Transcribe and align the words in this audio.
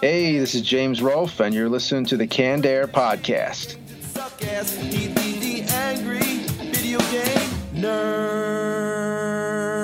Hey, 0.00 0.38
this 0.38 0.54
is 0.54 0.62
James 0.62 1.02
Rolfe, 1.02 1.40
and 1.40 1.54
you're 1.54 1.68
listening 1.68 2.06
to 2.06 2.16
the 2.16 2.26
Canned 2.26 2.64
Air 2.64 2.86
Podcast. 2.86 3.76
suck 4.00 4.42
ass. 4.44 4.74
The 4.76 5.66
angry 5.68 6.38
video 6.72 6.98
game 7.10 7.50
nerd. 7.74 9.79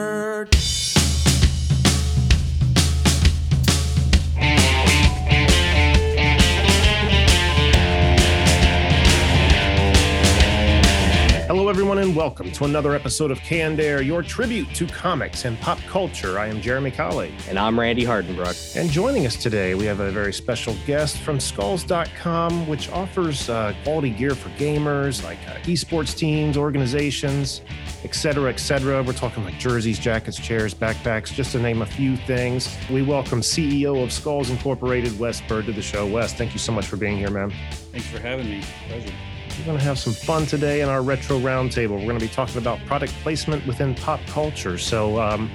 Hello, 11.47 11.69
everyone, 11.69 11.99
and 11.99 12.17
welcome 12.17 12.51
to 12.51 12.65
another 12.65 12.93
episode 12.93 13.31
of 13.31 13.39
Canned 13.39 13.79
Air, 13.79 14.03
your 14.03 14.21
tribute 14.21 14.69
to 14.75 14.85
comics 14.85 15.45
and 15.45 15.57
pop 15.61 15.79
culture. 15.87 16.41
I 16.41 16.49
am 16.49 16.61
Jeremy 16.61 16.91
Colley. 16.91 17.33
And 17.49 17.57
I'm 17.57 17.79
Randy 17.79 18.05
Hardenbrook. 18.05 18.75
And 18.75 18.91
joining 18.91 19.27
us 19.27 19.37
today, 19.37 19.77
we 19.77 19.85
have 19.85 20.01
a 20.01 20.11
very 20.11 20.33
special 20.33 20.77
guest 20.87 21.19
from 21.19 21.39
Skullz.com, 21.39 22.67
which 22.67 22.91
offers 22.91 23.49
uh, 23.49 23.73
quality 23.85 24.11
gear 24.11 24.35
for 24.35 24.49
gamers, 24.59 25.23
like 25.23 25.39
uh, 25.47 25.55
esports 25.59 26.19
teams, 26.19 26.57
organizations, 26.57 27.61
etc., 28.03 28.13
cetera, 28.17 28.51
et 28.51 28.59
cetera. 28.59 29.03
We're 29.05 29.13
talking 29.13 29.45
like 29.45 29.57
jerseys, 29.57 30.01
jackets, 30.01 30.41
chairs, 30.41 30.75
backpacks, 30.75 31.33
just 31.33 31.53
to 31.53 31.61
name 31.61 31.81
a 31.81 31.87
few 31.87 32.17
things. 32.17 32.77
We 32.91 33.03
welcome 33.03 33.41
CEO 33.41 34.03
of 34.03 34.09
Skullz 34.09 34.51
Incorporated, 34.51 35.17
Wes 35.17 35.41
Byrd, 35.43 35.67
to 35.67 35.73
the 35.73 35.81
show. 35.81 36.09
Wes, 36.09 36.33
thank 36.33 36.55
you 36.55 36.59
so 36.59 36.73
much 36.73 36.87
for 36.87 36.97
being 36.97 37.17
here, 37.17 37.31
man. 37.31 37.53
Thanks 37.93 38.09
for 38.09 38.19
having 38.19 38.51
me. 38.51 38.65
Pleasure. 38.89 39.13
We're 39.59 39.65
going 39.65 39.79
to 39.79 39.85
have 39.85 39.99
some 39.99 40.13
fun 40.13 40.45
today 40.47 40.83
in 40.83 40.89
our 40.89 41.03
retro 41.03 41.39
roundtable. 41.39 41.93
We're 41.93 42.07
going 42.07 42.19
to 42.19 42.25
be 42.25 42.33
talking 42.33 42.59
about 42.59 42.79
product 42.87 43.13
placement 43.23 43.67
within 43.67 43.95
pop 43.95 44.21
culture. 44.27 44.77
So, 44.77 45.21
um, 45.21 45.51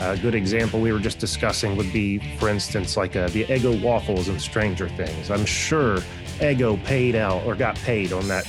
a 0.00 0.16
good 0.16 0.34
example 0.34 0.80
we 0.80 0.92
were 0.92 0.98
just 0.98 1.18
discussing 1.18 1.76
would 1.76 1.92
be, 1.92 2.18
for 2.38 2.48
instance, 2.48 2.96
like 2.96 3.14
uh, 3.14 3.28
the 3.28 3.44
Eggo 3.44 3.80
waffles 3.82 4.28
in 4.28 4.38
Stranger 4.38 4.88
Things. 4.88 5.30
I'm 5.30 5.44
sure 5.44 5.98
Eggo 6.38 6.82
paid 6.84 7.14
out 7.14 7.44
or 7.44 7.54
got 7.54 7.76
paid 7.76 8.12
on 8.12 8.26
that 8.28 8.44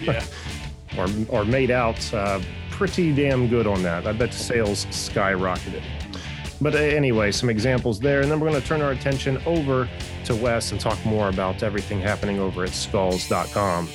Yeah. 0.00 0.22
or 0.98 1.06
or 1.28 1.44
made 1.44 1.70
out 1.70 2.12
uh, 2.12 2.40
pretty 2.70 3.14
damn 3.14 3.48
good 3.48 3.66
on 3.66 3.82
that. 3.82 4.06
I 4.06 4.12
bet 4.12 4.34
sales 4.34 4.84
skyrocketed. 4.86 5.82
But 6.60 6.74
uh, 6.74 6.78
anyway, 6.78 7.30
some 7.30 7.48
examples 7.48 8.00
there, 8.00 8.20
and 8.20 8.30
then 8.30 8.40
we're 8.40 8.48
going 8.48 8.60
to 8.60 8.66
turn 8.66 8.82
our 8.82 8.90
attention 8.90 9.40
over 9.46 9.88
to 10.24 10.34
Wes 10.34 10.72
and 10.72 10.80
talk 10.80 11.02
more 11.06 11.28
about 11.28 11.62
everything 11.62 12.00
happening 12.00 12.40
over 12.40 12.64
at 12.64 12.70
Skullz.com. 12.70 13.88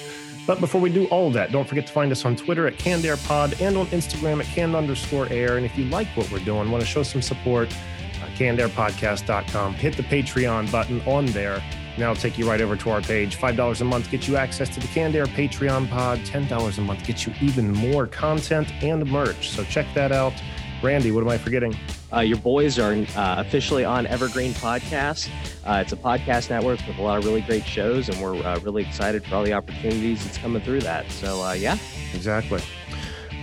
But 0.45 0.59
before 0.59 0.81
we 0.81 0.91
do 0.91 1.05
all 1.05 1.31
that, 1.31 1.51
don't 1.51 1.67
forget 1.67 1.87
to 1.87 1.93
find 1.93 2.11
us 2.11 2.25
on 2.25 2.35
Twitter 2.35 2.67
at 2.67 2.77
CannedAirPod 2.77 3.61
and 3.61 3.77
on 3.77 3.87
Instagram 3.87 4.41
at 4.41 4.45
canned 4.47 4.75
underscore 4.75 5.27
air. 5.29 5.55
And 5.55 5.65
if 5.65 5.77
you 5.77 5.85
like 5.85 6.07
what 6.17 6.29
we're 6.31 6.39
doing, 6.39 6.69
want 6.69 6.81
to 6.81 6.87
show 6.87 7.03
some 7.03 7.21
support, 7.21 7.71
uh, 7.71 8.27
CannedAirPodcast.com. 8.35 9.75
Hit 9.75 9.95
the 9.95 10.03
Patreon 10.03 10.69
button 10.69 11.01
on 11.01 11.27
there. 11.27 11.63
Now 11.97 12.11
it'll 12.11 12.21
take 12.21 12.37
you 12.37 12.49
right 12.49 12.59
over 12.59 12.75
to 12.75 12.89
our 12.89 13.01
page. 13.01 13.37
$5 13.37 13.81
a 13.81 13.83
month 13.85 14.11
gets 14.11 14.27
you 14.27 14.35
access 14.35 14.67
to 14.69 14.79
the 14.81 14.87
Canned 14.87 15.15
Air 15.15 15.27
Patreon 15.27 15.89
pod. 15.89 16.19
$10 16.19 16.77
a 16.77 16.81
month 16.81 17.05
gets 17.05 17.25
you 17.25 17.33
even 17.39 17.71
more 17.71 18.07
content 18.07 18.73
and 18.83 19.05
merch. 19.05 19.51
So 19.51 19.63
check 19.63 19.85
that 19.93 20.11
out. 20.11 20.33
Randy, 20.81 21.11
what 21.11 21.21
am 21.21 21.29
I 21.29 21.37
forgetting? 21.37 21.77
Uh, 22.13 22.19
your 22.19 22.37
boys 22.37 22.77
are 22.77 22.93
uh, 22.93 23.35
officially 23.39 23.83
on 23.83 24.05
Evergreen 24.05 24.53
Podcast. 24.53 25.29
Uh, 25.65 25.81
it's 25.81 25.93
a 25.93 25.97
podcast 25.97 26.49
network 26.49 26.79
with 26.87 26.97
a 26.97 27.01
lot 27.01 27.17
of 27.17 27.25
really 27.25 27.41
great 27.41 27.65
shows, 27.65 28.07
and 28.07 28.21
we're 28.21 28.35
uh, 28.45 28.59
really 28.59 28.83
excited 28.83 29.23
for 29.25 29.35
all 29.35 29.43
the 29.43 29.53
opportunities 29.53 30.23
that's 30.23 30.37
coming 30.37 30.61
through 30.61 30.81
that. 30.81 31.09
So, 31.11 31.41
uh, 31.41 31.53
yeah, 31.53 31.77
Exactly. 32.13 32.61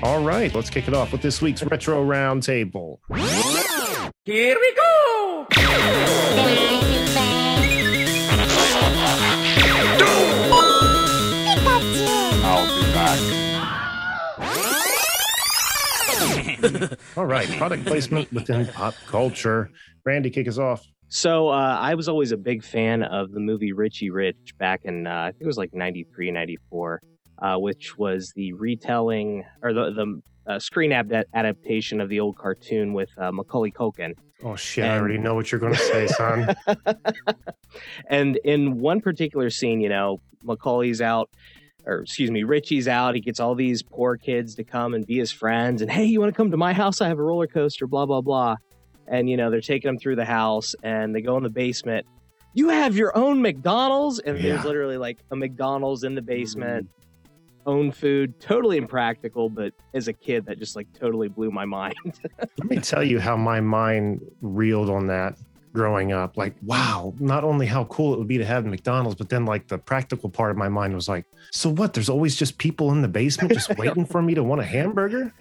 All 0.03 0.22
right, 0.22 0.54
let's 0.54 0.70
kick 0.70 0.88
it 0.88 0.94
off 0.94 1.12
with 1.12 1.20
this 1.20 1.42
week's 1.42 1.62
Retro 1.62 2.03
Roundtable. 2.04 2.98
Here 4.25 4.56
we 4.58 4.75
go. 4.75 5.47
All 17.16 17.26
right, 17.26 17.48
product 17.59 17.84
placement 17.84 18.32
within 18.32 18.66
pop 18.66 18.94
culture. 19.06 19.71
Randy, 20.04 20.31
kick 20.31 20.48
us 20.48 20.59
off. 20.59 20.84
So 21.09 21.48
uh, 21.48 21.76
I 21.81 21.94
was 21.97 22.09
always 22.09 22.31
a 22.31 22.37
big 22.37 22.62
fan 22.62 23.03
of 23.03 23.32
the 23.32 23.41
movie 23.41 23.72
Richie 23.72 24.10
Rich 24.10 24.54
back 24.59 24.82
in 24.84 25.06
uh, 25.06 25.10
I 25.10 25.32
think 25.32 25.43
it 25.43 25.47
was 25.47 25.59
like 25.59 25.75
93, 25.75 26.31
94, 26.31 27.03
uh, 27.43 27.56
which 27.56 27.99
was 27.99 28.32
the 28.37 28.53
retelling 28.53 29.44
or 29.62 29.72
the 29.72 29.91
the 29.93 30.22
uh, 30.47 30.59
screen 30.59 30.93
ad- 30.93 31.26
adaptation 31.34 32.00
of 32.00 32.09
the 32.09 32.20
old 32.20 32.37
cartoon 32.37 32.93
with 32.93 33.10
uh, 33.19 33.31
Macaulay 33.32 33.70
Culkin. 33.70 34.15
Oh 34.43 34.56
shit, 34.56 34.84
I 34.84 34.99
already 34.99 35.19
know 35.19 35.34
what 35.34 35.53
you're 35.53 35.60
going 35.60 35.75
to 35.75 35.78
say, 35.78 36.06
son. 36.06 36.54
and 38.09 38.37
in 38.44 38.78
one 38.78 39.00
particular 39.00 39.50
scene, 39.50 39.81
you 39.81 39.88
know, 39.88 40.20
Macaulay's 40.43 41.00
out, 41.00 41.31
or 41.87 42.01
excuse 42.01 42.31
me, 42.31 42.43
Richie's 42.43 42.89
out. 42.89 43.15
He 43.15 43.21
gets 43.21 43.41
all 43.41 43.55
these 43.55 43.83
poor 43.83 44.17
kids 44.17 44.55
to 44.57 44.65
come 44.65 44.95
and 44.95 45.07
be 45.07 45.19
his 45.19 45.33
friends. 45.33 45.83
And 45.83 45.91
hey, 45.91 46.05
you 46.05 46.21
want 46.21 46.33
to 46.33 46.37
come 46.37 46.51
to 46.51 46.57
my 46.57 46.73
house? 46.73 47.01
I 47.01 47.09
have 47.09 47.19
a 47.19 47.23
roller 47.23 47.47
coaster, 47.47 47.87
blah, 47.87 48.07
blah, 48.07 48.21
blah. 48.21 48.57
And, 49.07 49.29
you 49.29 49.37
know, 49.37 49.51
they're 49.51 49.61
taking 49.61 49.89
him 49.89 49.99
through 49.99 50.17
the 50.17 50.25
house 50.25 50.75
and 50.83 51.15
they 51.15 51.21
go 51.21 51.37
in 51.37 51.43
the 51.43 51.51
basement. 51.51 52.07
You 52.55 52.69
have 52.69 52.97
your 52.97 53.17
own 53.17 53.43
McDonald's? 53.43 54.19
And 54.21 54.37
Yeah. 54.37 54.55
there's 54.55 54.65
literally 54.65 54.97
like 54.97 55.19
a 55.31 55.37
McDonald's 55.37 56.05
in 56.05 56.15
the 56.15 56.23
basement, 56.23 56.87
mm-hmm. 56.87 57.71
own 57.71 57.93
food, 57.93 58.39
totally 58.41 58.77
impractical. 58.77 59.49
But 59.49 59.73
as 59.95 60.09
a 60.09 60.12
kid, 60.12 60.47
that 60.47 60.59
just 60.59 60.77
like 60.77 60.87
totally 60.93 61.29
blew 61.29 61.51
my 61.51 61.65
mind. 61.77 61.95
Let 62.39 62.65
me 62.71 62.79
tell 62.79 63.03
you 63.03 63.19
how 63.19 63.37
my 63.37 63.61
mind 63.61 64.21
reeled 64.43 64.91
on 64.91 65.07
that 65.09 65.37
growing 65.72 66.12
up. 66.12 66.36
Like, 66.36 66.54
wow, 66.62 67.14
not 67.19 67.44
only 67.44 67.66
how 67.66 67.84
cool 67.84 68.14
it 68.14 68.19
would 68.19 68.28
be 68.28 68.38
to 68.38 68.44
have 68.44 68.66
McDonald's, 68.66 69.16
but 69.16 69.28
then 69.28 69.44
like 69.44 69.69
the 69.69 69.78
practical 69.78 70.28
part 70.28 70.50
of 70.50 70.56
my 70.56 70.69
mind 70.69 70.94
was 70.94 71.08
like, 71.08 71.25
so 71.53 71.70
what? 71.70 71.94
There's 71.94 72.08
always 72.08 72.36
just 72.36 72.58
people 72.58 72.91
in 72.92 73.03
the 73.03 73.08
basement 73.08 73.53
just 73.53 73.75
waiting 73.78 74.04
for 74.04 74.22
me 74.22 74.34
to 74.34 74.42
want 74.42 74.60
a 74.60 74.64
hamburger? 74.64 75.32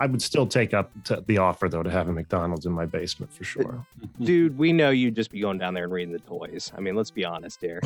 I 0.00 0.06
would 0.06 0.22
still 0.22 0.46
take 0.46 0.72
up 0.72 0.90
to 1.04 1.22
the 1.26 1.36
offer 1.38 1.68
though 1.68 1.82
to 1.82 1.90
have 1.90 2.08
a 2.08 2.12
McDonald's 2.12 2.64
in 2.64 2.72
my 2.72 2.86
basement 2.86 3.32
for 3.32 3.44
sure. 3.44 3.86
Dude, 4.20 4.56
we 4.56 4.72
know 4.72 4.88
you'd 4.88 5.14
just 5.14 5.30
be 5.30 5.40
going 5.40 5.58
down 5.58 5.74
there 5.74 5.84
and 5.84 5.92
reading 5.92 6.12
the 6.12 6.20
toys. 6.20 6.72
I 6.76 6.80
mean, 6.80 6.96
let's 6.96 7.10
be 7.10 7.24
honest 7.24 7.60
here. 7.60 7.82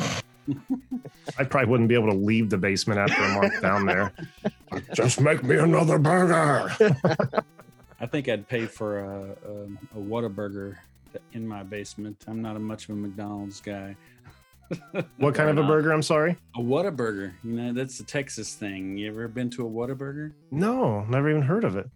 I 1.37 1.43
probably 1.43 1.69
wouldn't 1.69 1.89
be 1.89 1.95
able 1.95 2.09
to 2.11 2.17
leave 2.17 2.49
the 2.49 2.57
basement 2.57 2.99
after 2.99 3.21
a 3.21 3.33
month 3.33 3.61
down 3.61 3.85
there. 3.85 4.13
Just 4.93 5.19
make 5.19 5.43
me 5.43 5.57
another 5.57 5.99
burger. 5.99 6.71
I 7.99 8.05
think 8.05 8.27
I'd 8.27 8.47
pay 8.47 8.65
for 8.65 8.99
a, 8.99 9.21
a, 9.47 9.99
a 9.99 10.01
Whataburger 10.01 10.75
in 11.33 11.47
my 11.47 11.63
basement. 11.63 12.23
I'm 12.27 12.41
not 12.41 12.55
a 12.55 12.59
much 12.59 12.85
of 12.85 12.91
a 12.91 12.99
McDonald's 12.99 13.61
guy. 13.61 13.95
What 15.17 15.35
kind 15.35 15.47
of 15.51 15.63
a 15.63 15.67
burger? 15.67 15.91
I'm 15.91 16.01
sorry. 16.01 16.35
A 16.55 16.59
Whataburger. 16.59 17.33
You 17.43 17.51
know, 17.51 17.71
that's 17.73 17.99
a 17.99 18.03
Texas 18.03 18.55
thing. 18.55 18.97
You 18.97 19.07
ever 19.09 19.27
been 19.27 19.51
to 19.51 19.67
a 19.67 19.69
Whataburger? 19.69 20.33
No, 20.49 21.05
never 21.05 21.29
even 21.29 21.43
heard 21.43 21.63
of 21.63 21.77
it. 21.77 21.87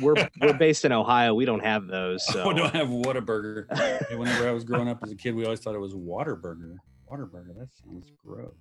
We're 0.00 0.14
we're 0.40 0.52
based 0.56 0.84
in 0.84 0.92
Ohio. 0.92 1.34
We 1.34 1.44
don't 1.46 1.64
have 1.64 1.88
those. 1.88 2.24
So 2.32 2.44
Oh, 2.44 2.52
don't 2.52 2.72
have 2.74 2.86
Whataburger. 2.88 3.66
Hey, 3.76 4.14
Whenever 4.14 4.48
I 4.48 4.52
was 4.52 4.62
growing 4.62 4.88
up 4.88 5.00
as 5.02 5.10
a 5.10 5.16
kid, 5.16 5.34
we 5.34 5.44
always 5.44 5.58
thought 5.58 5.74
it 5.74 5.80
was 5.80 5.94
Waterburger. 5.94 6.76
Waterburger. 7.10 7.58
That 7.58 7.68
sounds 7.84 8.12
gross. 8.24 8.54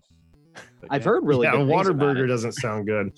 But 0.56 0.64
I've 0.90 1.02
yeah. 1.04 1.10
heard 1.10 1.26
really 1.26 1.46
yeah, 1.46 1.52
good 1.52 1.58
a 1.58 1.64
things 1.66 1.72
water 1.72 1.92
about 1.92 2.00
burger 2.00 2.26
it. 2.26 2.30
doesn't 2.30 2.54
sound 2.54 2.88
good. 2.88 3.14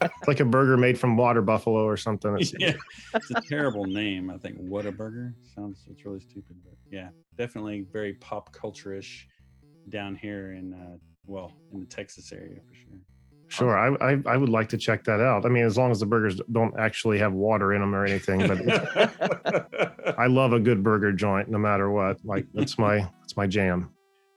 It's 0.00 0.28
like 0.28 0.40
a 0.40 0.44
burger 0.44 0.76
made 0.76 0.98
from 0.98 1.16
water 1.16 1.42
buffalo 1.42 1.84
or 1.84 1.96
something. 1.96 2.34
It's- 2.36 2.52
Yeah, 2.58 2.74
it's 3.14 3.30
a 3.30 3.40
terrible 3.48 3.84
name. 3.84 4.30
I 4.30 4.38
think 4.38 4.56
what 4.58 4.86
a 4.86 4.92
burger 4.92 5.34
sounds 5.54 5.84
it's 5.90 6.04
really 6.04 6.20
stupid, 6.20 6.56
but 6.64 6.74
yeah, 6.90 7.08
definitely 7.36 7.86
very 7.92 8.14
pop 8.14 8.52
culture-ish 8.52 9.26
down 9.88 10.14
here 10.16 10.52
in 10.52 10.72
uh, 10.74 10.96
well 11.26 11.52
in 11.72 11.80
the 11.80 11.86
Texas 11.86 12.32
area 12.32 12.60
for 12.66 12.74
sure. 12.74 12.98
Sure, 13.50 13.78
I, 13.78 14.12
I 14.12 14.18
I 14.26 14.36
would 14.36 14.50
like 14.50 14.68
to 14.70 14.76
check 14.76 15.04
that 15.04 15.20
out. 15.20 15.46
I 15.46 15.48
mean, 15.48 15.64
as 15.64 15.78
long 15.78 15.90
as 15.90 16.00
the 16.00 16.06
burgers 16.06 16.38
don't 16.52 16.78
actually 16.78 17.18
have 17.18 17.32
water 17.32 17.72
in 17.72 17.80
them 17.80 17.94
or 17.94 18.04
anything, 18.04 18.46
but 18.46 20.14
I 20.18 20.26
love 20.26 20.52
a 20.52 20.60
good 20.60 20.82
burger 20.82 21.12
joint 21.12 21.48
no 21.48 21.56
matter 21.58 21.90
what. 21.90 22.18
Like 22.24 22.46
that's 22.52 22.78
my 22.78 22.98
that's 23.20 23.38
my 23.38 23.46
jam. 23.46 23.90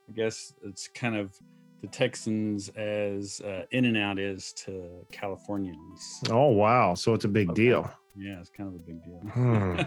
I 0.09 0.13
guess 0.13 0.53
it's 0.63 0.87
kind 0.87 1.17
of 1.17 1.35
the 1.81 1.87
Texans 1.87 2.69
as 2.69 3.41
uh, 3.41 3.63
In-N-Out 3.71 4.19
is 4.19 4.53
to 4.53 5.05
Californians. 5.11 6.21
Oh 6.29 6.47
wow, 6.49 6.93
so 6.93 7.13
it's 7.13 7.25
a 7.25 7.29
big 7.29 7.49
Okay. 7.49 7.63
deal. 7.63 7.91
Yeah, 8.15 8.39
it's 8.39 8.49
kind 8.49 8.67
of 8.69 8.75
a 8.75 8.79
big 8.79 9.03
deal. 9.03 9.19
Hmm. 9.31 9.79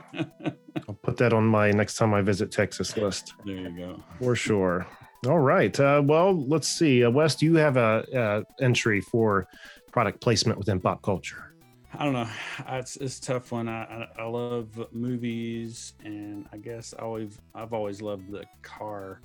I'll 0.88 0.94
put 1.02 1.17
that 1.19 1.32
on 1.32 1.44
my 1.46 1.70
next 1.70 1.96
time 1.96 2.14
I 2.14 2.23
visit 2.23 2.50
Texas 2.50 2.96
list 2.96 3.35
there 3.44 3.56
you 3.56 3.70
go. 3.70 4.02
for 4.19 4.35
sure. 4.35 4.87
All 5.26 5.38
right. 5.38 5.79
Uh, 5.79 6.02
well, 6.05 6.35
let's 6.49 6.69
see. 6.69 7.05
Uh, 7.05 7.11
Wes, 7.11 7.35
do 7.35 7.46
you 7.46 7.55
have 7.56 7.76
a, 7.76 8.44
entry 8.61 9.00
for 9.00 9.47
product 9.93 10.20
placement 10.20 10.58
within 10.58 10.81
pop 10.81 11.00
culture? 11.02 11.55
I 11.97 12.05
don't 12.05 12.12
know. 12.14 12.29
It's, 12.70 12.97
it's 12.97 13.19
a 13.19 13.23
tough 13.23 13.52
one. 13.52 13.69
I, 13.69 13.85
I 13.85 14.23
I 14.23 14.25
love 14.26 14.87
movies, 14.93 15.93
and 16.05 16.47
I 16.52 16.56
guess 16.56 16.93
I 16.99 17.02
always 17.02 17.38
I've 17.55 17.73
always 17.73 18.02
loved 18.02 18.31
the 18.32 18.44
car, 18.62 19.20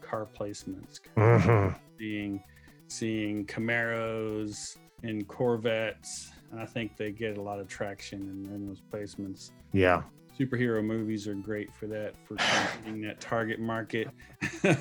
car 0.00 0.26
placements. 0.38 1.00
Mhm. 1.16 1.74
Seeing 1.98 2.42
seeing 2.88 3.44
Camaros 3.46 4.76
and 5.02 5.26
Corvettes, 5.26 6.30
and 6.52 6.60
I 6.60 6.66
think 6.66 6.96
they 6.96 7.10
get 7.10 7.36
a 7.36 7.42
lot 7.42 7.58
of 7.58 7.68
traction 7.68 8.20
in, 8.20 8.54
in 8.54 8.66
those 8.66 8.80
placements. 8.92 9.50
Yeah. 9.72 10.02
Superhero 10.38 10.84
movies 10.84 11.26
are 11.26 11.34
great 11.34 11.74
for 11.74 11.86
that 11.86 12.14
for 12.26 12.36
targeting 12.36 13.00
that 13.02 13.20
target 13.20 13.58
market. 13.58 14.08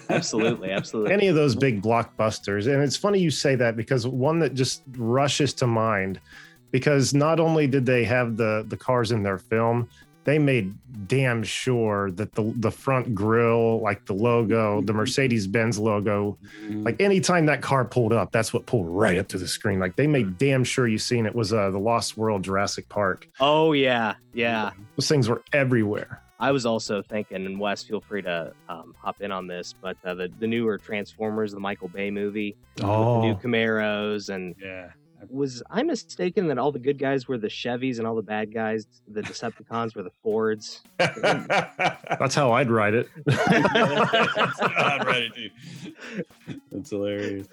Absolutely, 0.09 0.71
absolutely. 0.71 1.13
Any 1.13 1.27
of 1.27 1.35
those 1.35 1.55
big 1.55 1.81
blockbusters. 1.81 2.71
And 2.71 2.83
it's 2.83 2.97
funny 2.97 3.19
you 3.19 3.31
say 3.31 3.55
that 3.55 3.75
because 3.75 4.05
one 4.05 4.39
that 4.39 4.53
just 4.53 4.83
rushes 4.97 5.53
to 5.55 5.67
mind 5.67 6.19
because 6.71 7.13
not 7.13 7.39
only 7.39 7.67
did 7.67 7.85
they 7.85 8.03
have 8.03 8.35
the 8.35 8.65
the 8.67 8.77
cars 8.77 9.11
in 9.11 9.23
their 9.23 9.37
film, 9.37 9.87
they 10.25 10.39
made 10.39 10.73
damn 11.07 11.43
sure 11.43 12.11
that 12.11 12.33
the 12.33 12.53
the 12.57 12.71
front 12.71 13.15
grill, 13.15 13.79
like 13.81 14.05
the 14.05 14.13
logo, 14.13 14.81
the 14.81 14.93
Mercedes 14.93 15.47
Benz 15.47 15.79
logo, 15.79 16.37
like 16.69 16.99
anytime 16.99 17.45
that 17.45 17.61
car 17.61 17.85
pulled 17.85 18.11
up, 18.11 18.31
that's 18.31 18.51
what 18.53 18.65
pulled 18.65 18.87
right 18.87 19.17
up 19.17 19.27
to 19.29 19.37
the 19.37 19.47
screen. 19.47 19.79
Like 19.79 19.95
they 19.95 20.07
made 20.07 20.37
damn 20.37 20.63
sure 20.63 20.87
you 20.87 20.97
seen 20.97 21.25
it 21.25 21.33
was 21.33 21.53
uh, 21.53 21.69
the 21.69 21.79
Lost 21.79 22.17
World 22.17 22.43
Jurassic 22.43 22.89
Park. 22.89 23.29
Oh 23.39 23.73
yeah, 23.73 24.15
yeah. 24.33 24.71
Those 24.97 25.07
things 25.07 25.29
were 25.29 25.43
everywhere. 25.53 26.21
I 26.39 26.51
was 26.51 26.65
also 26.65 27.01
thinking, 27.01 27.45
and 27.45 27.59
Wes, 27.59 27.83
feel 27.83 28.01
free 28.01 28.21
to 28.23 28.51
um, 28.67 28.93
hop 29.01 29.21
in 29.21 29.31
on 29.31 29.47
this, 29.47 29.73
but 29.79 29.95
uh, 30.03 30.15
the 30.15 30.29
the 30.39 30.47
newer 30.47 30.77
Transformers, 30.77 31.53
the 31.53 31.59
Michael 31.59 31.87
Bay 31.87 32.11
movie, 32.11 32.57
with 32.75 32.85
the 32.85 33.21
new 33.21 33.35
Camaros, 33.35 34.33
and 34.33 34.55
yeah. 34.61 34.89
Was 35.29 35.61
I 35.69 35.83
mistaken 35.83 36.47
that 36.47 36.57
all 36.57 36.71
the 36.71 36.79
good 36.79 36.97
guys 36.97 37.27
were 37.27 37.37
the 37.37 37.47
Chevys 37.47 37.97
and 37.97 38.07
all 38.07 38.15
the 38.15 38.21
bad 38.21 38.53
guys, 38.53 38.87
the 39.07 39.21
Decepticons, 39.21 39.95
were 39.95 40.03
the 40.03 40.11
Fords? 40.23 40.81
That's 40.97 42.35
how 42.35 42.51
I'd 42.51 42.69
write 42.71 42.93
it. 42.93 43.09
I'd 43.27 45.03
write 45.05 45.23
it 45.23 45.33
too. 45.35 46.55
That's 46.71 46.89
hilarious. 46.89 47.47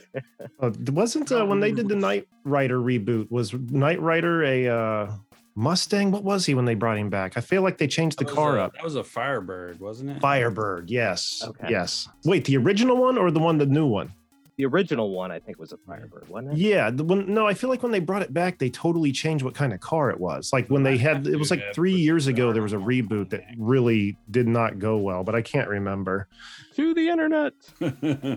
Uh, 0.60 0.70
wasn't 0.92 1.30
uh, 1.32 1.44
when 1.44 1.60
they 1.60 1.72
did 1.72 1.88
the 1.88 1.96
Knight 1.96 2.28
Rider 2.44 2.78
reboot? 2.78 3.30
Was 3.30 3.52
Knight 3.54 4.00
Rider 4.00 4.42
a 4.44 4.68
uh, 4.68 5.12
Mustang? 5.54 6.10
What 6.10 6.24
was 6.24 6.46
he 6.46 6.54
when 6.54 6.64
they 6.64 6.74
brought 6.74 6.98
him 6.98 7.10
back? 7.10 7.36
I 7.36 7.40
feel 7.40 7.62
like 7.62 7.78
they 7.78 7.86
changed 7.88 8.18
the 8.18 8.24
That 8.24 8.30
was 8.30 8.36
car 8.36 8.58
a- 8.58 8.62
up. 8.64 8.74
That 8.74 8.84
was 8.84 8.96
a 8.96 9.04
Firebird, 9.04 9.80
wasn't 9.80 10.10
it? 10.10 10.20
Firebird, 10.20 10.90
yes, 10.90 11.42
Okay. 11.46 11.68
yes. 11.70 12.08
Wait, 12.24 12.44
the 12.44 12.56
original 12.56 12.96
one 12.96 13.18
or 13.18 13.30
the 13.30 13.40
one, 13.40 13.58
the 13.58 13.66
new 13.66 13.86
one? 13.86 14.12
The 14.58 14.66
original 14.66 15.10
one, 15.10 15.32
I 15.32 15.38
think, 15.38 15.58
was 15.58 15.72
a 15.72 15.78
Firebird, 15.78 16.28
wasn't 16.28 16.52
it? 16.52 16.58
Yeah, 16.58 16.90
the 16.90 17.04
one. 17.04 17.32
No, 17.32 17.46
I 17.46 17.54
feel 17.54 17.70
like 17.70 17.82
when 17.82 17.90
they 17.90 18.00
brought 18.00 18.20
it 18.20 18.34
back, 18.34 18.58
they 18.58 18.68
totally 18.68 19.10
changed 19.10 19.44
what 19.44 19.54
kind 19.54 19.72
of 19.72 19.80
car 19.80 20.10
it 20.10 20.20
was. 20.20 20.52
Like 20.52 20.68
when 20.68 20.82
they 20.82 20.98
had, 20.98 21.26
it 21.26 21.36
was 21.36 21.50
like 21.50 21.74
three 21.74 21.94
years 21.94 22.26
ago. 22.26 22.52
There 22.52 22.62
was 22.62 22.74
a 22.74 22.78
reboot 22.78 23.30
that 23.30 23.44
really 23.56 24.16
did 24.30 24.46
not 24.46 24.78
go 24.78 24.98
well, 24.98 25.24
but 25.24 25.34
I 25.34 25.40
can't 25.40 25.68
remember. 25.68 26.28
To 26.76 26.92
the 26.92 27.08
internet. 27.08 27.54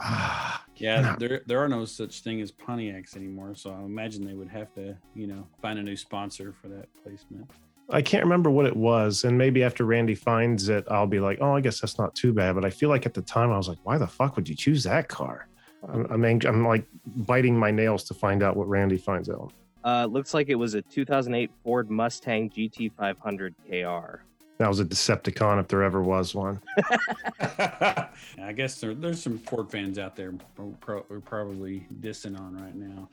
Ah, 0.02 0.64
yeah, 0.78 1.16
there 1.20 1.42
there 1.46 1.60
are 1.60 1.68
no 1.68 1.84
such 1.84 2.22
thing 2.22 2.40
as 2.40 2.52
Pontiacs 2.52 3.18
anymore, 3.18 3.54
so 3.56 3.72
I 3.72 3.84
imagine 3.84 4.26
they 4.26 4.36
would 4.36 4.50
have 4.50 4.74
to, 4.76 4.98
you 5.16 5.28
know, 5.28 5.46
find 5.62 5.80
a 5.80 5.84
new 5.84 5.98
sponsor 5.98 6.54
for 6.62 6.70
that 6.70 6.88
placement. 7.04 7.50
I 7.90 8.02
can't 8.02 8.24
remember 8.24 8.50
what 8.50 8.66
it 8.66 8.76
was, 8.76 9.26
and 9.26 9.38
maybe 9.38 9.64
after 9.64 9.86
Randy 9.86 10.16
finds 10.16 10.70
it, 10.70 10.86
I'll 10.90 11.06
be 11.08 11.20
like, 11.20 11.40
"Oh, 11.42 11.56
I 11.56 11.62
guess 11.62 11.82
that's 11.82 12.00
not 12.00 12.16
too 12.16 12.34
bad." 12.34 12.56
But 12.56 12.66
I 12.66 12.70
feel 12.70 12.90
like 12.90 13.06
at 13.06 13.14
the 13.14 13.22
time, 13.22 13.52
I 13.52 13.58
was 13.58 13.68
like, 13.68 13.78
"Why 13.84 13.98
the 13.98 14.08
fuck 14.08 14.38
would 14.38 14.50
you 14.50 14.56
choose 14.56 14.84
that 14.86 15.08
car?" 15.08 15.48
I'm, 15.92 16.06
I'm, 16.12 16.26
ang- 16.26 16.46
I'm 16.46 16.66
like 16.66 16.86
biting 17.06 17.58
my 17.58 17.72
nails 17.72 18.04
to 18.06 18.14
find 18.14 18.44
out 18.44 18.56
what 18.56 18.68
Randy 18.68 18.98
finds 18.98 19.30
out. 19.30 19.52
Uh, 19.84 20.06
looks 20.06 20.34
like 20.34 20.50
it 20.50 20.56
was 20.56 20.74
a 20.74 20.82
2008 20.82 21.52
Ford 21.64 21.92
Mustang 21.92 22.50
GT500 22.50 23.54
KR. 23.70 24.22
That 24.58 24.70
was 24.70 24.80
a 24.80 24.86
Decepticon 24.86 25.60
if 25.60 25.68
there 25.68 25.84
ever 25.84 26.02
was 26.02 26.34
one. 26.34 26.62
I 27.40 28.08
guess 28.56 28.80
there, 28.80 28.94
there's 28.96 29.22
some 29.22 29.38
Ford 29.38 29.70
fans 29.70 30.00
out 30.00 30.16
there 30.16 30.34
who 30.58 30.76
pro- 30.80 31.04
who 31.04 31.16
are 31.16 31.20
probably 31.20 31.86
dissing 32.00 32.40
on 32.40 32.56
right 32.58 32.74
now. 32.76 33.10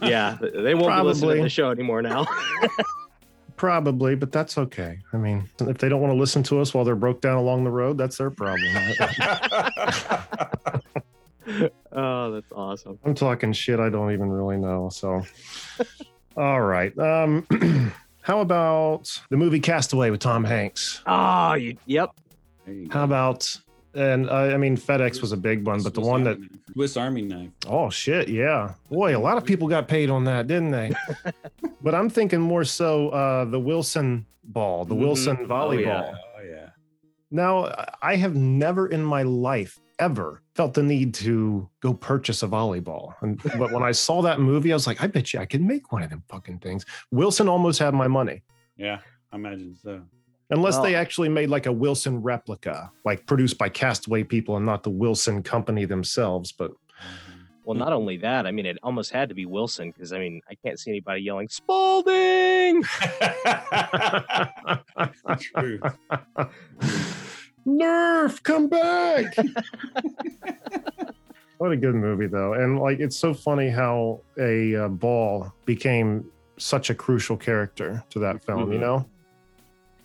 Yeah, 0.06 0.36
th- 0.40 0.52
they 0.54 0.74
won't 0.74 0.94
be 0.96 1.02
listening 1.02 1.28
Probably. 1.28 1.36
to 1.36 1.42
the 1.44 1.48
show 1.48 1.70
anymore 1.70 2.02
now. 2.02 2.26
Probably, 3.56 4.16
but 4.16 4.32
that's 4.32 4.58
okay. 4.58 4.98
I 5.12 5.18
mean, 5.18 5.48
if 5.60 5.78
they 5.78 5.88
don't 5.88 6.00
want 6.00 6.12
to 6.12 6.18
listen 6.18 6.42
to 6.44 6.60
us 6.60 6.74
while 6.74 6.84
they're 6.84 6.96
broke 6.96 7.20
down 7.20 7.36
along 7.36 7.62
the 7.62 7.70
road, 7.70 7.96
that's 7.96 8.16
their 8.18 8.30
problem. 8.30 8.66
oh, 11.92 12.30
that's 12.32 12.52
awesome. 12.52 12.98
I'm 13.04 13.14
talking 13.14 13.52
shit 13.52 13.80
I 13.80 13.88
don't 13.88 14.12
even 14.12 14.30
really 14.30 14.56
know. 14.56 14.88
So, 14.90 15.22
all 16.36 16.60
right. 16.60 16.96
Um, 16.98 17.46
how 18.22 18.40
about 18.40 19.20
the 19.30 19.36
movie 19.36 19.60
Castaway 19.60 20.10
with 20.10 20.20
Tom 20.20 20.44
Hanks? 20.44 21.02
Oh, 21.06 21.54
you, 21.54 21.76
yep. 21.86 22.10
You 22.66 22.88
How 22.90 23.04
about, 23.04 23.54
and 23.94 24.30
uh, 24.30 24.34
I 24.34 24.56
mean, 24.56 24.76
FedEx 24.76 25.20
was 25.20 25.32
a 25.32 25.36
big 25.36 25.66
one, 25.66 25.82
but 25.82 25.94
the 25.94 26.00
Swiss 26.00 26.08
one 26.10 26.24
that, 26.24 26.30
Army 26.36 26.48
knife. 26.48 26.60
Swiss 26.74 26.96
Army 26.96 27.22
knife. 27.22 27.50
oh 27.66 27.90
shit, 27.90 28.28
yeah. 28.28 28.74
Boy, 28.90 29.16
a 29.16 29.18
lot 29.18 29.36
of 29.36 29.44
people 29.44 29.66
got 29.68 29.88
paid 29.88 30.10
on 30.10 30.24
that, 30.24 30.46
didn't 30.46 30.70
they? 30.70 30.92
but 31.82 31.94
I'm 31.94 32.08
thinking 32.08 32.40
more 32.40 32.64
so 32.64 33.08
uh, 33.10 33.44
the 33.46 33.58
Wilson 33.60 34.24
ball, 34.44 34.84
the 34.84 34.94
Mhm. 34.94 34.98
Wilson 34.98 35.38
Oh, 35.42 35.46
volleyball. 35.46 35.82
yeah. 35.84 36.14
Oh 36.38 36.42
yeah. 36.48 36.68
Now, 37.32 37.86
I 38.00 38.16
have 38.16 38.34
never 38.36 38.86
in 38.86 39.02
my 39.02 39.22
life 39.22 39.80
ever 40.02 40.42
felt 40.54 40.74
the 40.74 40.82
need 40.82 41.14
to 41.14 41.68
go 41.80 41.94
purchase 41.94 42.42
a 42.42 42.48
volleyball. 42.48 43.14
And 43.22 43.40
but 43.58 43.70
when 43.70 43.84
I 43.84 43.92
saw 43.92 44.20
that 44.22 44.40
movie, 44.40 44.72
I 44.72 44.76
was 44.76 44.86
like, 44.86 45.02
I 45.02 45.06
bet 45.06 45.32
you 45.32 45.40
I 45.40 45.46
could 45.46 45.62
make 45.62 45.92
one 45.92 46.02
of 46.02 46.10
them 46.10 46.24
fucking 46.28 46.58
things. 46.58 46.84
Wilson 47.12 47.48
almost 47.48 47.78
had 47.78 47.94
my 47.94 48.08
money. 48.08 48.42
Yeah, 48.76 48.98
I 49.30 49.36
imagine 49.36 49.76
so. 49.80 50.02
Unless 50.50 50.80
they 50.80 50.94
actually 50.94 51.30
made 51.30 51.48
like 51.48 51.64
a 51.66 51.72
Wilson 51.72 52.20
replica, 52.20 52.90
like 53.06 53.24
produced 53.26 53.56
by 53.56 53.70
Castaway 53.70 54.24
people 54.24 54.56
and 54.56 54.66
not 54.66 54.82
the 54.82 54.90
Wilson 54.90 55.42
company 55.42 55.86
themselves. 55.86 56.52
But 56.52 56.72
mm-hmm. 56.72 57.38
Well, 57.64 57.78
not 57.78 57.92
only 57.92 58.16
that, 58.18 58.46
I 58.46 58.50
mean, 58.50 58.66
it 58.66 58.76
almost 58.82 59.12
had 59.12 59.28
to 59.28 59.36
be 59.36 59.46
Wilson 59.46 59.92
because, 59.92 60.12
I 60.12 60.18
mean, 60.18 60.40
I 60.50 60.56
can't 60.56 60.80
see 60.80 60.90
anybody 60.90 61.22
yelling, 61.22 61.48
Spalding! 61.48 62.82
True. 65.38 65.80
Nerf, 67.66 68.42
come 68.42 68.68
back. 68.68 69.34
what 71.58 71.72
a 71.72 71.76
good 71.76 71.94
movie, 71.94 72.26
though. 72.26 72.54
And 72.54 72.78
like, 72.78 73.00
it's 73.00 73.16
so 73.16 73.32
funny 73.34 73.68
how 73.70 74.20
a 74.38 74.74
uh, 74.76 74.88
ball 74.88 75.52
became 75.64 76.24
such 76.58 76.90
a 76.90 76.94
crucial 76.94 77.36
character 77.36 78.02
to 78.10 78.18
that 78.20 78.44
film, 78.44 78.72
you 78.72 78.78
Mhm. 78.78 78.82
know? 78.82 79.06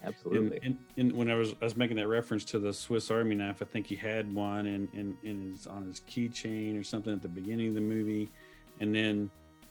Absolutely. 0.03 0.57
And, 0.63 0.65
and, 0.97 1.09
and 1.09 1.11
when 1.13 1.29
I 1.29 1.35
was 1.35 1.53
I 1.61 1.65
was 1.65 1.75
making 1.75 1.97
that 1.97 2.07
reference 2.07 2.45
to 2.45 2.59
the 2.59 2.71
Swiss 2.71 3.11
Army 3.11 3.35
knife, 3.35 3.61
I 3.61 3.65
think 3.65 3.87
he 3.87 3.95
had 3.95 4.33
one 4.33 4.65
in 4.65 4.87
in, 4.93 5.17
in 5.23 5.51
his 5.51 5.67
on 5.67 5.85
his 5.85 6.01
keychain 6.09 6.79
or 6.79 6.83
something 6.83 7.11
at 7.11 7.21
the 7.21 7.27
beginning 7.27 7.69
of 7.69 7.73
the 7.75 7.81
movie, 7.81 8.29
and 8.79 8.95
then 8.95 9.29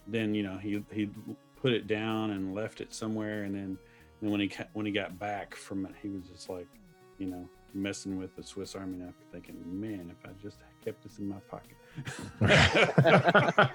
then 0.09 0.35
you 0.35 0.43
know 0.43 0.59
he 0.59 0.85
he 0.93 1.09
put 1.57 1.73
it 1.73 1.87
down 1.87 2.33
and 2.33 2.55
left 2.55 2.83
it 2.83 2.93
somewhere, 2.93 3.45
and 3.45 3.55
then 3.55 3.79
then 4.21 4.31
when 4.31 4.41
he 4.41 4.51
when 4.75 4.85
he 4.85 4.93
got 4.93 5.19
back 5.19 5.55
from 5.55 5.87
it, 5.87 5.93
he 6.03 6.09
was 6.11 6.25
just 6.25 6.51
like, 6.51 6.67
you 7.19 7.29
know, 7.29 7.49
messing 7.83 8.19
with 8.19 8.35
the 8.37 8.43
Swiss 8.43 8.75
Army 8.75 8.99
knife, 8.99 9.15
thinking, 9.33 9.57
man, 9.67 10.11
if 10.11 10.29
I 10.29 10.33
just 10.43 10.59
kept 10.85 11.03
this 11.03 11.19
in 11.19 11.29
my 11.29 11.37
pocket. 11.51 11.77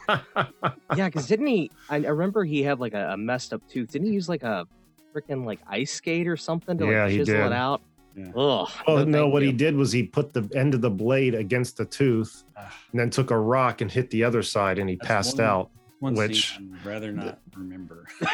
Yeah, 0.95 1.07
because 1.07 1.25
didn't 1.27 1.47
he? 1.47 1.71
I, 1.89 1.95
I 1.97 1.99
remember 2.09 2.43
he 2.43 2.61
had 2.63 2.79
like 2.81 2.93
a, 2.93 3.11
a 3.13 3.17
messed 3.17 3.53
up 3.53 3.61
tooth. 3.69 3.91
Didn't 3.91 4.07
he 4.07 4.13
use 4.13 4.27
like 4.27 4.43
a 4.43 4.67
freaking 5.15 5.45
like 5.45 5.59
ice 5.67 5.91
skate 5.93 6.27
or 6.27 6.35
something 6.35 6.77
to 6.77 6.85
Yeah, 6.85 7.03
like 7.03 7.11
he 7.11 7.17
chisel 7.19 7.35
did. 7.35 7.45
it 7.47 7.53
out? 7.53 7.81
Yeah. 8.15 8.25
Ugh. 8.35 8.69
Oh 8.87 9.03
no! 9.05 9.21
thank 9.21 9.33
What 9.33 9.41
he 9.41 9.53
did 9.53 9.73
was 9.75 9.93
he 9.93 10.03
put 10.03 10.33
the 10.33 10.49
end 10.53 10.73
of 10.73 10.81
the 10.81 10.89
blade 10.89 11.33
against 11.33 11.77
the 11.77 11.85
tooth, 11.85 12.43
Ah. 12.57 12.75
and 12.91 12.99
then 12.99 13.09
took 13.09 13.31
a 13.31 13.39
rock 13.39 13.79
and 13.79 13.89
hit 13.89 14.09
the 14.09 14.25
other 14.25 14.43
side, 14.43 14.79
and 14.79 14.89
he 14.89 14.97
That's 14.97 15.07
passed 15.07 15.37
one- 15.37 15.45
out. 15.47 15.69
One 16.01 16.15
Which- 16.15 16.55
scene 16.57 16.75
I'd 16.79 16.85
rather 16.85 17.11
not 17.11 17.39
remember. 17.55 18.07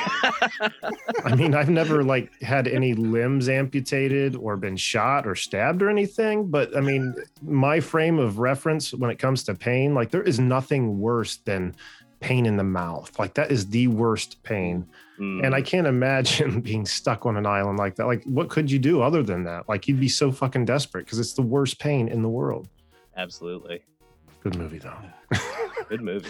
I 1.26 1.36
mean, 1.36 1.54
I've 1.54 1.70
never 1.70 2.02
like 2.02 2.42
had 2.42 2.66
any 2.66 2.94
limbs 2.94 3.50
amputated 3.50 4.38
or 4.38 4.56
been 4.56 4.78
shot 4.78 5.28
or 5.28 5.36
stabbed 5.36 5.82
or 5.82 5.90
anything, 5.90 6.48
but 6.50 6.76
I 6.78 6.80
mean, 6.80 7.14
my 7.42 7.82
frame 7.82 8.20
of 8.20 8.40
reference 8.40 8.94
when 8.94 9.12
it 9.12 9.20
comes 9.20 9.44
to 9.44 9.54
pain, 9.54 9.94
like 9.94 10.12
there 10.12 10.24
is 10.24 10.40
nothing 10.40 10.98
worse 11.02 11.38
than 11.44 11.76
pain 12.22 12.46
in 12.46 12.56
the 12.56 12.64
mouth. 12.64 13.20
Like 13.20 13.34
that 13.34 13.52
is 13.52 13.68
the 13.68 13.88
worst 13.88 14.42
pain. 14.44 14.88
Mm. 15.20 15.46
And 15.46 15.54
I 15.54 15.62
can't 15.62 15.88
imagine 15.88 16.62
being 16.72 16.86
stuck 16.86 17.26
on 17.26 17.36
an 17.36 17.46
island 17.46 17.78
like 17.78 17.96
that. 17.96 18.06
Like, 18.06 18.24
what 18.24 18.48
could 18.48 18.72
you 18.72 18.80
do 18.80 19.02
other 19.02 19.24
than 19.24 19.44
that? 19.44 19.68
Like, 19.68 19.90
you'd 19.90 20.00
be 20.00 20.08
so 20.08 20.32
fucking 20.32 20.64
desperate 20.64 21.04
because 21.04 21.20
it's 21.20 21.34
the 21.34 21.42
worst 21.42 21.80
pain 21.80 22.08
in 22.08 22.22
the 22.22 22.30
world. 22.30 22.70
Absolutely. 23.18 23.82
Good 24.42 24.56
movie, 24.56 24.80
though. 24.80 24.96
Good 25.90 26.02
movie. 26.02 26.30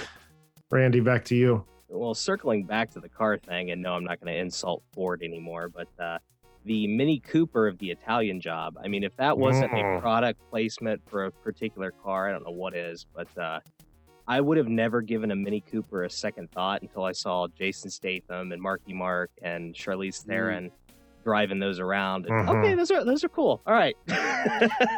Randy, 0.72 1.00
back 1.00 1.24
to 1.26 1.36
you. 1.36 1.66
well, 1.90 2.14
circling 2.14 2.64
back 2.66 2.92
to 2.92 3.00
the 3.00 3.08
car 3.10 3.38
thing, 3.38 3.72
and 3.72 3.82
no, 3.82 3.94
I'm 3.94 4.04
not 4.04 4.20
going 4.20 4.34
to 4.34 4.40
insult 4.40 4.84
Ford 4.94 5.22
anymore, 5.24 5.70
but 5.70 5.88
uh, 6.04 6.18
the 6.66 6.86
Mini 6.88 7.20
Cooper 7.20 7.68
of 7.68 7.78
the 7.78 7.90
Italian 7.92 8.42
job. 8.42 8.78
I 8.84 8.90
mean, 8.90 9.04
if 9.04 9.16
that 9.16 9.38
wasn't 9.38 9.72
Mm. 9.72 9.98
a 9.98 10.02
product 10.02 10.42
placement 10.50 11.02
for 11.10 11.26
a 11.26 11.32
particular 11.32 11.92
car, 11.92 12.28
I 12.28 12.32
don't 12.34 12.44
know 12.44 12.52
what 12.52 12.76
is, 12.76 13.06
but 13.16 13.30
uh, 13.38 13.62
I 14.28 14.42
would 14.42 14.58
have 14.58 14.68
never 14.68 15.02
given 15.02 15.32
a 15.32 15.36
Mini 15.38 15.62
Cooper 15.62 16.04
a 16.04 16.10
second 16.10 16.52
thought 16.52 16.82
until 16.82 17.04
I 17.06 17.14
saw 17.14 17.48
Jason 17.48 17.90
Statham 17.90 18.52
and 18.52 18.62
Marky 18.62 18.94
Mark 18.94 19.32
and 19.42 19.74
Charlize 19.74 20.22
Theron 20.26 20.70
driving 21.28 21.60
those 21.60 21.78
around. 21.82 22.26
And, 22.26 22.48
Mhm. 22.48 22.60
Okay, 22.64 22.74
those 22.74 22.90
are 22.90 23.04
those 23.04 23.22
are 23.26 23.28
cool. 23.30 23.62
All 23.68 23.74
right. 23.74 23.98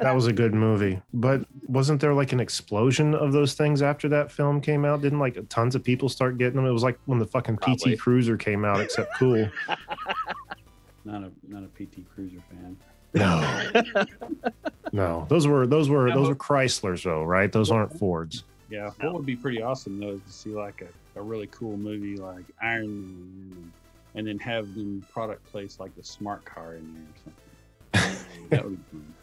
That 0.02 0.14
was 0.14 0.28
a 0.28 0.34
good 0.34 0.54
movie. 0.54 1.02
But 1.12 1.44
wasn't 1.68 2.00
there 2.02 2.14
like 2.14 2.34
an 2.34 2.40
explosion 2.40 3.16
of 3.16 3.32
those 3.32 3.56
things 3.56 3.82
after 3.82 4.08
that 4.10 4.32
film 4.32 4.62
came 4.62 4.86
out? 4.86 5.02
Didn't 5.02 5.18
like 5.18 5.38
tons 5.50 5.74
of 5.74 5.84
people 5.84 6.08
start 6.08 6.38
getting 6.38 6.56
them? 6.58 6.68
It 6.68 6.72
was 6.72 6.84
like 6.84 7.00
when 7.08 7.18
the 7.18 7.26
fucking 7.26 7.58
Probably. 7.58 7.96
PT 7.96 8.00
Cruiser 8.00 8.38
came 8.38 8.64
out, 8.64 8.80
except 8.80 9.16
cool. 9.18 9.50
Not 11.06 11.24
a 11.24 11.32
not 11.48 11.64
a 11.64 11.68
PT 11.84 12.06
Cruiser 12.14 12.38
fan. 12.52 12.78
No. 13.16 13.72
No. 14.92 15.26
Those 15.30 15.48
were 15.48 15.66
those 15.68 15.90
were 15.90 16.12
those 16.12 16.28
were 16.30 16.36
Chryslers 16.36 17.04
though, 17.04 17.24
right? 17.24 17.52
Those 17.52 17.72
aren't 17.72 17.98
Fords. 17.98 18.44
Yeah, 18.70 18.92
what 19.02 19.14
would 19.14 19.26
be 19.26 19.36
pretty 19.36 19.62
awesome 19.64 20.00
though 20.00 20.12
is 20.12 20.22
to 20.22 20.32
see 20.32 20.50
like 20.52 20.84
a, 21.16 21.20
a 21.20 21.22
really 21.24 21.48
cool 21.48 21.76
movie 21.78 22.18
like 22.18 22.46
Iron 22.62 23.50
Man, 23.50 23.72
and 24.16 24.28
then 24.28 24.40
have 24.40 24.74
them 24.76 25.06
product 25.12 25.46
place 25.52 25.80
like 25.80 25.96
the 25.96 26.04
smart 26.04 26.44
car 26.46 26.76
in 26.76 26.94
there 26.94 27.04
or 27.04 28.00
something. 28.04 28.26
that 28.50 28.64
would 28.64 28.92
be 28.92 28.98
fun. 28.98 29.14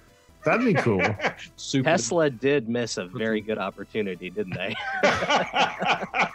That'd 0.45 0.65
be 0.65 0.75
cool. 0.75 1.03
Super. 1.57 1.91
Tesla 1.91 2.31
did 2.31 2.69
miss 2.69 2.99
a 2.99 3.07
very 3.07 3.41
good 3.41 3.59
opportunity, 3.59 4.31
didn't 4.31 4.55
they? 4.55 4.77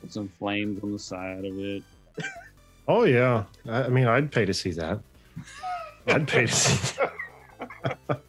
Put 0.00 0.12
some 0.12 0.28
flames 0.38 0.80
on 0.84 0.92
the 0.92 0.98
side 0.98 1.44
of 1.44 1.58
it. 1.58 1.82
Oh 2.86 3.02
yeah. 3.04 3.44
I, 3.66 3.84
I 3.84 3.88
mean 3.88 4.06
I'd 4.06 4.30
pay 4.30 4.44
to 4.44 4.54
see 4.54 4.70
that. 4.72 5.00
I'd 6.06 6.28
pay 6.28 6.46
to 6.46 6.52
see 6.52 6.98
that. 8.08 8.19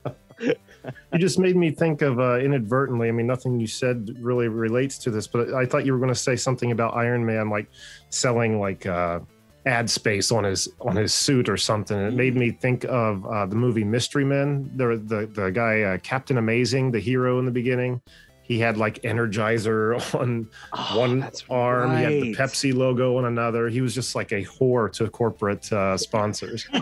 You 1.13 1.19
just 1.19 1.39
made 1.39 1.55
me 1.55 1.71
think 1.71 2.01
of 2.01 2.19
uh, 2.19 2.39
inadvertently. 2.39 3.07
I 3.07 3.11
mean, 3.11 3.27
nothing 3.27 3.59
you 3.59 3.67
said 3.67 4.15
really 4.19 4.47
relates 4.47 4.97
to 4.99 5.11
this, 5.11 5.27
but 5.27 5.53
I 5.53 5.65
thought 5.65 5.85
you 5.85 5.93
were 5.93 5.99
going 5.99 6.13
to 6.13 6.15
say 6.15 6.35
something 6.35 6.71
about 6.71 6.95
Iron 6.95 7.25
Man, 7.25 7.49
like 7.49 7.67
selling 8.09 8.59
like 8.59 8.85
uh, 8.85 9.19
ad 9.65 9.89
space 9.89 10.31
on 10.31 10.43
his 10.43 10.67
on 10.79 10.95
his 10.95 11.13
suit 11.13 11.49
or 11.49 11.57
something. 11.57 11.97
And 11.97 12.07
it 12.07 12.15
made 12.15 12.35
me 12.35 12.51
think 12.51 12.85
of 12.85 13.25
uh, 13.25 13.45
the 13.45 13.55
movie 13.55 13.83
Mystery 13.83 14.25
Men. 14.25 14.71
The 14.75 15.01
the 15.05 15.27
the 15.27 15.51
guy 15.51 15.81
uh, 15.81 15.97
Captain 15.99 16.37
Amazing, 16.37 16.91
the 16.91 16.99
hero 16.99 17.39
in 17.39 17.45
the 17.45 17.51
beginning. 17.51 18.01
He 18.51 18.59
had 18.59 18.75
like 18.75 19.01
Energizer 19.03 19.95
on 20.19 20.49
Oh, 20.73 20.99
one 20.99 21.21
that's 21.21 21.45
arm. 21.49 21.95
He 21.95 22.03
had 22.03 22.11
the. 22.11 22.35
Pepsi 22.35 22.73
logo 22.73 23.17
on 23.17 23.23
another. 23.23 23.69
He 23.69 23.79
was 23.79 23.95
just 23.95 24.13
like 24.13 24.33
a 24.33 24.43
whore 24.43 24.91
to 24.91 25.09
corporate 25.09 25.71
uh, 25.71 25.95
sponsors. 25.95 26.67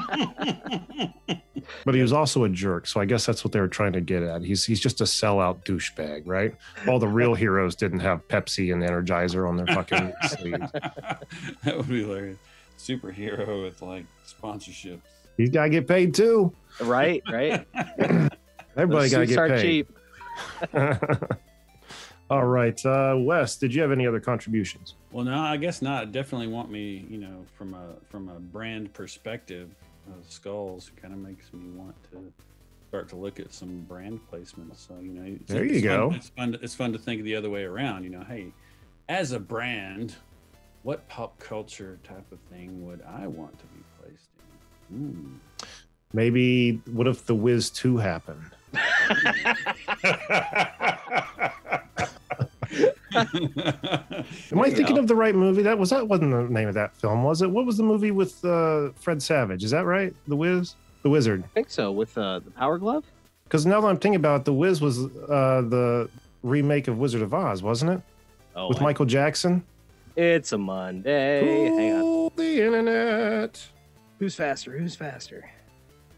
But 1.85 1.93
he 1.93 2.01
was 2.01 2.11
also 2.11 2.45
a 2.45 2.49
jerk, 2.49 2.87
so 2.87 2.99
I 2.99 3.05
guess 3.05 3.27
that's 3.27 3.43
what 3.43 3.51
they 3.51 3.59
were 3.59 3.67
trying 3.67 3.93
to 3.93 4.01
get 4.01 4.23
at. 4.23 4.41
He's 4.41 4.65
he's 4.65 4.79
just 4.79 5.01
a 5.01 5.03
sellout 5.03 5.63
douchebag, 5.65 6.23
right? 6.25 6.55
All 6.87 6.97
the 6.97 7.07
real 7.07 7.35
heroes 7.45 7.75
didn't 7.75 7.99
have 7.99 8.27
Pepsi 8.27 8.73
and 8.73 8.81
Energizer 8.81 9.47
on 9.47 9.55
their 9.55 9.67
fucking 9.67 10.11
sleeves. 10.29 10.71
that 10.71 11.77
would 11.77 11.87
be 11.87 12.01
hilarious. 12.01 12.39
Superhero 12.79 13.63
with 13.63 13.83
like 13.83 14.05
sponsorships. 14.27 15.01
He's 15.37 15.51
got 15.51 15.65
to 15.65 15.69
get 15.69 15.87
paid 15.87 16.15
too. 16.15 16.51
Right, 16.81 17.21
right. 17.31 17.67
Everybody 18.75 19.09
got 19.09 19.19
to 19.19 19.25
get 19.27 19.37
are 19.37 19.49
paid. 19.49 19.87
cheap. 20.73 21.39
All 22.29 22.45
right, 22.45 22.85
uh, 22.85 23.15
Wes, 23.17 23.55
did 23.55 23.73
you 23.73 23.81
have 23.81 23.91
any 23.91 24.05
other 24.05 24.19
contributions? 24.19 24.93
Well, 25.11 25.25
no, 25.25 25.39
I 25.39 25.57
guess 25.57 25.81
not. 25.81 26.11
Definitely 26.11 26.47
want 26.47 26.69
me, 26.69 27.07
you 27.09 27.17
know, 27.17 27.43
from 27.57 27.73
a 27.73 27.95
from 28.07 28.29
a 28.29 28.39
brand 28.39 28.93
perspective, 28.93 29.73
uh, 30.07 30.13
skullz 30.29 30.91
kind 31.01 31.11
of 31.11 31.19
makes 31.19 31.51
me 31.53 31.71
want 31.71 31.95
to 32.11 32.31
start 32.87 33.09
to 33.09 33.15
look 33.15 33.39
at 33.39 33.51
some 33.51 33.79
brand 33.87 34.19
placements. 34.31 34.87
So 34.87 34.99
you 35.01 35.11
know, 35.11 35.23
it's, 35.25 35.51
There 35.51 35.65
you 35.65 35.77
it's 35.77 35.83
go. 35.83 36.09
Fun, 36.09 36.17
it's 36.17 36.29
fun. 36.29 36.51
To, 36.51 36.59
it's 36.61 36.75
fun 36.75 36.93
to 36.93 36.99
think 36.99 37.23
the 37.23 37.35
other 37.35 37.49
way 37.49 37.63
around. 37.63 38.03
You 38.03 38.11
know, 38.11 38.23
hey, 38.27 38.53
as 39.07 39.31
a 39.31 39.39
brand, 39.39 40.15
what 40.83 41.07
pop 41.09 41.39
culture 41.39 41.97
type 42.03 42.31
of 42.31 42.37
thing 42.51 42.85
would 42.85 43.01
I 43.01 43.25
want 43.25 43.57
to 43.57 43.65
be 43.65 43.81
placed 43.99 44.29
in? 44.91 45.39
Maybe 46.13 46.73
what 46.91 47.07
if 47.07 47.25
the 47.25 47.33
Wiz 47.33 47.71
Two 47.71 47.97
happened? 47.97 48.51
Am 53.15 54.59
I 54.59 54.67
you 54.67 54.75
thinking 54.75 54.95
go. 54.95 55.01
of 55.01 55.07
the 55.07 55.15
right 55.15 55.35
movie? 55.35 55.61
That 55.61 55.77
was 55.77 55.89
that 55.91 56.07
wasn't 56.07 56.31
the 56.31 56.43
name 56.53 56.67
of 56.67 56.73
that 56.75 56.95
film, 56.95 57.23
was 57.23 57.41
it? 57.41 57.49
What 57.49 57.65
was 57.65 57.77
the 57.77 57.83
movie 57.83 58.11
with 58.11 58.43
uh, 58.45 58.89
Fred 58.95 59.21
Savage? 59.21 59.63
Is 59.63 59.71
that 59.71 59.85
right? 59.85 60.13
The 60.27 60.35
Wiz, 60.35 60.75
the 61.03 61.09
Wizard. 61.09 61.43
I 61.43 61.47
think 61.47 61.69
so 61.69 61.91
with 61.91 62.17
uh, 62.17 62.39
the 62.39 62.51
Power 62.51 62.77
Glove. 62.77 63.05
Because 63.43 63.65
now 63.65 63.81
that 63.81 63.87
I'm 63.87 63.97
thinking 63.97 64.15
about 64.17 64.41
it, 64.41 64.45
the 64.45 64.53
Wiz 64.53 64.79
was 64.81 64.99
uh, 64.99 65.61
the 65.67 66.09
remake 66.43 66.87
of 66.87 66.97
Wizard 66.99 67.21
of 67.21 67.33
Oz, 67.33 67.63
wasn't 67.63 67.91
it? 67.91 68.01
Oh, 68.55 68.69
with 68.69 68.79
I- 68.79 68.83
Michael 68.83 69.05
Jackson. 69.05 69.63
It's 70.15 70.51
a 70.51 70.57
Monday. 70.57 71.65
Hang 71.65 71.93
on. 72.01 72.31
The 72.35 72.61
internet. 72.65 73.65
Who's 74.19 74.35
faster? 74.35 74.77
Who's 74.77 74.95
faster? 74.95 75.49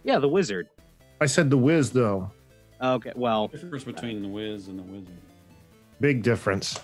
Yeah, 0.03 0.17
the 0.17 0.27
Wizard. 0.29 0.67
I 1.19 1.27
said 1.27 1.49
the 1.51 1.57
Wiz 1.57 1.91
though. 1.91 2.31
Okay, 2.81 3.11
well, 3.15 3.47
difference 3.49 3.83
between 3.83 4.23
the 4.23 4.27
Wiz 4.27 4.67
and 4.67 4.79
the 4.79 4.83
Wizard. 4.83 5.17
Big 6.01 6.23
difference. 6.23 6.79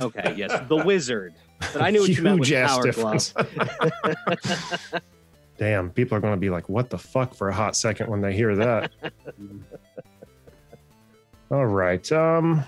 okay, 0.00 0.34
yes, 0.36 0.60
the 0.68 0.76
Wizard. 0.76 1.34
But 1.60 1.82
I 1.82 1.90
knew 1.90 2.00
what 2.00 2.10
you 2.10 2.22
meant 2.22 2.40
with 2.40 2.48
Huge 2.48 2.56
ass 2.56 2.74
Power 2.74 2.82
difference. 2.82 3.32
Glove. 3.32 5.02
Damn, 5.58 5.90
people 5.90 6.18
are 6.18 6.20
going 6.20 6.34
to 6.34 6.40
be 6.40 6.50
like, 6.50 6.68
"What 6.68 6.90
the 6.90 6.98
fuck?" 6.98 7.34
for 7.34 7.48
a 7.48 7.54
hot 7.54 7.76
second 7.76 8.10
when 8.10 8.20
they 8.20 8.34
hear 8.34 8.54
that. 8.56 8.92
All 11.50 11.66
right. 11.66 12.12
Um, 12.12 12.64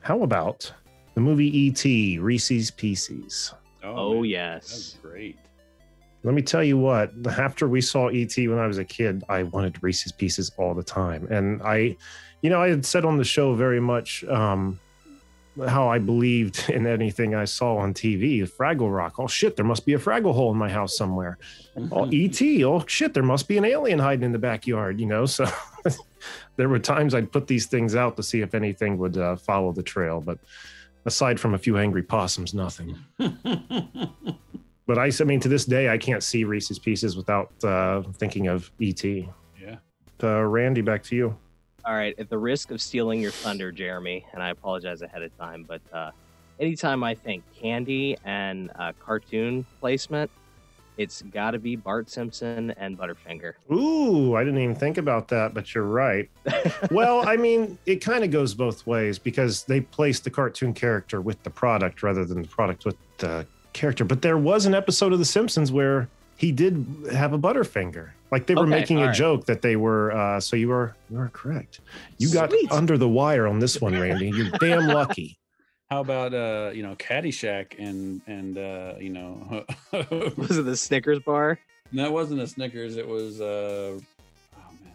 how 0.00 0.22
about 0.22 0.72
the 1.14 1.20
movie 1.20 1.56
E.T. 1.58 2.18
Reese's 2.18 2.70
Pieces? 2.70 3.54
Oh 3.82 4.16
man, 4.16 4.24
yes. 4.24 4.68
that's 4.68 4.92
great. 5.02 5.38
Let 6.22 6.34
me 6.34 6.42
tell 6.42 6.62
you 6.62 6.76
what, 6.76 7.12
after 7.26 7.66
we 7.66 7.80
saw 7.80 8.08
ET 8.08 8.36
when 8.36 8.58
I 8.58 8.66
was 8.66 8.78
a 8.78 8.84
kid, 8.84 9.24
I 9.28 9.44
wanted 9.44 9.82
Reese's 9.82 10.12
Pieces 10.12 10.52
all 10.58 10.74
the 10.74 10.82
time. 10.82 11.26
And 11.30 11.62
I, 11.62 11.96
you 12.42 12.50
know, 12.50 12.60
I 12.60 12.68
had 12.68 12.84
said 12.84 13.06
on 13.06 13.16
the 13.16 13.24
show 13.24 13.54
very 13.54 13.80
much 13.80 14.22
um, 14.24 14.78
how 15.68 15.88
I 15.88 15.98
believed 15.98 16.68
in 16.70 16.86
anything 16.86 17.34
I 17.34 17.44
saw 17.44 17.76
on 17.76 17.94
TV. 17.94 18.48
Fraggle 18.48 18.94
Rock. 18.94 19.14
Oh, 19.18 19.26
shit, 19.26 19.56
there 19.56 19.64
must 19.64 19.86
be 19.86 19.94
a 19.94 19.98
Fraggle 19.98 20.34
hole 20.34 20.50
in 20.52 20.58
my 20.58 20.70
house 20.70 20.96
somewhere. 20.96 21.38
Oh, 21.90 22.08
ET. 22.12 22.40
Oh, 22.62 22.84
shit, 22.86 23.14
there 23.14 23.22
must 23.22 23.48
be 23.48 23.58
an 23.58 23.64
alien 23.64 23.98
hiding 23.98 24.24
in 24.24 24.32
the 24.32 24.38
backyard, 24.38 25.00
you 25.00 25.06
know? 25.06 25.26
So 25.26 25.46
there 26.56 26.68
were 26.68 26.78
times 26.78 27.14
I'd 27.14 27.32
put 27.32 27.46
these 27.46 27.66
things 27.66 27.94
out 27.94 28.16
to 28.16 28.22
see 28.22 28.40
if 28.40 28.54
anything 28.54 28.98
would 28.98 29.16
uh, 29.16 29.36
follow 29.36 29.72
the 29.72 29.82
trail. 29.82 30.20
But 30.20 30.38
aside 31.06 31.40
from 31.40 31.54
a 31.54 31.58
few 31.58 31.78
angry 31.78 32.02
possums, 32.02 32.54
nothing. 32.54 32.96
But 34.90 34.98
I, 34.98 35.12
I 35.20 35.24
mean, 35.24 35.38
to 35.38 35.48
this 35.48 35.66
day, 35.66 35.88
I 35.88 35.98
can't 35.98 36.20
see 36.20 36.42
Reese's 36.42 36.80
Pieces 36.80 37.16
without 37.16 37.52
uh, 37.62 38.02
thinking 38.14 38.48
of 38.48 38.72
ET. 38.82 39.04
yeah. 39.04 39.76
Uh, 40.20 40.42
Randy, 40.42 40.80
back 40.80 41.04
to 41.04 41.14
you. 41.14 41.36
All 41.84 41.94
right, 41.94 42.14
at 42.18 42.28
the 42.28 42.38
risk 42.38 42.70
of 42.70 42.80
stealing 42.80 43.20
your 43.20 43.30
thunder, 43.30 43.72
Jeremy, 43.72 44.26
and 44.32 44.42
I 44.42 44.50
apologize 44.50 45.02
ahead 45.02 45.22
of 45.22 45.36
time, 45.38 45.64
but 45.66 45.80
uh, 45.92 46.10
anytime 46.58 47.02
I 47.02 47.14
think 47.14 47.42
candy 47.58 48.16
and 48.24 48.70
uh, 48.78 48.92
cartoon 49.00 49.64
placement, 49.80 50.30
it's 50.98 51.22
got 51.22 51.52
to 51.52 51.58
be 51.58 51.76
Bart 51.76 52.10
Simpson 52.10 52.72
and 52.72 52.98
Butterfinger. 52.98 53.54
Ooh, 53.72 54.34
I 54.34 54.44
didn't 54.44 54.60
even 54.60 54.74
think 54.74 54.98
about 54.98 55.28
that, 55.28 55.54
but 55.54 55.74
you're 55.74 55.84
right. 55.84 56.28
well, 56.90 57.26
I 57.26 57.36
mean, 57.38 57.78
it 57.86 57.96
kind 57.96 58.22
of 58.22 58.30
goes 58.30 58.52
both 58.52 58.86
ways 58.86 59.18
because 59.18 59.64
they 59.64 59.80
placed 59.80 60.24
the 60.24 60.30
cartoon 60.30 60.74
character 60.74 61.22
with 61.22 61.42
the 61.42 61.48
product 61.48 62.02
rather 62.02 62.26
than 62.26 62.42
the 62.42 62.48
product 62.48 62.84
with 62.84 62.96
the 63.16 63.46
character. 63.72 64.04
But 64.04 64.20
there 64.20 64.36
was 64.36 64.66
an 64.66 64.74
episode 64.74 65.14
of 65.14 65.18
The 65.18 65.24
Simpsons 65.24 65.72
where 65.72 66.08
he 66.36 66.52
did 66.52 66.84
have 67.12 67.32
a 67.32 67.38
Butterfinger. 67.38 68.10
Like 68.30 68.46
they 68.46 68.54
were 68.54 68.62
Okay, 68.62 68.70
making 68.70 68.98
a 68.98 69.00
all 69.02 69.06
right. 69.08 69.14
joke 69.14 69.46
that 69.46 69.60
they 69.62 69.76
were. 69.76 70.12
Uh, 70.12 70.40
so 70.40 70.56
you 70.56 70.70
are 70.72 70.94
you 71.10 71.18
are 71.18 71.28
correct. 71.32 71.80
You 72.18 72.32
got 72.32 72.52
under 72.70 72.96
the 72.96 73.08
wire 73.08 73.46
on 73.48 73.58
this 73.58 73.80
one, 73.80 73.98
Randy. 73.98 74.30
You're 74.30 74.50
damn 74.58 74.86
lucky. 74.86 75.36
How 75.90 76.00
about 76.02 76.32
uh, 76.32 76.70
you 76.72 76.84
know, 76.84 76.94
Caddyshack 76.96 77.74
and 77.78 78.20
and 78.28 78.56
uh, 78.56 78.94
you 79.00 79.10
know, 79.10 79.64
Was 80.36 80.56
it 80.58 80.64
the 80.64 80.76
Snickers 80.76 81.18
bar? 81.20 81.58
no, 81.90 82.04
it 82.04 82.12
wasn't 82.12 82.40
a 82.40 82.46
Snickers. 82.46 82.96
It 82.96 83.06
was 83.08 83.40
uh, 83.40 83.98
oh 83.98 84.70
man, 84.84 84.92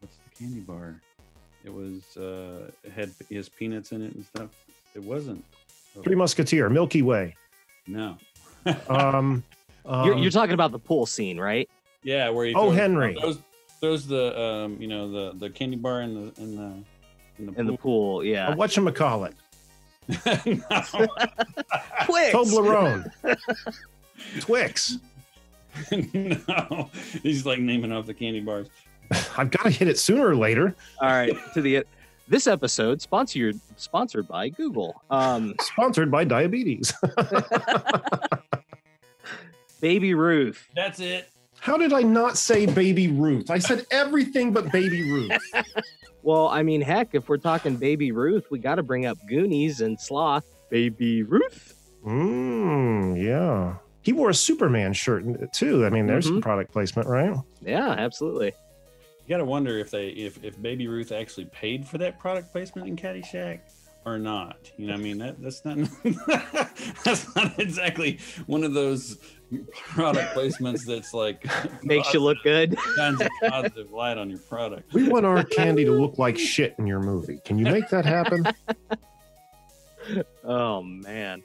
what's 0.00 0.16
the 0.16 0.38
candy 0.38 0.60
bar? 0.60 0.98
It 1.62 1.74
was 1.74 2.16
uh, 2.16 2.70
it 2.82 2.92
had 2.92 3.10
his 3.28 3.50
peanuts 3.50 3.92
in 3.92 4.00
it 4.00 4.14
and 4.14 4.24
stuff. 4.24 4.48
It 4.94 5.02
wasn't. 5.02 5.44
Three 6.02 6.14
Musketeer, 6.14 6.70
Milky 6.70 7.02
Way. 7.02 7.36
No. 7.86 8.16
Um, 8.88 9.42
you're, 9.86 10.14
um, 10.14 10.18
you're 10.22 10.30
talking 10.30 10.52
about 10.52 10.70
the 10.72 10.78
pool 10.78 11.06
scene, 11.06 11.38
right? 11.38 11.68
Yeah, 12.02 12.28
where 12.30 12.46
he 12.46 12.54
Oh, 12.54 12.66
throws, 12.68 12.76
Henry. 12.76 13.14
throws, 13.20 13.38
throws 13.80 14.06
the 14.06 14.38
um, 14.40 14.76
you 14.80 14.88
know, 14.88 15.10
the 15.10 15.32
the 15.38 15.50
candy 15.50 15.76
bar 15.76 16.02
in 16.02 16.14
the 16.14 16.42
in 16.42 16.56
the 16.56 16.72
in 17.38 17.46
the 17.46 17.60
In 17.60 17.66
the 17.66 17.72
pool. 17.76 18.18
pool, 18.20 18.24
yeah. 18.24 18.54
what 18.54 18.76
you 18.76 18.90
call 18.92 19.24
it? 19.24 19.34
Twix. 20.10 20.92
Toblerone, 22.34 23.10
Twix. 24.40 24.98
no, 25.92 26.90
he's 27.22 27.46
like 27.46 27.60
naming 27.60 27.92
off 27.92 28.06
the 28.06 28.14
candy 28.14 28.40
bars. 28.40 28.68
I've 29.36 29.50
got 29.50 29.64
to 29.64 29.70
hit 29.70 29.88
it 29.88 29.98
sooner 29.98 30.26
or 30.26 30.36
later. 30.36 30.74
All 31.00 31.08
right, 31.08 31.32
to 31.54 31.62
the 31.62 31.84
this 32.28 32.46
episode 32.46 33.00
sponsored 33.02 33.58
sponsored 33.76 34.28
by 34.28 34.48
Google. 34.48 35.02
Um, 35.10 35.54
Sponsored 35.60 36.10
by 36.10 36.24
diabetes. 36.24 36.92
Baby 39.80 40.14
Ruth. 40.14 40.68
That's 40.76 41.00
it. 41.00 41.30
How 41.60 41.76
did 41.76 41.92
I 41.92 42.00
not 42.02 42.36
say 42.38 42.66
Baby 42.66 43.08
Ruth? 43.08 43.50
I 43.50 43.58
said 43.58 43.86
everything 43.90 44.52
but 44.52 44.70
Baby 44.72 45.02
Ruth. 45.10 45.32
Well, 46.22 46.48
I 46.48 46.62
mean, 46.62 46.82
heck, 46.82 47.14
if 47.14 47.30
we're 47.30 47.38
talking 47.38 47.76
Baby 47.76 48.12
Ruth, 48.12 48.44
we 48.50 48.58
got 48.58 48.74
to 48.74 48.82
bring 48.82 49.06
up 49.06 49.16
Goonies 49.26 49.80
and 49.80 49.98
Sloth. 49.98 50.44
Baby 50.68 51.22
Ruth. 51.22 51.74
Mmm, 52.06 53.18
yeah. 53.18 53.76
He 54.02 54.12
wore 54.12 54.28
a 54.28 54.34
Superman 54.34 54.92
shirt 54.92 55.24
too. 55.54 55.86
I 55.86 55.88
mean, 55.88 56.06
there's 56.06 56.26
some 56.26 56.40
Mhm. 56.40 56.42
product 56.42 56.72
placement, 56.72 57.08
right? 57.08 57.34
Yeah, 57.62 57.88
absolutely. 57.92 58.48
You 58.48 59.28
gotta 59.30 59.46
wonder 59.46 59.78
if 59.78 59.90
they 59.90 60.08
if 60.08 60.44
if 60.44 60.60
Baby 60.60 60.88
Ruth 60.88 61.10
actually 61.10 61.46
paid 61.46 61.86
for 61.86 61.96
that 61.96 62.18
product 62.18 62.52
placement 62.52 62.86
in 62.86 62.96
Caddyshack 62.96 63.60
or 64.04 64.18
not. 64.18 64.70
You 64.76 64.88
know, 64.88 64.92
what 64.92 65.00
I 65.00 65.02
mean 65.02 65.16
that 65.18 65.40
that's 65.40 65.64
not 65.64 65.78
that's 67.04 67.34
not 67.34 67.58
exactly 67.58 68.18
one 68.46 68.62
of 68.62 68.74
those 68.74 69.16
product 69.74 70.34
placements 70.34 70.84
that's 70.84 71.12
like 71.12 71.44
Makes 71.82 72.14
you 72.14 72.20
look 72.20 72.38
good. 72.42 72.76
shines 72.96 73.20
a 73.20 73.28
positive 73.48 73.90
light 73.90 74.18
on 74.18 74.30
your 74.30 74.38
product. 74.40 74.92
We 74.92 75.08
want 75.08 75.26
our 75.26 75.44
candy 75.44 75.84
to 75.84 75.92
look 75.92 76.18
like 76.18 76.38
shit 76.38 76.74
in 76.78 76.86
your 76.86 77.00
movie. 77.00 77.40
Can 77.44 77.58
you 77.58 77.64
make 77.64 77.88
that 77.90 78.04
happen? 78.04 78.46
Oh 80.42 80.82
man. 80.82 81.42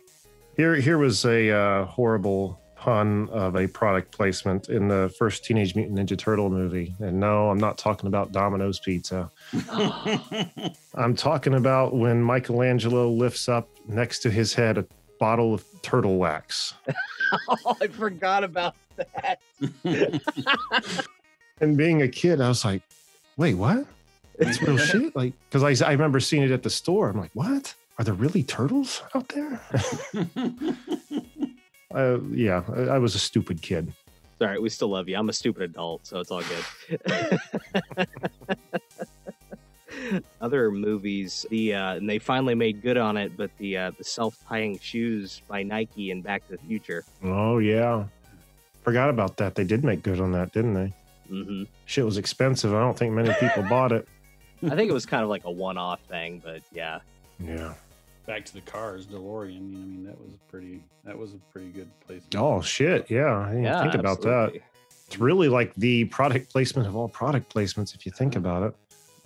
Here, 0.56 0.76
here 0.76 0.98
was 0.98 1.24
a 1.26 1.52
uh, 1.52 1.86
horrible 1.86 2.60
pun 2.76 3.30
of 3.30 3.56
a 3.56 3.68
product 3.68 4.12
placement 4.12 4.70
in 4.70 4.88
the 4.88 5.14
first 5.20 5.44
Teenage 5.44 5.76
Mutant 5.76 6.00
Ninja 6.00 6.18
Turtle 6.18 6.50
movie. 6.50 6.96
And 7.00 7.20
no, 7.20 7.50
I'm 7.50 7.58
not 7.58 7.78
talking 7.78 8.08
about 8.08 8.32
Domino's 8.32 8.80
Pizza. 8.80 9.30
I'm 10.96 11.16
talking 11.16 11.56
about 11.56 11.96
when 11.96 12.24
Michelangelo 12.24 13.10
lifts 13.10 13.50
up 13.50 13.70
next 13.88 14.20
to 14.20 14.32
his 14.32 14.54
head 14.54 14.78
a 14.78 14.86
bottle 15.20 15.54
of 15.54 15.64
turtle 15.82 16.18
wax. 16.18 16.74
Oh, 17.66 17.78
I 17.82 17.88
forgot 17.88 18.44
about 18.44 18.76
that. 18.98 19.40
And 21.62 21.78
being 21.78 22.02
a 22.02 22.08
kid, 22.08 22.42
I 22.42 22.50
was 22.50 22.66
like, 22.66 22.82
wait, 23.38 23.54
what? 23.54 23.86
It's 24.38 24.62
real 24.62 24.78
shit? 24.92 25.16
Like, 25.16 25.34
because 25.50 25.82
I, 25.82 25.88
I 25.88 25.92
remember 25.94 26.20
seeing 26.20 26.44
it 26.44 26.52
at 26.52 26.64
the 26.64 26.70
store. 26.70 27.10
I'm 27.10 27.18
like, 27.18 27.32
what? 27.34 27.74
Are 27.98 28.04
there 28.04 28.14
really 28.14 28.44
turtles 28.44 29.02
out 29.14 29.30
there? 29.30 29.62
uh, 31.94 32.20
yeah, 32.32 32.64
I, 32.76 32.82
I 32.82 32.98
was 32.98 33.16
a 33.16 33.20
stupid 33.20 33.62
kid. 33.62 33.88
It's 33.88 34.42
all 34.42 34.48
right. 34.50 34.62
We 34.62 34.68
still 34.68 34.90
love 34.90 35.08
you. 35.08 35.16
I'm 35.16 35.30
a 35.30 35.34
stupid 35.34 35.64
adult, 35.64 36.06
so 36.06 36.20
it's 36.20 36.30
all 36.30 36.42
good. 36.42 37.00
Other 40.42 40.72
movies, 40.72 41.46
the 41.50 41.74
uh, 41.74 41.96
and 41.96 42.10
they 42.10 42.20
finally 42.20 42.56
made 42.56 42.82
good 42.82 42.98
on 42.98 43.18
it, 43.18 43.36
but 43.38 43.52
the 43.58 43.78
uh, 43.78 43.92
the 43.98 44.04
self 44.04 44.38
tying 44.48 44.80
shoes 44.80 45.42
by 45.48 45.64
Nike 45.64 46.12
and 46.12 46.24
Back 46.24 46.48
to 46.48 46.54
the 46.54 46.64
Future. 46.68 47.04
Oh, 47.24 47.60
yeah. 47.60 48.06
Forgot 48.84 49.10
about 49.10 49.38
that. 49.38 49.56
They 49.56 49.64
did 49.64 49.84
make 49.84 50.04
good 50.04 50.20
on 50.20 50.32
that, 50.34 50.54
didn't 50.54 50.74
they? 50.74 50.94
Mm-hmm. 51.32 51.64
Shit 51.86 52.06
was 52.06 52.18
expensive. 52.18 52.74
I 52.74 52.80
don't 52.80 52.98
think 52.98 53.14
many 53.14 53.34
people 53.40 53.64
bought 53.70 53.92
it. 53.92 54.08
I 54.64 54.76
think 54.76 54.90
it 54.90 54.94
was 54.94 55.06
kind 55.06 55.24
of 55.24 55.30
like 55.30 55.46
a 55.46 55.52
one 55.52 55.78
off 55.78 56.02
thing, 56.02 56.42
but 56.44 56.62
yeah. 56.72 57.00
Yeah. 57.40 57.74
Back 58.26 58.46
to 58.46 58.54
the 58.54 58.62
cars, 58.62 59.06
DeLorean. 59.06 59.72
You 59.72 59.78
know, 59.78 59.80
I 59.80 59.86
mean 59.86 60.06
that 60.06 60.20
was 60.20 60.34
a 60.34 60.52
pretty 60.52 60.84
that 61.04 61.18
was 61.18 61.34
a 61.34 61.38
pretty 61.52 61.70
good 61.70 61.90
place. 62.02 62.22
Oh, 62.36 62.62
shit. 62.62 63.10
Yeah. 63.10 63.38
I 63.38 63.50
didn't 63.50 63.64
yeah, 63.64 63.82
think 63.82 63.96
about 63.96 64.22
that. 64.22 64.54
It's 65.08 65.20
really 65.20 65.50
like 65.50 65.74
the 65.76 66.06
product 66.06 66.52
placement 66.52 66.88
of 66.88 66.96
all 66.96 67.08
product 67.08 67.54
placements, 67.54 67.94
if 67.94 68.06
you 68.06 68.12
think 68.12 68.36
about 68.36 68.64
it. 68.64 68.76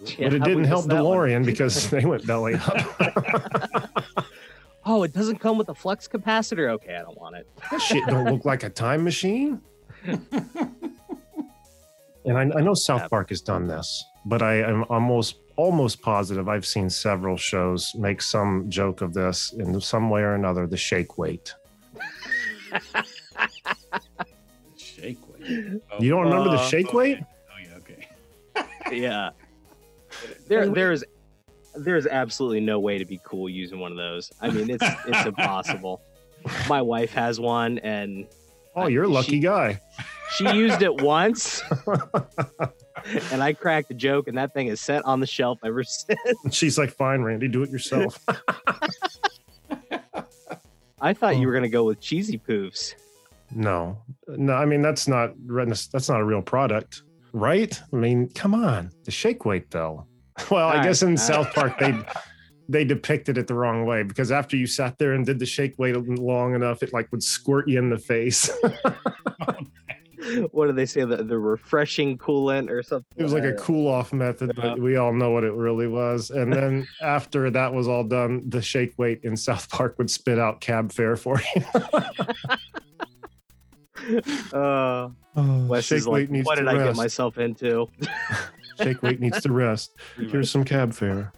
Yeah, 0.06 0.30
but 0.30 0.34
it 0.34 0.44
didn't 0.44 0.64
help 0.66 0.86
missed. 0.88 0.98
DeLorean 1.00 1.46
because 1.46 1.90
they 1.96 2.06
went 2.06 2.26
belly 2.26 2.56
up. 2.56 4.06
Oh, 4.86 5.04
it 5.04 5.14
doesn't 5.14 5.38
come 5.40 5.58
with 5.60 5.70
a 5.70 5.76
flux 5.76 6.08
capacitor. 6.08 6.70
Okay, 6.72 6.96
I 6.96 7.02
don't 7.04 7.18
want 7.20 7.36
it. 7.36 7.48
that 7.70 7.80
shit 7.82 8.04
don't 8.08 8.26
look 8.26 8.44
like 8.46 8.64
a 8.64 8.70
time 8.70 9.04
machine. 9.04 9.62
and 10.04 10.42
I, 12.26 12.42
I 12.42 12.62
know 12.62 12.74
South 12.74 13.08
Park 13.10 13.30
has 13.30 13.40
done 13.42 13.68
this, 13.68 14.04
but 14.26 14.42
I 14.42 14.56
am 14.64 14.86
almost 14.90 15.36
almost 15.58 16.02
positive 16.02 16.48
I've 16.50 16.66
seen 16.66 16.90
several 16.90 17.38
shows 17.38 17.94
make 17.96 18.22
some 18.22 18.68
joke 18.70 19.02
of 19.02 19.14
this 19.14 19.54
in 19.60 19.80
some 19.82 20.10
way 20.10 20.22
or 20.22 20.34
another. 20.34 20.66
The 20.66 20.78
shake 20.78 21.18
weight. 21.20 21.54
Shake 24.78 25.18
weight. 25.28 25.82
Oh, 25.92 26.02
You 26.02 26.10
don't 26.10 26.24
remember 26.24 26.50
the 26.52 26.56
Uh, 26.58 26.68
shake 26.68 26.88
okay. 26.88 26.98
weight? 26.98 27.20
Oh 27.22 27.58
yeah, 27.62 27.78
okay. 27.78 28.98
yeah. 28.98 29.30
There, 30.48 30.68
there's, 30.70 31.04
there's 31.76 32.08
absolutely 32.08 32.60
no 32.62 32.80
way 32.80 32.98
to 32.98 33.06
be 33.06 33.20
cool 33.24 33.50
using 33.50 33.80
one 33.80 33.92
of 33.92 33.98
those. 33.98 34.32
I 34.42 34.50
mean, 34.50 34.70
it's 34.70 34.84
it's 35.08 35.26
impossible. 35.34 36.02
My 36.68 36.82
wife 36.82 37.12
has 37.14 37.40
one, 37.40 37.80
and 37.80 38.28
Oh, 38.76 38.88
you're 38.88 39.04
a 39.06 39.08
lucky 39.10 39.32
She- 39.34 39.40
guy. 39.40 39.80
she 40.38 40.50
used 40.54 40.82
it 40.82 41.02
once, 41.02 41.62
and 43.32 43.42
I 43.44 43.54
cracked 43.54 43.92
a 43.92 43.94
joke, 43.96 44.28
and 44.28 44.38
that 44.38 44.54
thing 44.54 44.68
is 44.68 44.80
set 44.80 45.04
on 45.06 45.20
the 45.20 45.26
shelf 45.28 45.60
ever 45.66 45.84
since. 45.84 46.20
She's 46.52 46.78
like, 46.78 46.92
fine, 46.92 47.22
Randy, 47.24 47.48
do 47.48 47.64
it 47.64 47.72
yourself. 47.72 48.24
I 51.02 51.14
thought 51.14 51.38
you 51.38 51.48
were 51.48 51.54
gonna 51.54 51.70
go 51.70 51.84
with 51.86 52.00
cheesy 52.02 52.38
poofs. 52.38 52.94
no, 53.52 53.98
no, 54.28 54.54
I 54.54 54.66
mean 54.66 54.82
that's 54.82 55.08
not 55.08 55.32
that's 55.48 56.10
not 56.10 56.20
a 56.20 56.24
real 56.26 56.42
product, 56.42 57.04
right? 57.34 57.80
I 57.92 57.96
mean, 57.96 58.30
come 58.30 58.54
on, 58.54 58.92
the 59.06 59.12
shake 59.12 59.46
weight 59.46 59.72
though. 59.72 60.06
Well, 60.50 60.70
I 60.70 60.78
All 60.78 60.84
guess 60.84 61.02
in 61.02 61.12
all 61.12 61.18
South 61.18 61.54
Park 61.54 61.78
they 61.80 61.94
they 62.70 62.86
depicted 62.86 63.38
it 63.38 63.48
the 63.48 63.56
wrong 63.56 63.86
way 63.86 64.04
because 64.04 64.32
after 64.32 64.56
you 64.56 64.68
sat 64.68 64.98
there 64.98 65.12
and 65.12 65.26
did 65.26 65.40
the 65.40 65.46
shake 65.46 65.78
weight 65.78 65.98
long 65.98 66.56
enough, 66.56 66.82
it 66.82 66.94
like 66.94 67.12
would 67.12 67.24
squirt 67.24 67.68
you 67.68 67.78
in 67.78 67.90
the 67.90 67.98
face. 67.98 68.50
What 70.52 70.68
do 70.68 70.74
they 70.74 70.86
say? 70.86 71.06
The 71.06 71.24
the 71.24 71.40
refreshing 71.40 72.18
coolant 72.18 72.70
or 72.70 72.84
something? 72.84 73.08
it 73.18 73.24
was 73.24 73.34
like 73.34 73.46
a 73.46 73.54
cool 73.54 73.88
off 73.88 74.12
method, 74.14 74.52
but 74.56 74.78
we 74.78 74.98
all 74.98 75.14
know 75.14 75.32
what 75.32 75.44
it 75.44 75.54
really 75.54 75.88
was. 75.88 76.30
And 76.30 76.52
then 76.52 76.88
after 77.02 77.50
that 77.50 77.74
was 77.74 77.88
all 77.88 78.04
done, 78.04 78.44
the 78.48 78.62
shake 78.62 78.94
weight 78.98 79.22
in 79.24 79.38
South 79.38 79.70
Park 79.70 79.98
would 79.98 80.12
spit 80.12 80.38
out 80.38 80.62
cab 80.62 80.92
fare 80.92 81.16
for 81.16 81.42
you. 81.56 81.64
Uh, 84.54 85.10
Wes 85.68 85.86
shake 85.86 86.00
is 86.00 86.08
like, 86.08 86.30
what 86.44 86.58
did 86.58 86.68
I 86.68 86.84
get 86.84 86.96
myself 86.96 87.38
into? 87.38 87.88
Shake 88.82 89.02
weight 89.04 89.20
needs 89.20 89.42
to 89.42 89.52
rest. 89.52 89.96
Here's 90.18 90.50
some 90.50 90.64
cab 90.64 90.94
fare. 90.94 91.32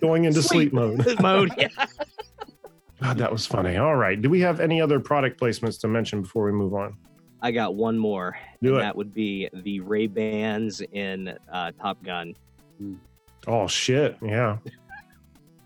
Going 0.00 0.24
into 0.24 0.42
sleep, 0.42 0.72
mode. 0.72 1.20
mode. 1.20 1.52
Yeah. 1.56 1.68
God, 3.02 3.18
that 3.18 3.32
was 3.32 3.46
funny. 3.46 3.76
All 3.76 3.96
right. 3.96 4.20
Do 4.20 4.28
we 4.28 4.40
have 4.40 4.60
any 4.60 4.80
other 4.80 5.00
product 5.00 5.40
placements 5.40 5.80
to 5.80 5.88
mention 5.88 6.22
before 6.22 6.44
we 6.44 6.52
move 6.52 6.74
on? 6.74 6.96
I 7.40 7.50
got 7.50 7.74
one 7.74 7.98
more. 7.98 8.36
Do 8.62 8.68
and 8.68 8.76
it. 8.76 8.80
That 8.80 8.96
would 8.96 9.12
be 9.12 9.48
the 9.52 9.80
Ray 9.80 10.06
Bans 10.06 10.82
in 10.92 11.36
uh, 11.52 11.72
Top 11.80 12.02
Gun. 12.04 12.34
Oh 13.46 13.66
shit! 13.66 14.16
Yeah. 14.22 14.58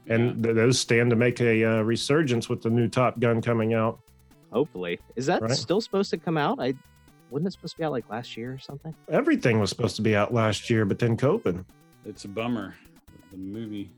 And 0.08 0.42
th- 0.42 0.54
those 0.54 0.78
stand 0.78 1.10
to 1.10 1.16
make 1.16 1.40
a 1.40 1.64
uh, 1.64 1.82
resurgence 1.82 2.48
with 2.48 2.62
the 2.62 2.70
new 2.70 2.88
Top 2.88 3.18
Gun 3.20 3.42
coming 3.42 3.74
out. 3.74 4.00
Hopefully, 4.60 4.98
is 5.16 5.26
that 5.26 5.42
Right. 5.42 5.50
still 5.50 5.82
supposed 5.82 6.08
to 6.08 6.16
come 6.16 6.38
out? 6.38 6.58
I 6.58 6.72
wasn't 7.28 7.48
it 7.48 7.50
supposed 7.52 7.74
to 7.74 7.78
be 7.78 7.84
out 7.84 7.92
like 7.92 8.08
last 8.08 8.38
year 8.38 8.54
or 8.54 8.58
something? 8.58 8.94
Everything 9.10 9.60
was 9.60 9.68
supposed 9.68 9.96
to 9.96 10.02
be 10.02 10.16
out 10.16 10.32
last 10.32 10.70
year, 10.70 10.86
but 10.86 10.98
then 10.98 11.14
COVID. 11.14 11.62
It's 12.06 12.24
a 12.24 12.28
bummer. 12.28 12.74
The 13.32 13.36
movie 13.36 13.90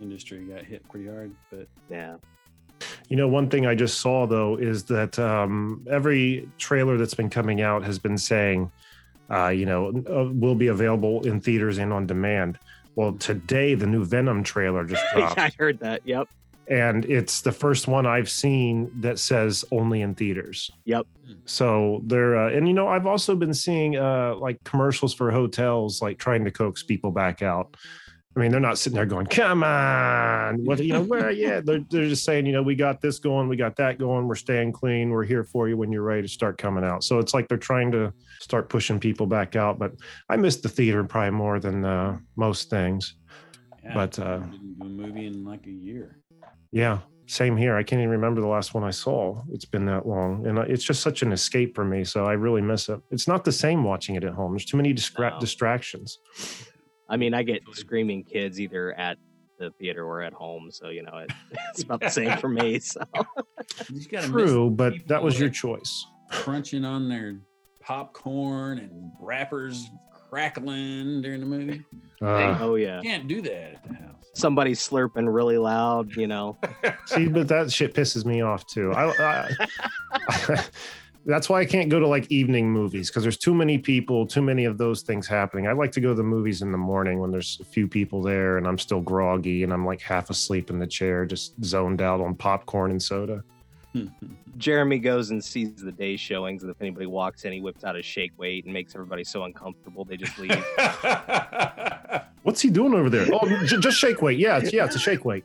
industry 0.00 0.40
got 0.40 0.64
hit 0.64 0.82
pretty 0.88 1.06
hard, 1.08 1.30
but 1.50 1.68
Yeah. 1.88 2.16
You 3.08 3.16
know, 3.16 3.28
one 3.28 3.48
thing 3.48 3.64
I 3.64 3.76
just 3.76 4.00
saw 4.00 4.26
though 4.26 4.56
is 4.56 4.82
that 4.86 5.16
um, 5.20 5.86
every 5.88 6.48
trailer 6.58 6.96
that's 6.98 7.14
been 7.14 7.30
coming 7.30 7.60
out 7.62 7.84
has 7.84 8.00
been 8.00 8.18
saying, 8.18 8.72
uh, 9.30 9.50
you 9.50 9.66
know, 9.66 9.90
uh, 10.10 10.32
will 10.32 10.56
be 10.56 10.66
available 10.66 11.24
in 11.24 11.40
theaters 11.40 11.78
and 11.78 11.92
on 11.92 12.08
demand. 12.08 12.58
Well, 12.96 13.12
today 13.12 13.74
the 13.76 13.86
new 13.86 14.04
Venom 14.04 14.42
trailer 14.42 14.84
just 14.84 15.04
dropped, 15.14 15.38
I 15.38 15.52
heard 15.56 15.78
that. 15.78 16.00
Yep. 16.04 16.28
And 16.68 17.04
it's 17.06 17.40
the 17.40 17.52
first 17.52 17.88
one 17.88 18.06
I've 18.06 18.30
seen 18.30 18.90
that 19.00 19.18
says 19.18 19.64
only 19.72 20.02
in 20.02 20.14
theaters. 20.14 20.70
Yep. 20.84 21.06
So 21.44 22.02
they're, 22.06 22.36
uh, 22.36 22.50
and 22.50 22.68
you 22.68 22.74
know, 22.74 22.88
I've 22.88 23.06
also 23.06 23.34
been 23.34 23.54
seeing 23.54 23.96
uh, 23.96 24.36
like 24.36 24.62
commercials 24.64 25.12
for 25.12 25.30
hotels, 25.30 26.00
like 26.00 26.18
trying 26.18 26.44
to 26.44 26.50
coax 26.50 26.82
people 26.82 27.10
back 27.10 27.42
out. 27.42 27.76
I 28.34 28.40
mean, 28.40 28.50
they're 28.50 28.60
not 28.60 28.78
sitting 28.78 28.94
there 28.94 29.04
going, 29.04 29.26
"Come 29.26 29.62
on, 29.62 30.64
what 30.64 30.82
you 30.82 30.94
know?" 30.94 31.02
Where, 31.02 31.30
yeah, 31.30 31.60
they're 31.62 31.84
they're 31.90 32.08
just 32.08 32.24
saying, 32.24 32.46
you 32.46 32.52
know, 32.52 32.62
we 32.62 32.74
got 32.74 33.02
this 33.02 33.18
going, 33.18 33.46
we 33.46 33.56
got 33.56 33.76
that 33.76 33.98
going, 33.98 34.26
we're 34.26 34.36
staying 34.36 34.72
clean, 34.72 35.10
we're 35.10 35.24
here 35.24 35.44
for 35.44 35.68
you 35.68 35.76
when 35.76 35.92
you're 35.92 36.02
ready 36.02 36.22
to 36.22 36.28
start 36.28 36.56
coming 36.56 36.82
out. 36.82 37.04
So 37.04 37.18
it's 37.18 37.34
like 37.34 37.48
they're 37.48 37.58
trying 37.58 37.92
to 37.92 38.10
start 38.40 38.70
pushing 38.70 38.98
people 38.98 39.26
back 39.26 39.54
out. 39.54 39.78
But 39.78 39.92
I 40.30 40.36
miss 40.36 40.56
the 40.56 40.70
theater 40.70 41.04
probably 41.04 41.32
more 41.32 41.60
than 41.60 41.84
uh, 41.84 42.18
most 42.36 42.70
things. 42.70 43.16
Yeah, 43.84 43.94
But, 43.94 44.18
I 44.18 44.22
uh, 44.22 44.38
didn't 44.38 44.78
do 44.78 44.86
a 44.86 44.88
movie 44.88 45.26
in 45.26 45.44
like 45.44 45.66
a 45.66 45.70
year. 45.70 46.21
Yeah, 46.72 47.00
same 47.26 47.56
here. 47.56 47.76
I 47.76 47.82
can't 47.82 48.00
even 48.00 48.10
remember 48.10 48.40
the 48.40 48.46
last 48.46 48.74
one 48.74 48.82
I 48.84 48.90
saw. 48.90 49.42
It's 49.52 49.64
been 49.64 49.84
that 49.86 50.06
long, 50.06 50.46
and 50.46 50.58
uh, 50.58 50.62
it's 50.62 50.82
just 50.84 51.02
such 51.02 51.22
an 51.22 51.32
escape 51.32 51.74
for 51.74 51.84
me. 51.84 52.02
So 52.04 52.24
I 52.26 52.32
really 52.32 52.62
miss 52.62 52.88
it. 52.88 53.00
It's 53.10 53.28
not 53.28 53.44
the 53.44 53.52
same 53.52 53.84
watching 53.84 54.14
it 54.14 54.24
at 54.24 54.32
home. 54.32 54.52
There's 54.52 54.64
too 54.64 54.76
many 54.76 54.92
distra- 54.94 55.32
No. 55.34 55.40
distractions. 55.40 56.18
I 57.08 57.16
mean, 57.16 57.34
I 57.34 57.42
get 57.42 57.62
screaming 57.72 58.24
kids 58.24 58.58
either 58.60 58.92
at 58.94 59.18
the 59.58 59.70
theater 59.78 60.04
or 60.04 60.22
at 60.22 60.32
home, 60.32 60.70
so 60.70 60.88
you 60.88 61.02
know 61.02 61.18
it, 61.18 61.30
it's 61.74 61.82
about 61.82 62.00
the 62.00 62.08
same 62.08 62.36
for 62.38 62.48
me. 62.48 62.78
So 62.80 63.00
You 63.90 64.00
just 64.08 64.26
True, 64.28 64.70
but 64.70 64.94
that 65.08 65.22
was 65.22 65.38
your 65.38 65.50
choice. 65.50 66.06
crunching 66.30 66.84
on 66.84 67.08
their 67.08 67.38
popcorn 67.80 68.78
and 68.78 69.10
wrappers 69.20 69.88
crackling 70.30 71.20
during 71.20 71.40
the 71.40 71.46
movie. 71.46 71.82
Uh, 72.22 72.56
oh 72.60 72.76
yeah, 72.76 72.96
You 72.96 73.02
can't 73.10 73.28
do 73.28 73.42
that 73.42 73.74
at 73.74 73.82
the 73.86 73.94
house. 73.94 74.21
Somebody 74.34 74.72
slurping 74.72 75.32
really 75.32 75.58
loud. 75.58 76.14
You 76.16 76.26
know, 76.26 76.58
see, 77.06 77.28
but 77.28 77.48
that 77.48 77.72
shit 77.72 77.94
pisses 77.94 78.24
me 78.24 78.40
off 78.40 78.66
too. 78.66 78.92
I, 78.92 79.50
I 80.38 80.64
that's 81.24 81.48
why 81.48 81.60
I 81.60 81.64
can't 81.64 81.88
go 81.88 82.00
to 82.00 82.06
like 82.06 82.30
evening 82.30 82.70
movies 82.70 83.08
because 83.10 83.22
there's 83.22 83.36
too 83.36 83.54
many 83.54 83.78
people, 83.78 84.26
too 84.26 84.42
many 84.42 84.64
of 84.64 84.78
those 84.78 85.02
things 85.02 85.26
happening. 85.26 85.68
I 85.68 85.72
like 85.72 85.92
to 85.92 86.00
go 86.00 86.08
to 86.08 86.14
the 86.14 86.22
movies 86.22 86.62
in 86.62 86.72
the 86.72 86.78
morning 86.78 87.20
when 87.20 87.30
there's 87.30 87.58
a 87.60 87.64
few 87.64 87.86
people 87.86 88.22
there 88.22 88.58
and 88.58 88.66
I'm 88.66 88.78
still 88.78 89.00
groggy 89.00 89.62
and 89.62 89.72
I'm 89.72 89.86
like 89.86 90.00
half 90.00 90.30
asleep 90.30 90.70
in 90.70 90.78
the 90.78 90.86
chair, 90.86 91.24
just 91.24 91.54
zoned 91.64 92.02
out 92.02 92.20
on 92.20 92.34
popcorn 92.34 92.90
and 92.90 93.02
soda. 93.02 93.44
Jeremy 94.58 94.98
goes 94.98 95.30
and 95.30 95.42
sees 95.42 95.74
the 95.76 95.92
day 95.92 96.16
showings, 96.16 96.62
and 96.62 96.70
if 96.70 96.80
anybody 96.80 97.06
walks 97.06 97.44
in, 97.44 97.52
he 97.52 97.60
whips 97.60 97.84
out 97.84 97.96
a 97.96 98.02
shake 98.02 98.32
weight 98.38 98.64
and 98.64 98.72
makes 98.72 98.94
everybody 98.94 99.24
so 99.24 99.44
uncomfortable 99.44 100.04
they 100.04 100.16
just 100.16 100.38
leave. 100.38 100.64
What's 102.52 102.60
he 102.60 102.68
doing 102.68 102.92
over 102.92 103.08
there? 103.08 103.26
Oh, 103.32 103.64
j- 103.64 103.78
just 103.78 103.96
shake 103.96 104.20
weight. 104.20 104.38
Yeah, 104.38 104.58
it's, 104.58 104.74
yeah, 104.74 104.84
it's 104.84 104.94
a 104.94 104.98
shake 104.98 105.24
weight. 105.24 105.42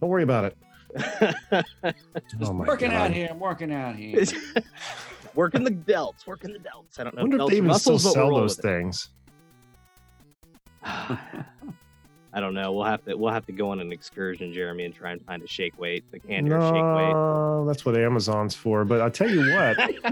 Don't 0.00 0.10
worry 0.10 0.24
about 0.24 0.46
it. 0.46 0.56
Just 0.98 1.64
Oh 2.42 2.52
my 2.52 2.66
working 2.66 2.90
out 2.90 3.06
God. 3.06 3.12
here. 3.12 3.28
I'm 3.30 3.38
working 3.38 3.72
out 3.72 3.94
here. 3.94 4.24
working 5.36 5.62
the 5.62 5.70
delts, 5.70 6.26
working 6.26 6.52
the 6.52 6.58
delts. 6.58 6.98
I 6.98 7.04
don't 7.04 7.14
know. 7.14 7.22
I 7.22 7.24
know. 7.26 7.28
wonder 7.28 7.36
if 7.36 7.42
delts 7.42 7.50
they 7.50 7.56
even 7.58 7.74
still 7.74 7.92
muscles, 7.92 8.02
but 8.02 8.16
we'll 8.16 8.32
sell 8.32 8.34
those 8.34 8.56
things. 8.56 9.10
I 12.32 12.40
don't 12.40 12.54
know. 12.54 12.72
We'll 12.72 12.84
have 12.84 13.04
to 13.06 13.16
we'll 13.16 13.32
have 13.32 13.46
to 13.46 13.52
go 13.52 13.70
on 13.70 13.80
an 13.80 13.90
excursion, 13.90 14.52
Jeremy, 14.52 14.84
and 14.84 14.94
try 14.94 15.12
and 15.12 15.24
find 15.24 15.42
a 15.42 15.48
shake 15.48 15.78
weight, 15.78 16.04
the 16.12 16.20
candy 16.20 16.50
or 16.52 16.60
shake 16.60 16.72
weight. 16.74 17.12
No, 17.12 17.64
that's 17.66 17.84
what 17.84 17.96
Amazon's 17.96 18.54
for. 18.54 18.84
But 18.84 19.00
I 19.00 19.08
tell 19.08 19.28
you 19.28 19.52
what, 19.52 19.76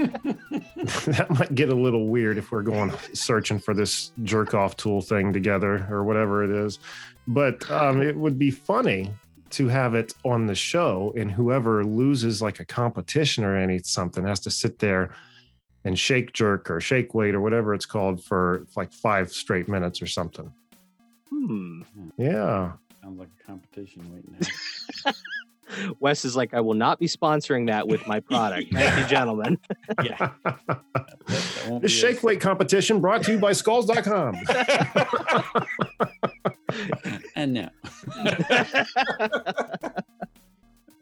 that 1.07 1.27
might 1.31 1.55
get 1.55 1.69
a 1.69 1.75
little 1.75 2.09
weird 2.09 2.39
if 2.39 2.51
we're 2.51 2.63
going 2.63 2.93
searching 3.13 3.59
for 3.59 3.73
this 3.73 4.13
jerk 4.25 4.55
off 4.55 4.77
tool 4.77 5.01
thing 5.01 5.33
together 5.33 5.87
or 5.91 6.03
whatever 6.03 6.43
it 6.43 6.51
is. 6.51 6.81
But 7.29 7.71
um, 7.71 8.03
it 8.03 8.17
would 8.17 8.39
be 8.39 8.51
funny 8.51 9.13
to 9.51 9.69
have 9.69 9.95
it 9.95 10.13
on 10.25 10.47
the 10.47 10.55
show, 10.55 11.15
and 11.17 11.31
whoever 11.31 11.85
loses 11.85 12.43
like 12.43 12.59
a 12.61 12.65
competition 12.65 13.45
or 13.45 13.57
any 13.57 13.79
something 13.79 14.25
has 14.25 14.41
to 14.41 14.51
sit 14.51 14.79
there 14.81 15.11
and 15.85 15.99
shake 15.99 16.33
jerk 16.33 16.71
or 16.71 16.81
shake 16.81 17.15
weight 17.15 17.35
or 17.35 17.41
whatever 17.41 17.73
it's 17.73 17.87
called 17.87 18.23
for 18.23 18.67
like 18.77 18.93
five 18.93 19.33
straight 19.33 19.69
minutes 19.69 20.03
or 20.03 20.07
something. 20.07 20.53
Hmm. 21.31 21.83
Yeah. 22.17 22.73
Sounds 23.03 23.19
like 23.19 23.29
a 23.41 23.45
competition 23.47 24.03
waiting. 24.13 24.35
to. 25.05 25.95
Wes 26.01 26.25
is 26.25 26.35
like, 26.35 26.55
I 26.55 26.61
will 26.61 26.75
not 26.75 26.99
be 26.99 27.07
sponsoring 27.07 27.67
that 27.67 27.87
with 27.87 28.07
my 28.07 28.21
product. 28.21 28.73
Thank 28.73 28.99
you, 28.99 29.05
gentlemen. 29.07 29.59
yeah. 30.05 30.31
That- 30.45 30.81
that 31.29 31.67
The 31.67 31.81
be 31.81 31.87
a- 31.87 31.89
shake 31.89 32.23
weight 32.23 32.41
competition 32.41 33.01
brought 33.03 33.23
to 33.25 33.33
you 33.33 33.39
by 33.39 33.51
skullz.com. 33.53 34.35
and 37.37 37.53
now. 37.53 37.71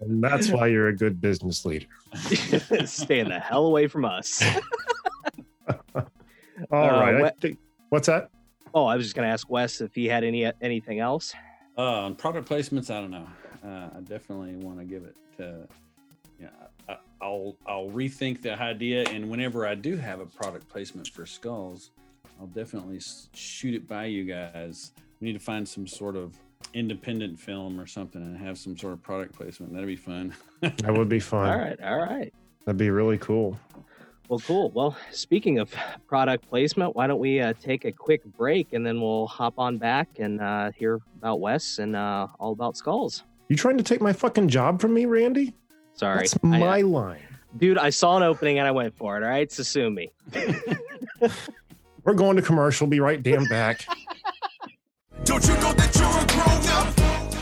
And 0.00 0.22
that's 0.22 0.50
why 0.50 0.66
you're 0.66 0.88
a 0.88 0.96
good 0.96 1.20
business 1.20 1.64
leader. 1.64 1.86
Staying 2.84 3.28
the 3.28 3.38
hell 3.40 3.66
away 3.66 3.86
from 3.86 4.04
us. 4.04 4.42
All 5.94 6.04
Uh, 6.72 7.00
right. 7.00 7.24
I 7.24 7.30
think, 7.40 7.58
what's 7.90 8.06
that? 8.08 8.30
Oh, 8.76 8.84
I 8.84 8.94
was 8.94 9.06
just 9.06 9.16
gonna 9.16 9.28
ask 9.28 9.48
Wes 9.48 9.80
if 9.80 9.94
he 9.94 10.04
had 10.04 10.22
any 10.22 10.52
anything 10.60 11.00
else. 11.00 11.34
Uh, 11.78 12.02
on 12.02 12.14
product 12.14 12.46
placements, 12.46 12.90
I 12.90 13.00
don't 13.00 13.10
know. 13.10 13.26
Uh, 13.64 13.88
I 13.96 14.00
definitely 14.00 14.54
want 14.56 14.78
to 14.78 14.84
give 14.84 15.04
it 15.04 15.16
to. 15.38 15.66
Yeah, 16.38 16.48
I, 16.86 16.98
I'll 17.22 17.56
I'll 17.66 17.88
rethink 17.88 18.42
the 18.42 18.60
idea, 18.60 19.04
and 19.08 19.30
whenever 19.30 19.66
I 19.66 19.76
do 19.76 19.96
have 19.96 20.20
a 20.20 20.26
product 20.26 20.68
placement 20.68 21.08
for 21.08 21.22
skullz, 21.24 21.88
I'll 22.38 22.48
definitely 22.48 23.00
shoot 23.32 23.74
it 23.74 23.88
by 23.88 24.04
you 24.04 24.24
guys. 24.24 24.92
We 25.20 25.28
need 25.28 25.32
to 25.32 25.38
find 25.38 25.66
some 25.66 25.86
sort 25.86 26.14
of 26.14 26.34
independent 26.74 27.40
film 27.40 27.80
or 27.80 27.86
something, 27.86 28.20
and 28.20 28.36
have 28.36 28.58
some 28.58 28.76
sort 28.76 28.92
of 28.92 29.02
product 29.02 29.34
placement. 29.34 29.72
That'd 29.72 29.88
be 29.88 29.96
fun. 29.96 30.34
That 30.60 30.92
would 30.94 31.08
be 31.08 31.20
fun. 31.32 31.48
All 31.48 31.58
right, 31.58 31.80
all 31.82 31.98
right. 31.98 32.30
That'd 32.66 32.76
be 32.76 32.90
really 32.90 33.16
cool. 33.16 33.58
Well, 34.28 34.40
cool. 34.40 34.70
Well, 34.70 34.96
speaking 35.12 35.58
of 35.60 35.72
product 36.08 36.48
placement, 36.48 36.96
why 36.96 37.06
don't 37.06 37.20
we 37.20 37.40
uh, 37.40 37.52
take 37.60 37.84
a 37.84 37.92
quick 37.92 38.24
break 38.24 38.72
and 38.72 38.84
then 38.84 39.00
we'll 39.00 39.26
hop 39.28 39.54
on 39.58 39.78
back 39.78 40.08
and 40.18 40.40
uh, 40.40 40.72
hear 40.72 41.00
about 41.18 41.40
Wes 41.40 41.78
and 41.78 41.94
uh, 41.94 42.26
all 42.40 42.52
about 42.52 42.74
skullz. 42.74 43.22
You 43.48 43.56
trying 43.56 43.76
to 43.78 43.84
take 43.84 44.00
my 44.00 44.12
fucking 44.12 44.48
job 44.48 44.80
from 44.80 44.94
me, 44.94 45.06
Randy? 45.06 45.54
Sorry, 45.94 46.18
That's 46.18 46.34
I- 46.42 46.46
uh, 46.48 46.58
my 46.58 46.80
line. 46.80 47.20
dude. 47.56 47.78
I 47.78 47.90
saw 47.90 48.16
an 48.16 48.24
opening 48.24 48.58
and 48.58 48.66
I 48.66 48.72
went 48.72 48.96
for 48.96 49.16
it. 49.16 49.22
All 49.22 49.28
right, 49.30 49.50
so 49.50 49.62
sue 49.62 49.90
me. 49.90 50.10
We're 52.04 52.14
going 52.14 52.36
to 52.36 52.42
commercial. 52.42 52.86
Be 52.86 53.00
right 53.00 53.22
damn 53.22 53.44
back. 53.46 53.86
Don't 55.24 55.46
you 55.46 55.54
know 55.54 55.72
that 55.72 55.95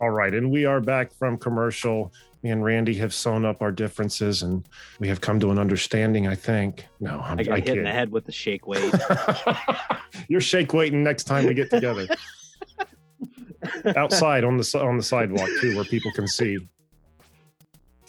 All 0.00 0.10
right. 0.10 0.32
And 0.32 0.50
we 0.50 0.64
are 0.64 0.80
back 0.80 1.12
from 1.12 1.36
commercial. 1.36 2.12
Me 2.42 2.50
and 2.50 2.64
Randy 2.64 2.94
have 2.94 3.12
sewn 3.12 3.44
up 3.44 3.60
our 3.60 3.70
differences 3.70 4.42
and 4.42 4.66
we 4.98 5.08
have 5.08 5.20
come 5.20 5.38
to 5.40 5.50
an 5.50 5.58
understanding, 5.58 6.26
I 6.26 6.34
think. 6.34 6.86
No, 7.00 7.20
I'm, 7.20 7.38
I 7.38 7.42
got 7.42 7.54
I 7.58 7.60
hit 7.60 7.76
in 7.76 7.84
the 7.84 7.92
head 7.92 8.10
with 8.10 8.24
the 8.24 8.32
shake 8.32 8.66
weight. 8.66 8.94
You're 10.28 10.40
shake 10.40 10.72
waiting 10.72 11.02
next 11.02 11.24
time 11.24 11.46
we 11.46 11.52
get 11.52 11.68
together. 11.68 12.08
Outside 13.96 14.42
on 14.42 14.56
the 14.56 14.80
on 14.82 14.96
the 14.96 15.02
sidewalk 15.02 15.50
too, 15.60 15.76
where 15.76 15.84
people 15.84 16.10
can 16.12 16.26
see. 16.26 16.58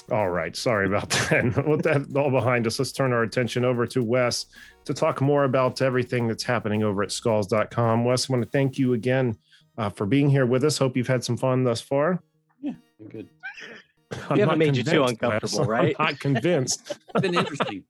All 0.09 0.29
right, 0.29 0.55
sorry 0.55 0.87
about 0.87 1.09
that. 1.29 1.67
With 1.67 1.83
that 1.83 2.07
all 2.15 2.31
behind 2.31 2.67
us, 2.67 2.79
let's 2.79 2.93
turn 2.93 3.11
our 3.11 3.23
attention 3.23 3.65
over 3.65 3.85
to 3.87 4.01
Wes 4.01 4.45
to 4.85 4.93
talk 4.93 5.19
more 5.19 5.43
about 5.43 5.81
everything 5.81 6.29
that's 6.29 6.43
happening 6.43 6.83
over 6.83 7.03
at 7.03 7.09
skullz.com. 7.09 8.05
Wes, 8.05 8.29
I 8.29 8.33
want 8.33 8.45
to 8.45 8.49
thank 8.49 8.77
you 8.77 8.93
again 8.93 9.37
uh, 9.81 9.89
for 9.89 10.05
being 10.05 10.29
here 10.29 10.45
with 10.45 10.63
us. 10.63 10.77
Hope 10.77 10.95
you've 10.95 11.07
had 11.07 11.23
some 11.23 11.35
fun 11.35 11.63
thus 11.63 11.81
far. 11.81 12.21
Yeah, 12.61 12.73
good. 13.09 13.27
I'm 14.29 14.37
haven't 14.37 14.59
made 14.59 14.77
you 14.77 14.83
too 14.83 15.03
uncomfortable, 15.03 15.65
right? 15.77 15.95
I'm 15.97 16.13
not 16.13 16.19
convinced. 16.19 16.97
It's 17.15 17.21
been 17.21 17.35
interesting. 17.35 17.83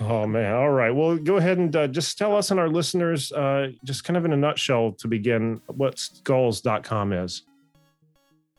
Oh 0.00 0.26
man! 0.26 0.54
All 0.54 0.70
right. 0.70 0.90
Well, 0.90 1.16
go 1.16 1.36
ahead 1.36 1.58
and 1.58 1.74
uh, 1.74 1.86
just 1.86 2.18
tell 2.18 2.36
us 2.36 2.50
and 2.50 2.58
our 2.58 2.68
listeners, 2.68 3.30
uh, 3.32 3.68
just 3.84 4.04
kind 4.04 4.16
of 4.16 4.24
in 4.24 4.32
a 4.32 4.36
nutshell, 4.36 4.92
to 4.98 5.08
begin, 5.08 5.60
what 5.68 5.96
skullz.com 5.96 7.12
is. 7.12 7.42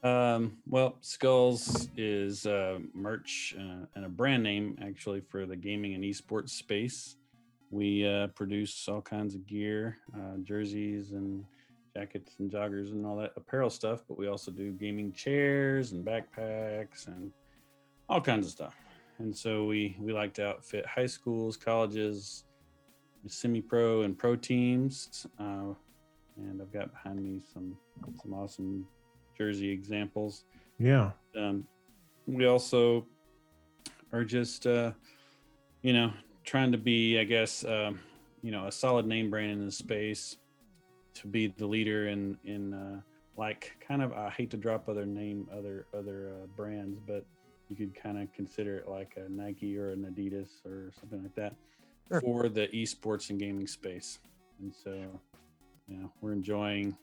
Um, 0.01 0.57
well, 0.67 0.97
Skullz 1.01 1.89
is 1.97 2.45
uh, 2.45 2.77
merch 2.93 3.55
uh, 3.59 3.85
and 3.95 4.05
a 4.05 4.09
brand 4.09 4.43
name 4.43 4.77
actually 4.81 5.21
for 5.21 5.45
the 5.45 5.55
gaming 5.55 5.95
and 5.95 6.03
esports 6.03 6.51
space. 6.51 7.15
We 7.71 8.07
uh, 8.07 8.27
produce 8.27 8.87
all 8.87 9.01
kinds 9.01 9.35
of 9.35 9.45
gear, 9.47 9.97
uh, 10.15 10.37
jerseys 10.43 11.11
and 11.11 11.43
jackets 11.95 12.35
and 12.39 12.51
joggers 12.51 12.91
and 12.91 13.05
all 13.05 13.15
that 13.17 13.33
apparel 13.35 13.69
stuff. 13.69 14.03
But 14.07 14.17
we 14.17 14.27
also 14.27 14.51
do 14.51 14.71
gaming 14.71 15.11
chairs 15.13 15.91
and 15.91 16.05
backpacks 16.05 17.07
and 17.07 17.31
all 18.09 18.21
kinds 18.21 18.45
of 18.45 18.51
stuff. 18.51 18.75
and 19.17 19.35
so 19.35 19.65
we 19.65 19.95
we 19.99 20.13
like 20.13 20.33
to 20.35 20.47
outfit 20.47 20.85
high 20.85 21.05
schools, 21.05 21.57
colleges, 21.57 22.43
semi-pro 23.27 24.01
and 24.03 24.17
pro 24.17 24.35
teams. 24.35 25.25
Uh, 25.39 25.73
and 26.37 26.61
I've 26.61 26.71
got 26.71 26.91
behind 26.91 27.23
me 27.23 27.41
some 27.53 27.77
some 28.21 28.33
awesome 28.33 28.87
jersey 29.37 29.69
examples. 29.69 30.43
Yeah. 30.79 31.11
Um, 31.35 31.65
we 32.27 32.45
also 32.45 33.05
are 34.11 34.23
just 34.23 34.67
uh, 34.67 34.91
you 35.81 35.93
know 35.93 36.11
trying 36.45 36.71
to 36.71 36.77
be, 36.77 37.19
I 37.19 37.23
guess, 37.23 37.65
um, 37.65 37.99
you 38.41 38.51
know, 38.51 38.67
a 38.67 38.71
solid 38.71 39.05
name 39.05 39.29
brand 39.29 39.51
in 39.51 39.65
the 39.65 39.71
space 39.71 40.37
to 41.15 41.27
be 41.27 41.47
the 41.47 41.65
leader 41.65 42.07
in 42.07 42.37
in 42.43 42.73
uh, 42.73 43.01
like 43.37 43.75
kind 43.85 44.01
of 44.01 44.13
I 44.13 44.29
hate 44.29 44.51
to 44.51 44.57
drop 44.57 44.87
other 44.87 45.05
name 45.05 45.47
other 45.51 45.87
other 45.97 46.33
uh, 46.33 46.45
brands, 46.55 46.99
but 47.05 47.25
you 47.69 47.75
could 47.75 47.95
kind 47.95 48.21
of 48.21 48.31
consider 48.33 48.77
it 48.77 48.87
like 48.87 49.17
a 49.17 49.29
Nike 49.29 49.77
or 49.77 49.89
an 49.91 50.05
Adidas 50.05 50.65
or 50.65 50.91
something 50.99 51.21
like 51.23 51.35
that 51.35 51.55
Sure. 52.07 52.21
for 52.21 52.49
the 52.49 52.67
esports 52.67 53.31
and 53.31 53.39
gaming 53.39 53.65
space. 53.65 54.19
And 54.59 54.73
so, 54.73 54.91
you 55.87 55.97
know, 55.97 56.11
we're 56.21 56.33
enjoying, 56.33 56.95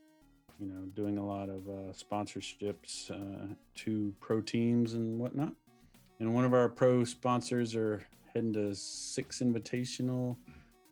you 0.61 0.69
know, 0.69 0.83
doing 0.95 1.19
a 1.19 1.27
lot 1.27 1.49
of 1.49 1.69
uh, 1.69 1.93
sponsorships 1.93 3.11
uh, 3.11 3.53
to 3.77 4.15
pro 4.21 4.41
teams 4.41 4.95
and 4.95 5.19
whatnot. 5.19 5.53
And 6.21 6.33
one 6.33 6.45
of 6.45 6.55
our 6.55 6.69
pro 6.69 7.03
sponsors 7.03 7.75
are 7.75 8.07
heading 8.35 8.53
to 8.55 8.75
six 8.75 9.41
invitational 9.41 10.37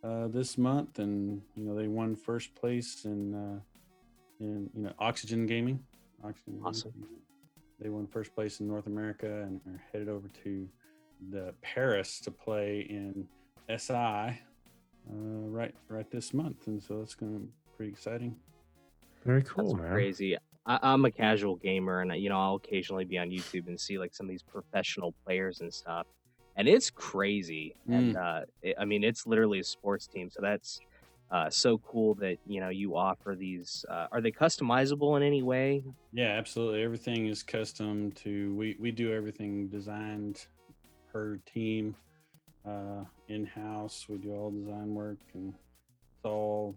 uh, 0.02 0.28
this 0.28 0.58
month, 0.58 0.98
and 0.98 1.42
you 1.56 1.64
know 1.64 1.74
they 1.74 1.88
won 1.88 2.16
first 2.16 2.54
place 2.54 3.04
in 3.04 3.34
uh, 3.34 3.60
in 4.40 4.70
you 4.74 4.82
know 4.82 4.92
Oxygen 4.98 5.46
Gaming. 5.46 5.80
Oxygen 6.24 6.54
Gaming. 6.54 6.66
Awesome. 6.66 6.92
They 7.80 7.88
won 7.88 8.06
first 8.06 8.34
place 8.34 8.60
in 8.60 8.68
North 8.68 8.86
America 8.86 9.42
and 9.42 9.60
are 9.66 9.82
headed 9.92 10.08
over 10.08 10.28
to 10.44 10.68
the 11.30 11.54
Paris 11.62 12.20
to 12.20 12.30
play 12.30 12.86
in 12.90 13.26
SI 13.74 13.92
uh, 13.92 14.36
right 15.08 15.74
right 15.88 16.10
this 16.10 16.34
month, 16.34 16.66
and 16.66 16.82
so 16.82 16.98
that's 16.98 17.14
going 17.14 17.32
to 17.32 17.38
be 17.40 17.48
pretty 17.76 17.92
exciting. 17.92 18.36
Very 19.24 19.42
cool, 19.42 19.74
That's 19.74 19.82
man. 19.82 19.92
crazy. 19.92 20.36
I, 20.66 20.78
I'm 20.82 21.04
a 21.04 21.10
casual 21.10 21.56
gamer, 21.56 22.00
and 22.00 22.14
you 22.16 22.28
know 22.28 22.38
I'll 22.38 22.56
occasionally 22.56 23.04
be 23.04 23.18
on 23.18 23.28
YouTube 23.30 23.66
and 23.68 23.78
see 23.78 23.98
like 23.98 24.14
some 24.14 24.26
of 24.26 24.30
these 24.30 24.42
professional 24.42 25.14
players 25.24 25.60
and 25.60 25.72
stuff, 25.72 26.06
and 26.60 26.68
it's 26.68 26.90
crazy. 26.90 27.74
And 27.88 28.16
uh, 28.16 28.42
it, 28.62 28.76
I 28.78 28.84
mean, 28.84 29.02
it's 29.02 29.26
literally 29.26 29.60
a 29.60 29.64
sports 29.64 30.06
team, 30.06 30.30
so 30.30 30.40
that's 30.42 30.80
uh, 31.30 31.48
so 31.48 31.78
cool 31.78 32.14
that 32.16 32.36
you 32.46 32.60
know 32.60 32.68
you 32.68 32.96
offer 32.96 33.34
these. 33.34 33.84
Uh, 33.88 34.06
are 34.12 34.20
they 34.20 34.30
customizable 34.30 35.16
in 35.16 35.22
any 35.22 35.42
way? 35.42 35.82
Yeah, 36.12 36.28
absolutely. 36.28 36.82
Everything 36.82 37.26
is 37.26 37.42
custom 37.42 38.12
to 38.12 38.54
we 38.54 38.76
we 38.78 38.90
do 38.90 39.12
everything 39.12 39.68
designed 39.68 40.46
per 41.12 41.38
team, 41.46 41.96
uh, 42.66 43.04
in 43.28 43.46
house. 43.46 44.06
We 44.08 44.18
do 44.18 44.32
all 44.32 44.50
design 44.50 44.94
work 44.94 45.18
and 45.34 45.54
it's 45.54 46.24
all 46.24 46.76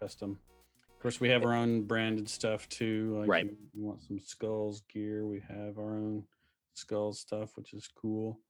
custom. 0.00 0.38
Of 0.96 1.02
course, 1.02 1.20
we 1.20 1.28
have 1.28 1.44
our 1.44 1.54
own 1.54 1.82
branded 1.82 2.28
stuff 2.28 2.68
too. 2.68 3.18
Like 3.20 3.28
Right. 3.28 3.44
You, 3.44 3.56
you 3.74 3.84
want 3.84 4.02
some 4.02 4.18
skullz 4.18 4.82
gear? 4.92 5.26
We 5.26 5.42
have 5.48 5.78
our 5.78 5.94
own 5.94 6.24
skullz 6.76 7.16
stuff, 7.16 7.56
which 7.56 7.72
is 7.74 7.88
cool. 7.94 8.40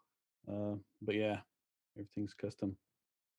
Uh, 0.49 0.77
but 1.03 1.15
yeah, 1.15 1.39
everything's 1.97 2.35
custom. 2.35 2.77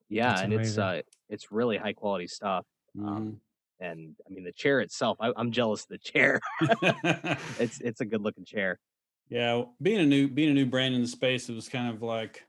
Yeah, 0.10 0.30
That's 0.30 0.42
and 0.42 0.54
it's 0.54 0.78
uh, 0.78 1.02
it's 1.30 1.52
really 1.52 1.78
high 1.78 1.94
quality 1.94 2.28
stuff. 2.28 2.66
Um, 3.00 3.40
and 3.80 4.16
I 4.28 4.34
mean 4.34 4.44
the 4.44 4.52
chair 4.52 4.82
itself, 4.82 5.18
I, 5.20 5.32
I'm 5.36 5.52
jealous 5.52 5.84
of 5.84 5.90
the 5.90 5.98
chair. 5.98 6.40
It's 7.60 7.80
it's 7.82 8.02
a 8.02 8.06
good 8.06 8.22
looking 8.22 8.46
chair. 8.46 8.80
Yeah, 9.30 9.64
being 9.82 10.00
a 10.00 10.06
new 10.06 10.28
being 10.28 10.50
a 10.50 10.54
new 10.54 10.66
brand 10.66 10.96
in 10.96 11.02
the 11.02 11.08
space, 11.08 11.50
it 11.50 11.54
was 11.56 11.70
kind 11.70 11.94
of 11.94 12.02
like, 12.02 12.44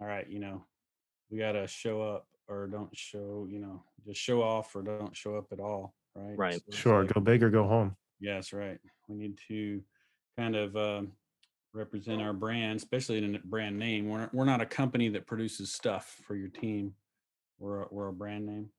all 0.00 0.06
right, 0.06 0.28
you 0.28 0.38
know, 0.38 0.64
we 1.30 1.38
got 1.38 1.52
to 1.52 1.66
show 1.66 2.02
up 2.02 2.26
or 2.48 2.66
don't 2.66 2.96
show, 2.96 3.46
you 3.48 3.58
know, 3.58 3.82
just 4.06 4.20
show 4.20 4.42
off 4.42 4.74
or 4.74 4.82
don't 4.82 5.16
show 5.16 5.36
up 5.36 5.46
at 5.52 5.60
all, 5.60 5.94
right? 6.14 6.38
Right. 6.38 6.60
So 6.70 6.76
Sure, 6.76 7.02
like- 7.02 7.14
go 7.14 7.20
big 7.20 7.42
or 7.42 7.50
go 7.50 7.66
home. 7.66 7.96
Yes, 8.20 8.52
right. 8.52 8.78
We 9.08 9.16
need 9.16 9.38
to 9.48 9.82
kind 10.36 10.54
of 10.54 10.76
um, 10.76 11.12
represent 11.72 12.20
our 12.20 12.32
brand, 12.32 12.76
especially 12.76 13.18
in 13.18 13.34
a 13.34 13.38
brand 13.44 13.78
name. 13.78 14.08
We're 14.08 14.20
not, 14.20 14.34
we're 14.34 14.44
not 14.44 14.60
a 14.60 14.66
company 14.66 15.08
that 15.10 15.26
produces 15.26 15.72
stuff 15.72 16.20
for 16.26 16.34
your 16.34 16.48
team. 16.48 16.94
We're 17.58 17.82
a, 17.82 17.86
we're 17.90 18.08
a 18.08 18.12
brand 18.12 18.46
name, 18.46 18.70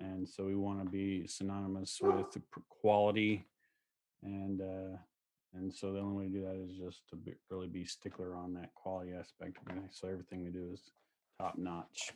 and 0.00 0.28
so 0.28 0.44
we 0.44 0.54
want 0.54 0.84
to 0.84 0.90
be 0.90 1.26
synonymous 1.26 1.98
with 2.02 2.36
quality, 2.68 3.46
and 4.22 4.60
uh, 4.60 4.96
and 5.54 5.72
so 5.72 5.92
the 5.92 6.00
only 6.00 6.16
way 6.16 6.24
to 6.26 6.38
do 6.38 6.44
that 6.44 6.56
is 6.56 6.76
just 6.76 7.08
to 7.10 7.16
be, 7.16 7.34
really 7.50 7.66
be 7.66 7.84
stickler 7.84 8.36
on 8.36 8.54
that 8.54 8.74
quality 8.74 9.12
aspect. 9.12 9.56
So 9.90 10.08
everything 10.08 10.44
we 10.44 10.50
do 10.50 10.68
is 10.72 10.92
top 11.40 11.56
notch. 11.56 12.12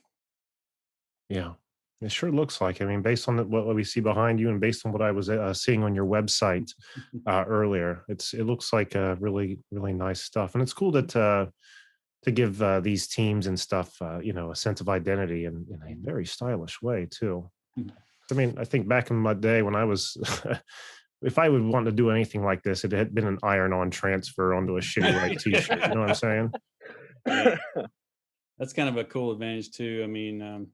Yeah, 1.30 1.52
it 2.04 2.12
sure 2.12 2.30
looks 2.30 2.60
like. 2.60 2.80
I 2.80 2.84
mean, 2.84 3.02
based 3.02 3.28
on 3.28 3.36
the, 3.36 3.44
what 3.44 3.74
we 3.74 3.84
see 3.84 4.00
behind 4.00 4.38
you, 4.38 4.50
and 4.50 4.60
based 4.60 4.84
on 4.84 4.92
what 4.92 5.02
I 5.02 5.10
was 5.10 5.28
uh, 5.30 5.54
seeing 5.54 5.82
on 5.82 5.94
your 5.94 6.06
website 6.06 6.72
uh, 7.26 7.44
earlier, 7.46 8.04
it's 8.08 8.34
it 8.34 8.44
looks 8.44 8.72
like 8.72 8.94
uh, 8.96 9.16
really 9.20 9.58
really 9.70 9.92
nice 9.92 10.20
stuff, 10.20 10.54
and 10.54 10.62
it's 10.62 10.72
cool 10.72 10.90
that 10.92 11.14
uh, 11.16 11.46
to 12.22 12.30
give 12.30 12.62
uh, 12.62 12.80
these 12.80 13.06
teams 13.06 13.46
and 13.46 13.58
stuff, 13.58 13.94
uh, 14.00 14.18
you 14.18 14.32
know, 14.32 14.50
a 14.50 14.56
sense 14.56 14.80
of 14.80 14.88
identity 14.88 15.44
in, 15.44 15.66
in 15.70 15.80
a 15.86 15.94
very 16.02 16.24
stylish 16.24 16.80
way 16.80 17.06
too. 17.10 17.50
Mhm. 17.78 17.90
I 18.30 18.34
mean, 18.34 18.54
I 18.56 18.64
think 18.64 18.88
back 18.88 19.10
in 19.10 19.16
my 19.16 19.34
day 19.34 19.62
when 19.62 19.76
I 19.76 19.84
was. 19.84 20.16
If 21.22 21.38
I 21.38 21.48
would 21.48 21.62
want 21.62 21.86
to 21.86 21.92
do 21.92 22.10
anything 22.10 22.44
like 22.44 22.62
this, 22.62 22.84
it 22.84 22.92
had 22.92 23.14
been 23.14 23.26
an 23.26 23.38
iron-on 23.42 23.90
transfer 23.90 24.52
onto 24.52 24.76
a 24.76 24.80
shitty 24.80 25.14
white 25.14 25.38
T-shirt. 25.40 25.80
You 25.80 25.94
know 25.94 26.00
what 26.00 26.10
I'm 26.10 26.14
saying? 26.14 26.52
That's 28.58 28.74
kind 28.74 28.90
of 28.90 28.98
a 28.98 29.04
cool 29.04 29.32
advantage 29.32 29.70
too. 29.70 30.02
I 30.04 30.06
mean, 30.06 30.42
um, 30.42 30.66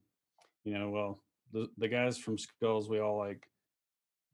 you 0.63 0.77
know, 0.77 0.89
well, 0.89 1.19
the 1.51 1.69
the 1.77 1.87
guys 1.87 2.17
from 2.17 2.37
Skullz, 2.37 2.89
we 2.89 2.99
all 2.99 3.17
like 3.17 3.47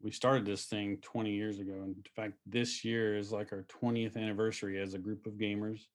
we 0.02 0.12
started 0.12 0.46
this 0.46 0.66
thing 0.66 0.98
20 1.02 1.32
years 1.32 1.60
ago. 1.60 1.74
And 1.74 1.96
in 1.96 2.04
fact, 2.16 2.34
this 2.46 2.86
year 2.86 3.18
is 3.18 3.32
like 3.32 3.52
our 3.52 3.66
20th 3.82 4.16
anniversary 4.16 4.80
as 4.80 4.94
a 4.94 5.00
group 5.00 5.26
of 5.26 5.34
gamers. 5.34 5.88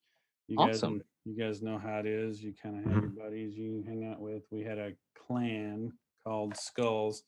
You 0.48 0.56
guys 0.56 0.78
Awesome. 0.78 0.98
kn- 0.98 1.04
you 1.24 1.36
guys 1.40 1.62
know 1.62 1.78
how 1.78 1.98
it 2.00 2.06
is. 2.06 2.42
You 2.42 2.52
kind 2.60 2.78
of 2.84 2.92
have 2.92 3.02
your 3.02 3.10
buddies 3.10 3.56
you 3.56 3.84
hang 3.86 4.04
out 4.10 4.20
with. 4.20 4.42
We 4.50 4.62
had 4.64 4.78
a 4.78 4.92
clan 5.16 5.92
called 6.24 6.54
Skullz 6.54 7.18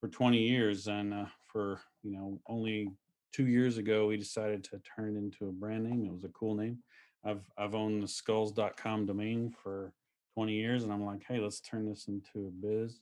for 0.00 0.08
20 0.08 0.38
years 0.38 0.86
and 0.86 1.12
uh, 1.12 1.26
for, 1.52 1.80
you 2.04 2.12
know, 2.12 2.40
only 2.46 2.92
2 3.32 3.48
years 3.48 3.78
ago 3.78 4.06
we 4.06 4.16
decided 4.16 4.62
to 4.64 4.78
turn 4.80 5.16
it 5.16 5.18
into 5.18 5.48
a 5.48 5.52
brand 5.52 5.82
name. 5.82 6.04
It 6.06 6.12
was 6.12 6.22
a 6.22 6.28
cool 6.28 6.54
name. 6.54 6.78
I've 7.24 7.42
I've 7.58 7.74
owned 7.74 8.02
the 8.04 8.06
skullz.com 8.06 9.06
domain 9.06 9.50
for 9.50 9.92
20 10.34 10.52
years 10.52 10.84
and 10.84 10.92
I'm 10.92 11.04
like, 11.04 11.24
hey, 11.26 11.38
let's 11.38 11.60
turn 11.60 11.88
this 11.88 12.08
into 12.08 12.46
a 12.46 12.50
biz. 12.50 13.00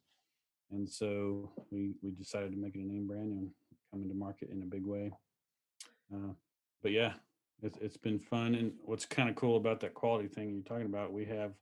And 0.70 0.88
so 0.88 1.50
we 1.70 1.92
we 2.02 2.10
decided 2.10 2.52
to 2.52 2.58
make 2.58 2.74
it 2.74 2.80
a 2.80 2.86
name 2.86 3.06
brand 3.06 3.32
and 3.32 3.50
come 3.90 4.02
into 4.02 4.14
market 4.14 4.50
in 4.50 4.62
a 4.62 4.66
big 4.66 4.86
way. 4.86 5.12
Uh, 6.12 6.32
but 6.82 6.92
yeah, 6.92 7.12
it's 7.62 7.78
it's 7.78 7.96
been 7.96 8.18
fun. 8.18 8.54
And 8.54 8.72
what's 8.82 9.04
kind 9.04 9.28
of 9.28 9.34
cool 9.34 9.56
about 9.56 9.80
that 9.80 9.94
quality 9.94 10.28
thing 10.28 10.50
you're 10.50 10.62
talking 10.62 10.86
about, 10.86 11.12
we 11.12 11.26
have 11.26 11.52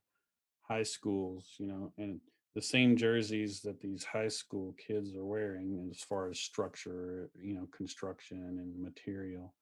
high 0.63 0.83
schools, 0.83 1.55
you 1.57 1.67
know, 1.67 1.91
and 1.97 2.19
the 2.55 2.61
same 2.61 2.97
jerseys 2.97 3.61
that 3.61 3.79
these 3.79 4.03
high 4.03 4.27
school 4.27 4.75
kids 4.85 5.15
are 5.15 5.25
wearing 5.25 5.87
as 5.89 6.01
far 6.01 6.29
as 6.29 6.39
structure, 6.39 7.29
you 7.41 7.53
know, 7.53 7.67
construction 7.75 8.37
and 8.59 8.81
material 8.81 9.53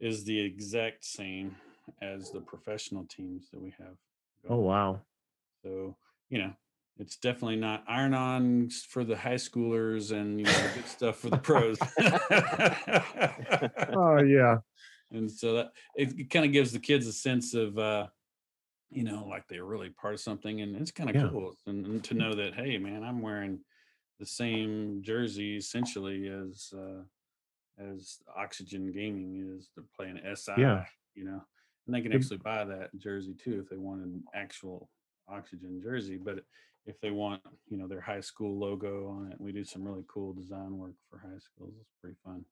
is 0.00 0.24
the 0.24 0.38
exact 0.38 1.04
same 1.04 1.56
as 2.02 2.30
the 2.30 2.40
professional 2.40 3.04
teams 3.04 3.48
that 3.50 3.60
we 3.60 3.72
have. 3.78 3.96
Oh 4.48 4.60
wow. 4.60 5.00
So, 5.64 5.96
you 6.28 6.38
know, 6.38 6.54
it's 6.98 7.16
definitely 7.16 7.56
not 7.56 7.84
iron 7.88 8.14
on 8.14 8.70
for 8.70 9.02
the 9.04 9.16
high 9.16 9.34
schoolers 9.34 10.12
and 10.12 10.40
you 10.40 10.46
know 10.46 10.68
good 10.68 10.86
stuff 10.86 11.16
for 11.18 11.30
the 11.30 11.38
pros. 11.38 11.78
Oh 13.94 14.18
yeah. 14.20 14.58
and 15.10 15.30
so 15.30 15.54
that 15.54 15.72
it, 15.94 16.30
kind 16.30 16.44
of 16.44 16.52
gives 16.52 16.72
the 16.72 16.78
kids 16.78 17.06
a 17.06 17.12
sense 17.12 17.54
of 17.54 17.78
uh 17.78 18.08
you 18.90 19.04
know 19.04 19.26
like 19.26 19.46
they're 19.48 19.64
really 19.64 19.90
part 19.90 20.14
of 20.14 20.20
something 20.20 20.60
and 20.60 20.76
it's 20.76 20.90
kind 20.90 21.10
of 21.10 21.16
Yeah. 21.16 21.30
cool 21.30 21.54
and, 21.66 21.86
and 21.86 22.04
to 22.04 22.14
know 22.14 22.34
that 22.34 22.54
hey 22.54 22.78
man 22.78 23.02
i'm 23.04 23.22
wearing 23.22 23.60
the 24.20 24.26
same 24.26 25.02
jersey 25.02 25.56
essentially 25.56 26.28
as 26.28 26.72
uh 26.76 27.02
as 27.78 28.20
oxygen 28.36 28.92
gaming 28.92 29.56
is 29.56 29.70
they're 29.74 29.84
playing 29.96 30.20
si 30.36 30.52
Yeah. 30.56 30.86
you 31.14 31.24
know 31.24 31.42
and 31.86 31.94
they 31.94 32.00
can 32.02 32.12
actually 32.12 32.38
buy 32.38 32.64
that 32.64 32.96
jersey 32.98 33.34
too 33.34 33.60
if 33.60 33.68
they 33.68 33.76
want 33.78 34.02
an 34.02 34.24
actual 34.34 34.90
oxygen 35.28 35.80
jersey 35.82 36.16
but 36.16 36.44
if 36.86 37.00
they 37.00 37.10
want 37.10 37.42
you 37.68 37.76
know 37.76 37.88
their 37.88 38.00
high 38.00 38.20
school 38.20 38.58
logo 38.58 39.08
on 39.08 39.32
it 39.32 39.40
we 39.40 39.52
do 39.52 39.64
some 39.64 39.82
really 39.84 40.04
cool 40.08 40.32
design 40.32 40.76
work 40.76 40.94
for 41.10 41.18
high 41.18 41.38
schools 41.38 41.74
it's 41.80 41.92
pretty 42.00 42.16
fun 42.24 42.44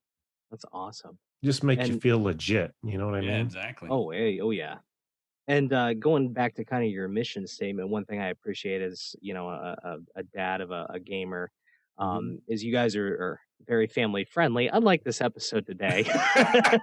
That's 0.51 0.65
awesome. 0.73 1.19
Just 1.45 1.65
make 1.65 1.87
you 1.89 1.99
feel 2.01 2.23
legit. 2.23 2.73
You 2.85 2.99
know 2.99 3.07
what 3.07 3.17
I 3.17 3.21
yeah 3.23 3.39
mean? 3.39 3.47
exactly 3.47 3.89
Oh, 3.91 4.11
hey, 4.11 4.41
oh 4.41 4.51
yeah. 4.51 4.79
And 5.49 5.73
uh, 5.73 5.95
going 5.95 6.33
back 6.33 6.55
to 6.57 6.65
kind 6.65 6.85
of 6.85 6.91
your 6.91 7.09
mission 7.09 7.47
statement, 7.47 7.89
one 7.89 8.05
thing 8.05 8.21
I 8.21 8.29
appreciate 8.29 8.81
is, 8.81 9.17
you 9.21 9.35
know, 9.35 9.49
a, 9.49 9.77
a, 9.83 9.99
a 10.17 10.23
dad 10.23 10.61
of 10.61 10.71
a, 10.71 10.87
a 10.91 11.01
gamer. 11.01 11.51
Um, 12.03 12.41
is 12.49 12.65
you 12.65 12.73
guys 12.73 12.97
are, 12.97 13.07
are 13.07 13.41
very 13.67 13.87
family 13.87 14.25
friendly, 14.25 14.67
unlike 14.67 15.05
this 15.05 15.21
episode 15.21 15.67
today. 15.67 16.05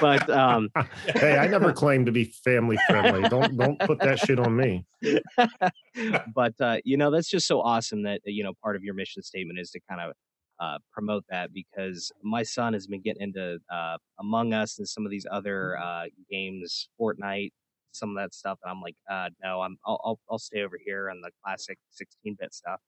but 0.00 0.28
um, 0.28 0.68
hey, 1.06 1.38
I 1.38 1.46
never 1.46 1.72
claimed 1.82 2.06
to 2.06 2.12
be 2.12 2.24
family 2.24 2.76
friendly. 2.88 3.28
Don't 3.28 3.56
don't 3.56 3.80
put 3.80 3.98
that 4.00 4.18
shit 4.18 4.38
on 4.38 4.54
me. 4.54 4.84
but 6.34 6.54
uh, 6.60 6.76
you 6.84 6.96
know 6.96 7.10
that's 7.10 7.30
just 7.30 7.46
so 7.46 7.60
awesome 7.62 8.02
that 8.02 8.20
you 8.24 8.44
know 8.44 8.52
part 8.62 8.76
of 8.76 8.84
your 8.84 8.94
mission 8.94 9.22
statement 9.22 9.58
is 9.58 9.70
to 9.70 9.80
kind 9.88 10.00
of 10.02 10.12
uh, 10.60 10.78
promote 10.92 11.24
that 11.30 11.50
because 11.52 12.12
my 12.22 12.42
son 12.42 12.74
has 12.74 12.86
been 12.86 13.00
getting 13.00 13.22
into 13.22 13.58
uh, 13.72 13.96
Among 14.20 14.52
Us 14.52 14.78
and 14.78 14.86
some 14.86 15.06
of 15.06 15.10
these 15.10 15.26
other 15.30 15.78
uh, 15.78 16.04
games, 16.30 16.88
Fortnite, 17.00 17.52
some 17.92 18.10
of 18.10 18.16
that 18.16 18.34
stuff. 18.34 18.58
And 18.62 18.70
I'm 18.70 18.82
like, 18.82 18.96
uh, 19.10 19.30
no, 19.42 19.62
I'm 19.62 19.78
I'll, 19.86 20.00
I'll 20.04 20.18
I'll 20.30 20.38
stay 20.38 20.60
over 20.60 20.78
here 20.84 21.08
on 21.08 21.22
the 21.22 21.30
classic 21.42 21.78
16-bit 22.00 22.52
stuff. 22.52 22.80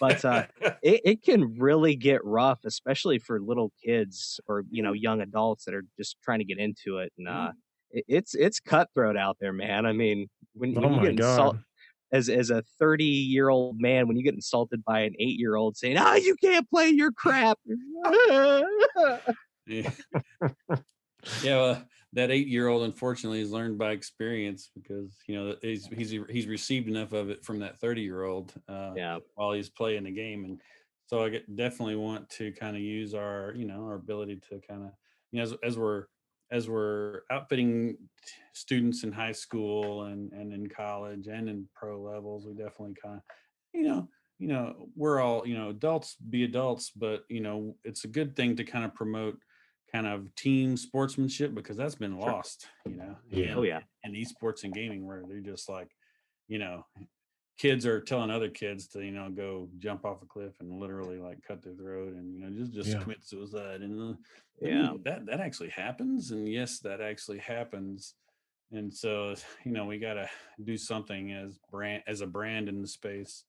But 0.00 0.24
uh, 0.24 0.46
it, 0.82 1.00
it 1.04 1.22
can 1.22 1.58
really 1.58 1.96
get 1.96 2.24
rough, 2.24 2.60
especially 2.64 3.18
for 3.18 3.40
little 3.40 3.72
kids 3.84 4.40
or 4.46 4.64
you 4.70 4.82
know 4.82 4.92
young 4.92 5.20
adults 5.20 5.64
that 5.64 5.74
are 5.74 5.84
just 5.96 6.16
trying 6.22 6.38
to 6.38 6.44
get 6.44 6.58
into 6.58 6.98
it. 6.98 7.12
And 7.18 7.28
uh, 7.28 7.52
it, 7.90 8.04
it's 8.08 8.34
it's 8.34 8.60
cutthroat 8.60 9.16
out 9.16 9.38
there, 9.40 9.52
man. 9.52 9.86
I 9.86 9.92
mean, 9.92 10.28
when, 10.54 10.76
Oh 10.76 10.94
you 10.94 11.00
get 11.00 11.10
insult 11.12 11.56
God. 11.56 11.64
as 12.12 12.28
as 12.28 12.50
a 12.50 12.62
30 12.78 13.04
year 13.04 13.48
old 13.48 13.80
man, 13.80 14.08
when 14.08 14.16
you 14.16 14.22
get 14.22 14.34
insulted 14.34 14.84
by 14.84 15.00
an 15.00 15.14
eight 15.18 15.38
year 15.38 15.56
old 15.56 15.76
saying, 15.76 15.96
"Ah, 15.98 16.14
you 16.14 16.36
can't 16.36 16.68
play 16.70 16.88
your 16.88 17.12
crap," 17.12 17.58
Yeah. 19.66 19.90
yeah, 21.42 21.56
well, 21.56 21.88
that 22.14 22.30
eight-year-old 22.30 22.84
unfortunately 22.84 23.40
has 23.40 23.50
learned 23.50 23.78
by 23.78 23.92
experience 23.92 24.70
because 24.74 25.16
you 25.26 25.34
know 25.36 25.54
he's 25.60 25.86
he's 25.86 26.14
he's 26.30 26.46
received 26.46 26.88
enough 26.88 27.12
of 27.12 27.30
it 27.30 27.44
from 27.44 27.58
that 27.60 27.78
thirty-year-old 27.80 28.52
uh, 28.68 28.92
yeah, 28.96 29.18
while 29.34 29.52
he's 29.52 29.68
playing 29.68 30.04
the 30.04 30.10
game, 30.10 30.44
and 30.44 30.60
so 31.06 31.24
I 31.24 31.28
get, 31.30 31.56
definitely 31.56 31.96
want 31.96 32.28
to 32.30 32.52
kind 32.52 32.76
of 32.76 32.82
use 32.82 33.14
our 33.14 33.52
you 33.56 33.66
know 33.66 33.84
our 33.84 33.94
ability 33.94 34.40
to 34.48 34.60
kind 34.66 34.84
of 34.84 34.90
you 35.32 35.38
know 35.38 35.42
as, 35.42 35.54
as 35.62 35.78
we're 35.78 36.06
as 36.50 36.68
we're 36.68 37.22
outfitting 37.30 37.98
students 38.54 39.04
in 39.04 39.12
high 39.12 39.32
school 39.32 40.04
and 40.04 40.32
and 40.32 40.52
in 40.52 40.66
college 40.68 41.26
and 41.26 41.48
in 41.48 41.68
pro 41.74 42.00
levels, 42.00 42.46
we 42.46 42.54
definitely 42.54 42.94
kind 43.02 43.16
of 43.16 43.22
you 43.74 43.82
know 43.82 44.08
you 44.38 44.48
know 44.48 44.88
we're 44.96 45.20
all 45.20 45.46
you 45.46 45.56
know 45.56 45.68
adults 45.70 46.16
be 46.30 46.44
adults, 46.44 46.90
but 46.90 47.24
you 47.28 47.40
know 47.40 47.76
it's 47.84 48.04
a 48.04 48.08
good 48.08 48.34
thing 48.34 48.56
to 48.56 48.64
kind 48.64 48.84
of 48.84 48.94
promote 48.94 49.38
kind 49.92 50.06
of 50.06 50.34
team 50.34 50.76
sportsmanship 50.76 51.54
because 51.54 51.76
that's 51.76 51.94
been 51.94 52.18
lost, 52.18 52.66
you 52.86 52.96
know. 52.96 53.16
Yeah. 53.30 53.54
Oh, 53.56 53.62
yeah. 53.62 53.80
And 54.04 54.14
esports 54.14 54.64
and 54.64 54.74
gaming 54.74 55.06
where 55.06 55.22
they're 55.26 55.40
just 55.40 55.68
like, 55.68 55.90
you 56.46 56.58
know, 56.58 56.84
kids 57.58 57.86
are 57.86 58.00
telling 58.00 58.30
other 58.30 58.48
kids 58.50 58.86
to, 58.88 59.04
you 59.04 59.10
know, 59.10 59.28
go 59.30 59.68
jump 59.78 60.04
off 60.04 60.22
a 60.22 60.26
cliff 60.26 60.54
and 60.60 60.78
literally 60.78 61.18
like 61.18 61.38
cut 61.46 61.62
their 61.62 61.74
throat 61.74 62.14
and 62.14 62.32
you 62.34 62.40
know 62.40 62.50
just 62.50 62.72
just 62.72 62.90
Yeah. 62.90 63.02
commit 63.02 63.24
suicide 63.24 63.80
and 63.80 64.14
uh, 64.14 64.16
Yeah. 64.60 64.92
that 65.04 65.26
that 65.26 65.40
actually 65.40 65.70
happens 65.70 66.30
and 66.30 66.48
yes 66.48 66.78
that 66.80 67.00
actually 67.00 67.38
happens 67.38 68.14
and 68.70 68.92
so 68.92 69.34
you 69.64 69.72
know 69.72 69.86
we 69.86 69.98
got 69.98 70.14
to 70.14 70.28
do 70.62 70.76
something 70.76 71.32
as 71.32 71.58
brand 71.70 72.02
as 72.06 72.20
a 72.20 72.26
brand 72.26 72.68
in 72.68 72.80
the 72.80 72.88
space 72.88 73.44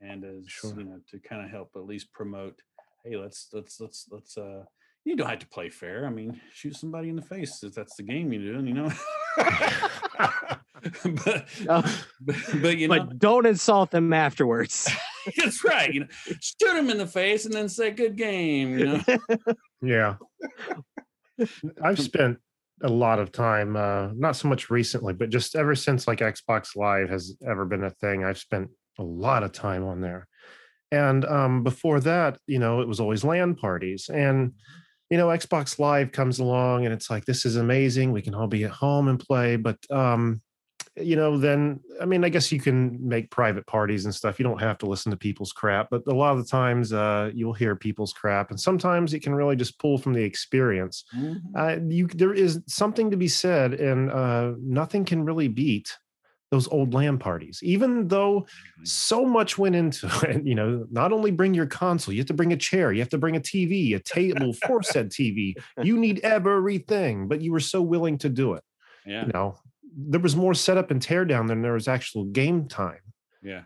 and 0.00 0.24
as 0.24 0.44
Sure. 0.46 0.74
you 0.78 0.84
know 0.84 1.00
to 1.10 1.18
kind 1.18 1.44
of 1.44 1.50
help 1.50 1.70
at 1.74 1.84
least 1.86 2.12
promote 2.12 2.60
hey 3.04 3.16
let's 3.16 3.48
let's 3.52 3.80
let's 3.80 4.06
let's 4.10 4.38
uh 4.38 4.62
you 5.04 5.16
don't 5.16 5.28
have 5.28 5.38
to 5.38 5.48
play 5.48 5.68
fair 5.68 6.06
i 6.06 6.10
mean 6.10 6.40
shoot 6.52 6.76
somebody 6.76 7.08
in 7.08 7.16
the 7.16 7.22
face 7.22 7.62
if 7.62 7.74
that's 7.74 7.96
the 7.96 8.02
game 8.02 8.32
you're 8.32 8.52
doing 8.52 8.66
you 8.66 8.74
know 8.74 8.90
but, 11.24 11.46
but 11.64 12.36
but 12.60 12.76
you 12.76 12.88
know 12.88 13.04
but 13.04 13.18
don't 13.18 13.46
insult 13.46 13.92
them 13.92 14.12
afterwards. 14.12 14.90
that's 15.36 15.62
right 15.62 15.94
you 15.94 16.00
know 16.00 16.06
shoot 16.40 16.74
them 16.74 16.90
in 16.90 16.98
the 16.98 17.06
face 17.06 17.44
and 17.44 17.54
then 17.54 17.68
say 17.68 17.92
good 17.92 18.16
game 18.16 18.76
you 18.76 18.86
know 18.86 19.00
Yeah. 19.82 20.14
I've 21.82 21.98
spent 21.98 22.38
a 22.82 22.88
lot 22.88 23.18
of 23.18 23.32
time, 23.32 23.76
uh, 23.76 24.10
not 24.14 24.36
so 24.36 24.48
much 24.48 24.70
recently, 24.70 25.12
but 25.12 25.30
just 25.30 25.56
ever 25.56 25.74
since 25.74 26.06
like 26.06 26.20
Xbox 26.20 26.76
Live 26.76 27.10
has 27.10 27.36
ever 27.46 27.64
been 27.64 27.84
a 27.84 27.90
thing, 27.90 28.24
I've 28.24 28.38
spent 28.38 28.70
a 28.98 29.02
lot 29.02 29.42
of 29.42 29.52
time 29.52 29.84
on 29.84 30.00
there. 30.00 30.28
And 30.90 31.24
um, 31.24 31.64
before 31.64 32.00
that, 32.00 32.38
you 32.46 32.58
know, 32.58 32.80
it 32.80 32.88
was 32.88 33.00
always 33.00 33.24
LAN 33.24 33.54
parties. 33.54 34.08
And, 34.08 34.52
you 35.12 35.18
know, 35.18 35.26
Xbox 35.28 35.78
Live 35.78 36.10
comes 36.10 36.38
along 36.38 36.86
and 36.86 36.94
it's 36.94 37.10
like, 37.10 37.26
this 37.26 37.44
is 37.44 37.56
amazing. 37.56 38.12
We 38.12 38.22
can 38.22 38.34
all 38.34 38.46
be 38.46 38.64
at 38.64 38.70
home 38.70 39.08
and 39.08 39.20
play. 39.20 39.56
But, 39.56 39.76
um, 39.90 40.40
you 40.96 41.16
know, 41.16 41.36
then, 41.36 41.80
I 42.00 42.06
mean, 42.06 42.24
I 42.24 42.30
guess 42.30 42.50
you 42.50 42.58
can 42.58 42.96
make 43.06 43.30
private 43.30 43.66
parties 43.66 44.06
and 44.06 44.14
stuff. 44.14 44.38
You 44.38 44.44
don't 44.44 44.60
have 44.62 44.78
to 44.78 44.86
listen 44.86 45.10
to 45.10 45.18
people's 45.18 45.52
crap. 45.52 45.88
But 45.90 46.04
a 46.06 46.14
lot 46.14 46.32
of 46.32 46.38
the 46.38 46.50
times 46.50 46.94
uh, 46.94 47.30
you'll 47.34 47.52
hear 47.52 47.76
people's 47.76 48.14
crap. 48.14 48.48
And 48.48 48.58
sometimes 48.58 49.12
it 49.12 49.20
can 49.22 49.34
really 49.34 49.54
just 49.54 49.78
pull 49.78 49.98
from 49.98 50.14
the 50.14 50.22
experience 50.22 51.04
Mhm. 51.14 51.36
uh, 51.58 51.78
you 51.86 52.06
there 52.06 52.32
is 52.32 52.60
something 52.66 53.10
to 53.10 53.18
be 53.18 53.28
said 53.28 53.74
and 53.74 54.10
uh, 54.10 54.52
nothing 54.62 55.04
can 55.04 55.24
really 55.24 55.48
beat 55.48 55.94
those 56.52 56.68
old 56.68 56.92
LAN 56.92 57.16
parties 57.16 57.60
even 57.62 58.06
though 58.08 58.42
mm-hmm. 58.42 58.84
so 58.84 59.24
much 59.24 59.56
went 59.56 59.74
into 59.74 60.06
it 60.28 60.46
you 60.46 60.54
know 60.54 60.86
not 60.90 61.10
only 61.10 61.30
bring 61.30 61.54
your 61.54 61.66
console 61.66 62.12
you 62.12 62.20
have 62.20 62.26
to 62.26 62.34
bring 62.34 62.52
a 62.52 62.56
chair 62.56 62.92
you 62.92 63.00
have 63.00 63.08
to 63.08 63.18
bring 63.18 63.36
a 63.36 63.40
tv 63.40 63.96
a 63.96 63.98
table 63.98 64.52
for 64.52 64.82
said 64.82 65.10
tv 65.10 65.54
you 65.82 65.96
need 65.96 66.20
everything 66.20 67.26
but 67.26 67.40
you 67.40 67.50
were 67.50 67.58
so 67.58 67.80
willing 67.80 68.18
to 68.18 68.28
do 68.28 68.52
it 68.52 68.62
yeah 69.06 69.24
you 69.24 69.32
know 69.32 69.58
there 69.96 70.20
was 70.20 70.36
more 70.36 70.52
setup 70.52 70.90
and 70.90 71.00
tear 71.00 71.24
down 71.24 71.46
than 71.46 71.62
there 71.62 71.72
was 71.72 71.88
actual 71.88 72.24
game 72.24 72.68
time 72.68 73.00
yeah 73.42 73.62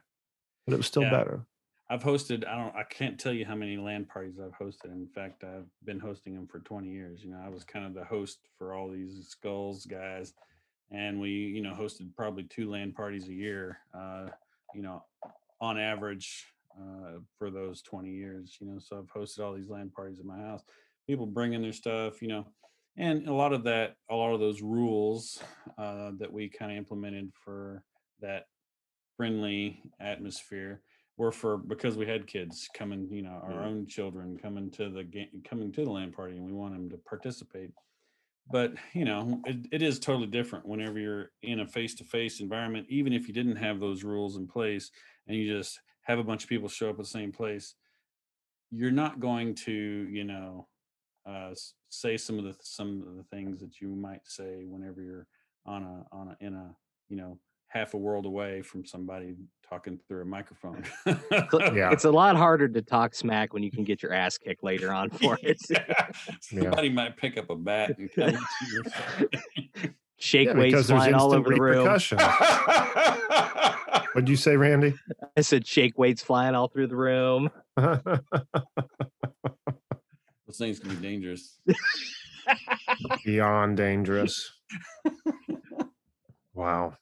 but 0.64 0.72
it 0.72 0.76
was 0.76 0.86
still 0.86 1.02
Yeah. 1.02 1.10
better 1.10 1.46
I've 1.88 2.02
hosted. 2.02 2.44
I 2.46 2.56
don't. 2.56 2.74
I 2.74 2.82
can't 2.82 3.16
tell 3.16 3.32
you 3.32 3.44
how 3.44 3.54
many 3.54 3.76
LAN 3.76 4.06
parties 4.06 4.40
I've 4.40 4.58
hosted. 4.58 4.86
In 4.86 5.06
fact, 5.06 5.44
I've 5.44 5.68
been 5.84 6.00
hosting 6.00 6.34
them 6.34 6.48
for 6.48 6.58
20 6.58 6.88
years. 6.88 7.22
You 7.22 7.30
know, 7.30 7.40
I 7.44 7.48
was 7.48 7.62
kind 7.62 7.86
of 7.86 7.94
the 7.94 8.04
host 8.04 8.40
for 8.58 8.74
all 8.74 8.90
these 8.90 9.36
skullz 9.36 9.86
guys, 9.88 10.32
and 10.90 11.20
we, 11.20 11.30
you 11.30 11.62
know, 11.62 11.72
hosted 11.72 12.14
probably 12.16 12.44
two 12.44 12.70
LAN 12.70 12.92
parties 12.92 13.28
a 13.28 13.32
year. 13.32 13.78
Uh, 13.94 14.26
you 14.74 14.82
know, 14.82 15.02
on 15.60 15.78
average 15.78 16.46
uh, 16.78 17.18
for 17.38 17.50
those 17.50 17.82
20 17.82 18.10
years. 18.10 18.56
You 18.60 18.66
know, 18.66 18.78
so 18.78 18.98
I've 18.98 19.22
hosted 19.22 19.40
all 19.40 19.54
these 19.54 19.70
LAN 19.70 19.90
parties 19.90 20.18
at 20.18 20.26
my 20.26 20.38
house. 20.38 20.62
People 21.06 21.26
bringing 21.26 21.62
their 21.62 21.72
stuff. 21.72 22.20
You 22.20 22.28
know, 22.28 22.46
and 22.96 23.28
a 23.28 23.32
lot 23.32 23.52
of 23.52 23.64
that, 23.64 23.94
a 24.10 24.14
lot 24.14 24.34
of 24.34 24.40
those 24.40 24.62
rules 24.62 25.42
uh, 25.78 26.12
that 26.18 26.32
we 26.32 26.48
kind 26.48 26.72
of 26.72 26.78
implemented 26.78 27.32
for 27.44 27.82
that 28.20 28.44
friendly 29.16 29.82
atmosphere 30.00 30.82
were 31.16 31.32
for 31.32 31.56
because 31.56 31.96
we 31.96 32.06
had 32.06 32.26
kids 32.26 32.68
coming, 32.74 33.08
you 33.10 33.22
know, 33.22 33.40
our 33.42 33.64
own 33.64 33.86
children 33.86 34.36
coming 34.36 34.70
to 34.70 34.90
the 34.90 35.04
game, 35.04 35.28
coming 35.48 35.72
to 35.72 35.84
the 35.84 35.90
LAN 35.90 36.12
party, 36.12 36.36
and 36.36 36.44
we 36.44 36.52
want 36.52 36.74
them 36.74 36.90
to 36.90 36.98
participate. 36.98 37.70
But 38.50 38.74
you 38.92 39.04
know, 39.04 39.42
it, 39.44 39.66
it 39.72 39.82
is 39.82 39.98
totally 39.98 40.28
different 40.28 40.66
whenever 40.66 40.98
you're 40.98 41.30
in 41.42 41.60
a 41.60 41.66
face-to-face 41.66 42.40
environment. 42.40 42.86
Even 42.88 43.12
if 43.12 43.26
you 43.26 43.34
didn't 43.34 43.56
have 43.56 43.80
those 43.80 44.04
rules 44.04 44.36
in 44.36 44.46
place, 44.46 44.90
and 45.26 45.36
you 45.36 45.52
just 45.58 45.80
have 46.02 46.18
a 46.18 46.24
bunch 46.24 46.44
of 46.44 46.48
people 46.48 46.68
show 46.68 46.88
up 46.90 46.96
at 46.96 46.98
the 46.98 47.04
same 47.04 47.32
place, 47.32 47.74
you're 48.70 48.92
not 48.92 49.18
going 49.18 49.54
to, 49.54 49.72
you 49.72 50.24
know, 50.24 50.68
uh, 51.26 51.50
say 51.88 52.16
some 52.16 52.38
of 52.38 52.44
the 52.44 52.54
some 52.60 53.02
of 53.06 53.16
the 53.16 53.24
things 53.24 53.60
that 53.60 53.80
you 53.80 53.88
might 53.88 54.20
say 54.24 54.64
whenever 54.64 55.02
you're 55.02 55.26
on 55.64 55.82
a 55.82 56.06
on 56.14 56.28
a 56.28 56.44
in 56.44 56.54
a 56.54 56.76
you 57.08 57.16
know 57.16 57.38
half 57.68 57.94
a 57.94 57.96
world 57.96 58.26
away 58.26 58.62
from 58.62 58.84
somebody 58.84 59.34
talking 59.68 59.98
through 60.08 60.22
a 60.22 60.24
microphone. 60.24 60.84
Yeah. 61.74 61.90
It's 61.90 62.04
a 62.04 62.10
lot 62.10 62.36
harder 62.36 62.68
to 62.68 62.82
talk 62.82 63.14
smack 63.14 63.52
when 63.52 63.62
you 63.62 63.70
can 63.70 63.84
get 63.84 64.02
your 64.02 64.12
ass 64.12 64.38
kicked 64.38 64.62
later 64.64 64.92
on 64.92 65.10
for 65.20 65.38
it. 65.42 65.58
Yeah. 65.68 66.08
Somebody 66.40 66.88
might 66.88 67.16
pick 67.16 67.36
up 67.36 67.50
a 67.50 67.56
bat 67.56 67.98
and 67.98 68.10
come 68.12 68.30
at 68.30 68.40
you. 68.70 68.82
or. 69.84 69.90
Shake 70.18 70.48
yeah, 70.48 70.56
weights 70.56 70.86
flying 70.86 71.14
all 71.14 71.34
over 71.34 71.50
the 71.50 71.60
room. 71.60 71.86
what'd 74.12 74.28
you 74.28 74.36
say 74.36 74.56
randy 74.56 74.94
I 75.36 75.42
said 75.42 75.66
shake 75.66 75.98
weights 75.98 76.22
flying 76.22 76.54
all 76.54 76.68
through 76.68 76.86
the 76.86 76.96
room. 76.96 77.50
Those 77.76 77.98
things 80.56 80.78
can 80.78 80.88
be 80.90 80.96
dangerous. 80.96 81.58
beyond 83.24 83.76
dangerous. 83.76 84.50
wow. 86.54 86.94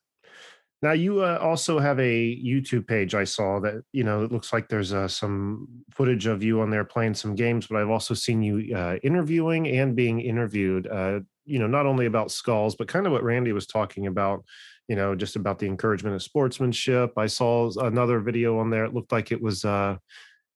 Now 0.85 0.93
you 0.93 1.23
uh, 1.25 1.39
also 1.41 1.79
have 1.79 1.99
a 1.99 2.37
YouTube 2.45 2.87
page. 2.87 3.15
I 3.15 3.25
saw 3.25 3.59
that 3.61 3.85
you 3.93 4.05
know 4.05 4.23
it 4.23 4.31
looks 4.31 4.53
like 4.53 4.69
there's 4.69 4.93
uh, 4.93 5.09
some 5.09 5.67
footage 5.91 6.27
of 6.27 6.43
you 6.43 6.61
on 6.61 6.69
there 6.69 6.85
playing 6.85 7.15
some 7.15 7.35
games, 7.35 7.67
but 7.67 7.79
I've 7.79 7.89
also 7.89 8.13
seen 8.13 8.43
you 8.43 8.77
uh, 8.77 8.97
interviewing 9.03 9.67
and 9.67 9.97
being 9.97 10.21
interviewed. 10.21 10.87
Uh, 10.87 11.21
you 11.47 11.59
know, 11.59 11.67
not 11.67 11.87
only 11.87 12.05
about 12.05 12.29
skullz, 12.29 12.77
but 12.77 12.87
kind 12.87 13.07
of 13.07 13.13
what 13.13 13.23
Randy 13.23 13.53
was 13.53 13.67
talking 13.67 14.09
about. 14.09 14.45
You 14.87 14.97
know, 14.97 15.15
just 15.15 15.37
about 15.37 15.59
the 15.59 15.65
encouragement 15.65 16.17
of 16.17 16.23
sportsmanship. 16.23 17.17
I 17.17 17.29
saw 17.29 17.71
another 17.81 18.21
video 18.21 18.59
on 18.59 18.69
there. 18.69 18.85
It 18.85 18.93
looked 18.93 19.11
like 19.11 19.33
it 19.33 19.41
was. 19.41 19.65
Uh, 19.65 19.97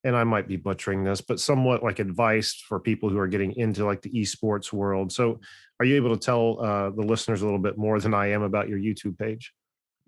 and 0.05 0.14
I 0.14 0.24
might 0.24 0.47
be 0.47 0.57
butchering 0.57 1.05
this, 1.05 1.22
but 1.22 1.41
somewhat 1.41 1.83
like 1.83 2.01
advice 2.01 2.55
for 2.68 2.79
people 2.79 3.09
who 3.09 3.18
are 3.18 3.26
getting 3.26 3.57
into 3.57 3.87
like 3.87 4.03
the 4.03 4.11
esports 4.11 4.74
world. 4.74 5.11
So, 5.11 5.41
are 5.81 5.87
you 5.87 5.97
able 5.97 6.14
to 6.14 6.20
tell 6.20 6.61
uh, 6.61 6.91
the 6.91 7.03
listeners 7.03 7.41
a 7.41 7.47
little 7.47 7.59
bit 7.59 7.79
more 7.79 7.99
than 7.99 8.12
I 8.12 8.26
am 8.33 8.43
about 8.43 8.68
your 8.68 8.79
YouTube 8.79 9.18
page? 9.18 9.55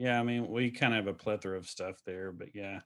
Yeah, 0.00 0.18
I 0.18 0.22
mean, 0.22 0.48
we 0.48 0.70
kind 0.70 0.94
of 0.94 1.04
have 1.04 1.14
a 1.14 1.18
plethora 1.18 1.58
of 1.58 1.68
stuff 1.68 2.02
there, 2.06 2.32
but 2.32 2.54
yeah, 2.54 2.80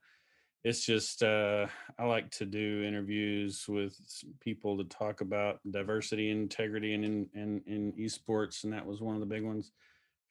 it's 0.64 0.84
just 0.86 1.22
uh, 1.22 1.68
I 1.98 2.06
like 2.06 2.30
to 2.32 2.46
do 2.46 2.84
interviews 2.84 3.66
with 3.68 3.98
people 4.40 4.78
to 4.78 4.84
talk 4.84 5.22
about 5.22 5.60
diversity, 5.70 6.30
integrity, 6.30 6.94
and 6.94 7.04
in, 7.04 7.30
in 7.34 7.62
in 7.66 7.92
esports, 7.94 8.64
and 8.64 8.72
that 8.74 8.86
was 8.86 9.02
one 9.02 9.14
of 9.16 9.20
the 9.20 9.26
big 9.26 9.44
ones. 9.44 9.72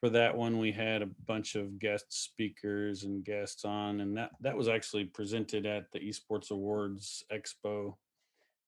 For 0.02 0.10
that 0.12 0.38
one, 0.38 0.60
we 0.60 0.72
had 0.74 1.02
a 1.04 1.08
bunch 1.08 1.56
of 1.56 1.80
guest 1.80 2.08
speakers 2.14 3.04
and 3.06 3.26
guests 3.26 3.66
on, 3.66 4.02
and 4.02 4.18
that 4.18 4.34
that 4.42 4.58
was 4.58 4.70
actually 4.70 5.06
presented 5.06 5.66
at 5.66 5.92
the 5.94 6.00
Esports 6.02 6.52
Awards 6.52 7.24
Expo, 7.32 7.98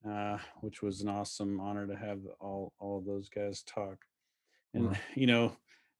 uh, 0.07 0.37
which 0.61 0.81
was 0.81 1.01
an 1.01 1.09
awesome 1.09 1.59
honor 1.59 1.87
to 1.87 1.95
have 1.95 2.21
all 2.39 2.73
all 2.79 2.99
of 2.99 3.05
those 3.05 3.29
guys 3.29 3.63
talk. 3.63 4.05
And 4.73 4.91
Wow. 4.91 5.01
you 5.15 5.27
know, 5.27 5.57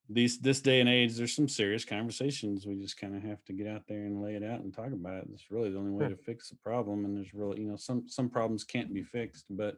these 0.08 0.38
this 0.38 0.60
day 0.60 0.80
and 0.80 0.88
age, 0.88 1.16
there's 1.16 1.34
some 1.34 1.48
serious 1.48 1.84
conversations. 1.84 2.66
We 2.66 2.76
just 2.76 2.98
kind 2.98 3.16
of 3.16 3.22
have 3.22 3.44
to 3.46 3.52
get 3.52 3.66
out 3.66 3.82
there 3.88 4.02
and 4.02 4.22
lay 4.22 4.34
it 4.34 4.44
out 4.44 4.60
and 4.60 4.72
talk 4.72 4.92
about 4.92 5.18
it. 5.18 5.28
It's 5.32 5.50
really 5.50 5.70
the 5.70 5.78
only 5.78 5.90
way 5.90 6.08
to 6.08 6.16
fix 6.16 6.48
the 6.48 6.56
problem. 6.56 7.04
And 7.04 7.16
there's 7.16 7.34
really, 7.34 7.60
you 7.60 7.68
know, 7.68 7.76
some 7.76 8.08
some 8.08 8.28
problems 8.28 8.64
can't 8.64 8.94
be 8.94 9.02
fixed, 9.02 9.46
but 9.50 9.76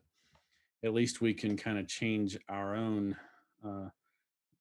at 0.84 0.94
least 0.94 1.20
we 1.20 1.34
can 1.34 1.56
kind 1.56 1.78
of 1.78 1.88
change 1.88 2.38
our 2.48 2.76
own 2.76 3.16
uh, 3.64 3.88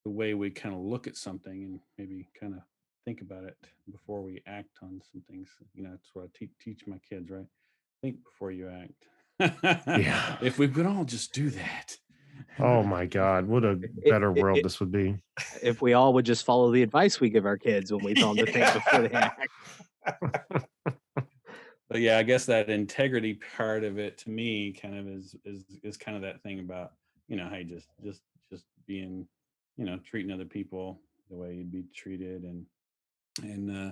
the 0.04 0.10
way 0.10 0.34
we 0.34 0.50
kind 0.50 0.74
of 0.74 0.82
look 0.82 1.06
at 1.06 1.18
something 1.18 1.64
and 1.64 1.80
maybe 1.98 2.28
kind 2.40 2.54
of 2.54 2.62
think 3.06 3.22
about 3.22 3.44
it 3.44 3.58
before 3.92 4.22
we 4.22 4.42
act 4.48 4.80
on 4.82 5.02
some 5.12 5.22
things. 5.30 5.50
You 5.76 5.84
know, 5.84 5.92
that's 5.92 6.10
what 6.14 6.26
I 6.26 6.28
te- 6.38 6.50
teach 6.62 6.88
my 6.88 6.98
kids, 7.10 7.30
right? 7.30 7.46
Think 8.02 8.24
before 8.24 8.52
you 8.52 8.70
act. 8.70 9.06
Yeah. 9.40 10.38
If 10.42 10.58
we 10.58 10.68
could 10.68 10.86
all 10.86 11.04
just 11.04 11.34
do 11.34 11.50
that. 11.52 11.98
Oh 12.60 12.84
my 12.84 13.06
God, 13.06 13.46
what 13.48 13.64
a 13.64 13.76
better 14.10 14.32
it- 14.36 14.42
world 14.44 14.58
it- 14.60 14.64
this 14.64 14.80
would 14.80 14.92
be. 14.92 15.16
If 15.62 15.82
we 15.82 15.94
all 15.94 16.14
would 16.14 16.26
just 16.26 16.46
follow 16.46 16.72
the 16.72 16.82
advice 16.82 17.20
we 17.20 17.30
give 17.30 17.46
our 17.46 17.58
kids 17.58 17.92
when 17.94 18.04
we 18.04 18.14
tell 18.16 18.34
them 18.34 18.46
to 18.46 18.52
think 18.52 18.74
before 18.74 19.08
they 19.08 19.16
act. 19.16 19.48
but 21.90 22.00
yeah, 22.02 22.18
I 22.18 22.24
guess 22.24 22.46
that 22.48 22.70
integrity 22.70 23.40
part 23.56 23.84
of 23.84 23.98
it 24.00 24.18
to 24.20 24.30
me 24.30 24.74
kind 24.74 24.98
of 24.98 25.08
is 25.08 25.36
is 25.46 25.64
is 25.84 25.98
kind 25.98 26.16
of 26.18 26.24
that 26.24 26.42
thing 26.44 26.60
about 26.60 26.94
you 27.28 27.36
know 27.38 27.48
hey 27.50 27.64
just 27.64 27.88
just 28.04 28.22
just 28.50 28.66
being 28.86 29.28
you 29.78 29.86
know 29.86 29.98
treating 29.98 30.32
other 30.32 30.46
people 30.46 31.00
the 31.30 31.36
way 31.36 31.54
you'd 31.56 31.72
be 31.72 31.84
treated 31.96 32.44
and 32.44 32.66
and 33.44 33.70
uh 33.76 33.92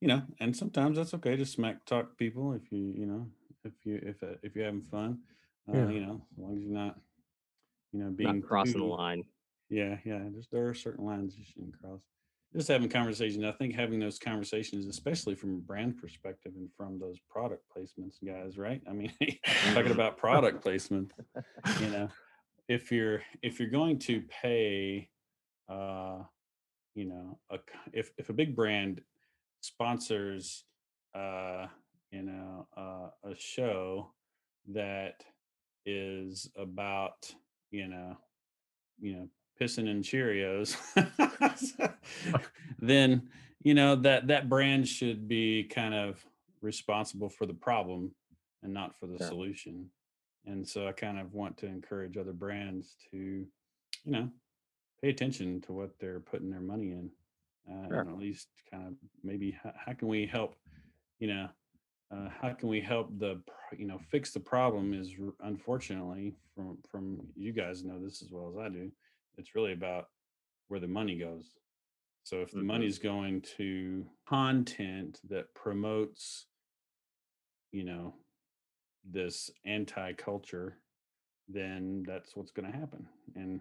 you 0.00 0.08
know 0.08 0.22
and 0.40 0.56
sometimes 0.56 0.96
that's 0.96 1.14
okay 1.14 1.36
to 1.36 1.46
smack 1.46 1.84
talk 1.86 2.16
people 2.18 2.52
if 2.52 2.70
you 2.72 2.92
you 2.96 3.06
know 3.06 3.26
if 3.64 3.72
you 3.84 4.00
if 4.02 4.22
uh, 4.22 4.34
if 4.42 4.54
you're 4.54 4.64
having 4.64 4.82
fun 4.90 5.18
uh, 5.72 5.76
Yeah. 5.78 5.88
you 5.88 6.00
know 6.00 6.20
as 6.32 6.38
long 6.42 6.56
as 6.56 6.62
you're 6.62 6.72
not 6.72 6.98
you 7.92 8.00
know 8.00 8.10
being 8.10 8.40
Not 8.40 8.48
crossing 8.48 8.80
the 8.80 8.84
line. 8.86 9.24
yeah, 9.70 9.96
yeah. 10.04 10.20
There's 10.32 10.48
there 10.50 10.68
are 10.68 10.74
certain 10.74 11.04
lines 11.04 11.36
you 11.36 11.44
shouldn't 11.44 11.80
cross. 11.80 12.00
Just 12.54 12.68
having 12.68 12.90
conversations. 12.90 13.44
I 13.44 13.52
think 13.52 13.74
having 13.74 13.98
those 13.98 14.18
conversations, 14.18 14.86
especially 14.86 15.34
from 15.34 15.54
a 15.54 15.58
brand 15.58 15.96
perspective 15.98 16.52
and 16.54 16.68
from 16.76 16.98
those 16.98 17.18
product 17.30 17.64
placements, 17.74 18.16
guys, 18.24 18.58
right? 18.58 18.82
I 18.88 18.92
mean, 18.92 19.12
talking 19.72 19.92
about 19.98 20.18
product 20.18 20.62
placement, 20.62 21.12
you 21.80 21.86
know, 21.88 22.08
if 22.68 22.92
you're 22.92 23.22
if 23.42 23.58
you're 23.58 23.70
going 23.70 23.98
to 24.00 24.22
pay, 24.42 25.08
uh, 25.70 26.18
you 26.94 27.06
know, 27.06 27.38
a 27.50 27.58
if 27.94 28.10
if 28.18 28.28
a 28.28 28.34
big 28.34 28.54
brand 28.54 29.00
sponsors, 29.62 30.64
uh, 31.14 31.66
you 32.10 32.22
know, 32.22 32.68
uh, 32.76 33.08
a 33.30 33.34
show 33.38 34.12
that 34.68 35.24
is 35.86 36.50
about, 36.56 37.32
you 37.72 37.88
know, 37.88 38.16
you 39.00 39.14
know 39.16 39.28
pissing 39.60 39.88
in 39.88 40.00
cheerios 40.02 40.76
then 42.80 43.28
you 43.62 43.74
know 43.74 43.96
that 43.96 44.26
that 44.28 44.48
brand 44.48 44.86
should 44.88 45.28
be 45.28 45.64
kind 45.64 45.94
of 45.94 46.24
responsible 46.62 47.28
for 47.28 47.46
the 47.46 47.54
problem 47.54 48.12
and 48.62 48.72
not 48.72 48.94
for 48.98 49.06
the 49.06 49.18
Sure. 49.18 49.26
solution 49.28 49.90
and 50.46 50.66
so 50.66 50.86
i 50.86 50.92
kind 50.92 51.18
of 51.18 51.34
want 51.34 51.56
to 51.58 51.66
encourage 51.66 52.16
other 52.16 52.32
brands 52.32 52.96
to 53.10 53.16
you 54.04 54.12
know 54.12 54.28
pay 55.02 55.10
attention 55.10 55.60
to 55.62 55.72
what 55.72 55.90
they're 55.98 56.20
putting 56.20 56.50
their 56.50 56.60
money 56.60 56.92
in 56.92 57.10
uh, 57.70 57.88
Sure. 57.88 58.00
and 58.00 58.10
at 58.10 58.18
least 58.18 58.48
kind 58.70 58.86
of 58.86 58.94
maybe 59.22 59.56
how, 59.62 59.72
how 59.84 59.92
can 59.92 60.08
we 60.08 60.26
help 60.26 60.54
you 61.18 61.28
know 61.28 61.48
uh, 62.12 62.28
how 62.40 62.52
can 62.52 62.68
we 62.68 62.80
help 62.80 63.08
the 63.18 63.40
you 63.76 63.86
know 63.86 63.98
fix 64.10 64.32
the 64.32 64.40
problem 64.40 64.92
is 64.92 65.14
unfortunately 65.44 66.34
from 66.54 66.78
from 66.90 67.18
you 67.36 67.52
guys 67.52 67.84
know 67.84 67.98
this 67.98 68.22
as 68.22 68.30
well 68.30 68.48
as 68.50 68.56
i 68.58 68.68
do 68.68 68.90
it's 69.38 69.54
really 69.54 69.72
about 69.72 70.08
where 70.68 70.80
the 70.80 70.88
money 70.88 71.16
goes 71.16 71.54
so 72.24 72.40
if 72.40 72.50
the 72.52 72.58
Mhm. 72.58 72.66
money's 72.66 72.98
going 72.98 73.40
to 73.56 74.06
content 74.26 75.20
that 75.28 75.52
promotes 75.54 76.46
you 77.72 77.84
know 77.84 78.14
this 79.04 79.50
anti-culture 79.64 80.78
then 81.48 82.04
that's 82.06 82.36
what's 82.36 82.52
going 82.52 82.70
to 82.70 82.78
happen 82.78 83.08
and 83.34 83.60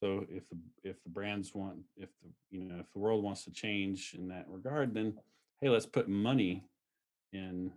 so 0.00 0.24
if 0.30 0.48
the 0.48 0.58
if 0.84 1.02
the 1.02 1.10
brands 1.10 1.54
want 1.54 1.78
if 1.96 2.08
the 2.22 2.30
you 2.50 2.64
know 2.64 2.78
if 2.78 2.90
the 2.92 2.98
world 2.98 3.22
wants 3.22 3.44
to 3.44 3.50
change 3.50 4.14
in 4.14 4.28
that 4.28 4.46
regard 4.48 4.94
then 4.94 5.18
hey 5.60 5.68
let's 5.68 5.86
put 5.86 6.08
money 6.08 6.64
in 7.32 7.72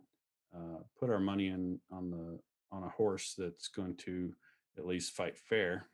uh, 0.56 0.80
put 1.00 1.10
our 1.10 1.20
money 1.20 1.48
in 1.48 1.80
on 1.92 2.12
the 2.12 2.40
on 2.72 2.84
a 2.84 2.90
horse 2.90 3.36
that's 3.38 3.68
going 3.68 3.96
to 3.96 4.34
at 4.78 4.86
least 4.86 5.14
fight 5.14 5.38
fair 5.38 5.88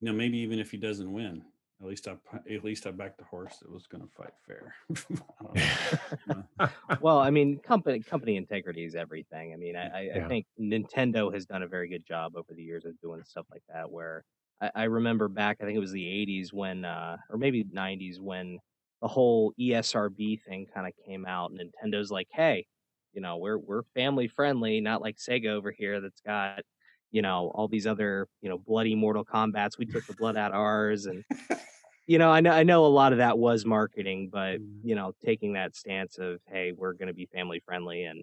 you 0.00 0.06
know 0.06 0.12
maybe 0.12 0.38
even 0.38 0.58
if 0.58 0.70
he 0.70 0.76
doesn't 0.76 1.12
win 1.12 1.42
at 1.80 1.86
least 1.86 2.08
i 2.08 2.14
at 2.52 2.64
least 2.64 2.86
i 2.86 2.90
backed 2.90 3.18
the 3.18 3.24
horse 3.24 3.56
that 3.58 3.70
was 3.70 3.86
going 3.86 4.02
to 4.02 4.08
fight 4.08 4.32
fair 4.46 4.74
I 5.40 5.44
don't 5.44 6.46
know, 6.58 6.68
well, 7.00 7.18
I 7.18 7.30
mean, 7.30 7.58
company 7.58 8.00
company 8.00 8.36
integrity 8.36 8.84
is 8.84 8.94
everything. 8.94 9.52
I 9.52 9.56
mean, 9.56 9.76
I, 9.76 9.88
I, 9.88 10.00
Yeah. 10.14 10.24
I 10.24 10.28
think 10.28 10.46
Nintendo 10.60 11.32
has 11.32 11.46
done 11.46 11.62
a 11.62 11.66
very 11.66 11.88
good 11.88 12.06
job 12.06 12.36
over 12.36 12.52
the 12.54 12.62
years 12.62 12.84
of 12.84 13.00
doing 13.00 13.22
stuff 13.24 13.46
like 13.50 13.62
that. 13.72 13.90
Where 13.90 14.24
I, 14.60 14.70
I 14.74 14.84
remember 14.84 15.28
back, 15.28 15.58
I 15.60 15.64
think 15.64 15.76
it 15.76 15.80
was 15.80 15.92
the 15.92 16.04
'80s 16.04 16.52
when, 16.52 16.84
uh, 16.84 17.16
or 17.30 17.38
maybe 17.38 17.64
'90s 17.64 18.20
when 18.20 18.58
the 19.00 19.08
whole 19.08 19.54
ESRB 19.58 20.42
thing 20.42 20.66
kind 20.72 20.86
of 20.86 20.92
came 21.06 21.24
out. 21.24 21.52
Nintendo's 21.52 22.10
like, 22.10 22.28
hey, 22.30 22.66
you 23.12 23.20
know, 23.20 23.38
we're 23.38 23.58
we're 23.58 23.82
family 23.94 24.28
friendly, 24.28 24.80
not 24.80 25.02
like 25.02 25.16
Sega 25.16 25.48
over 25.48 25.70
here 25.72 26.00
that's 26.00 26.20
got, 26.20 26.62
you 27.10 27.22
know, 27.22 27.50
all 27.54 27.68
these 27.68 27.86
other, 27.86 28.28
you 28.42 28.48
know, 28.48 28.58
bloody 28.58 28.94
Mortal 28.94 29.24
Kombat's. 29.24 29.78
We 29.78 29.86
took 29.86 30.06
the 30.06 30.14
blood 30.14 30.36
out 30.36 30.52
of 30.52 30.56
ours, 30.58 31.06
and 31.06 31.24
you 32.06 32.18
know, 32.18 32.30
I 32.30 32.40
know 32.40 32.52
I 32.52 32.62
know 32.64 32.86
a 32.86 32.88
lot 32.88 33.12
of 33.12 33.18
that 33.18 33.38
was 33.38 33.64
marketing, 33.66 34.30
but 34.30 34.60
Mm. 34.60 34.80
you 34.82 34.94
know, 34.94 35.14
taking 35.24 35.54
that 35.54 35.76
stance 35.76 36.18
of 36.18 36.40
hey, 36.48 36.72
we're 36.72 36.94
going 36.94 37.08
to 37.08 37.14
be 37.14 37.26
family 37.26 37.60
friendly, 37.60 38.04
and 38.04 38.22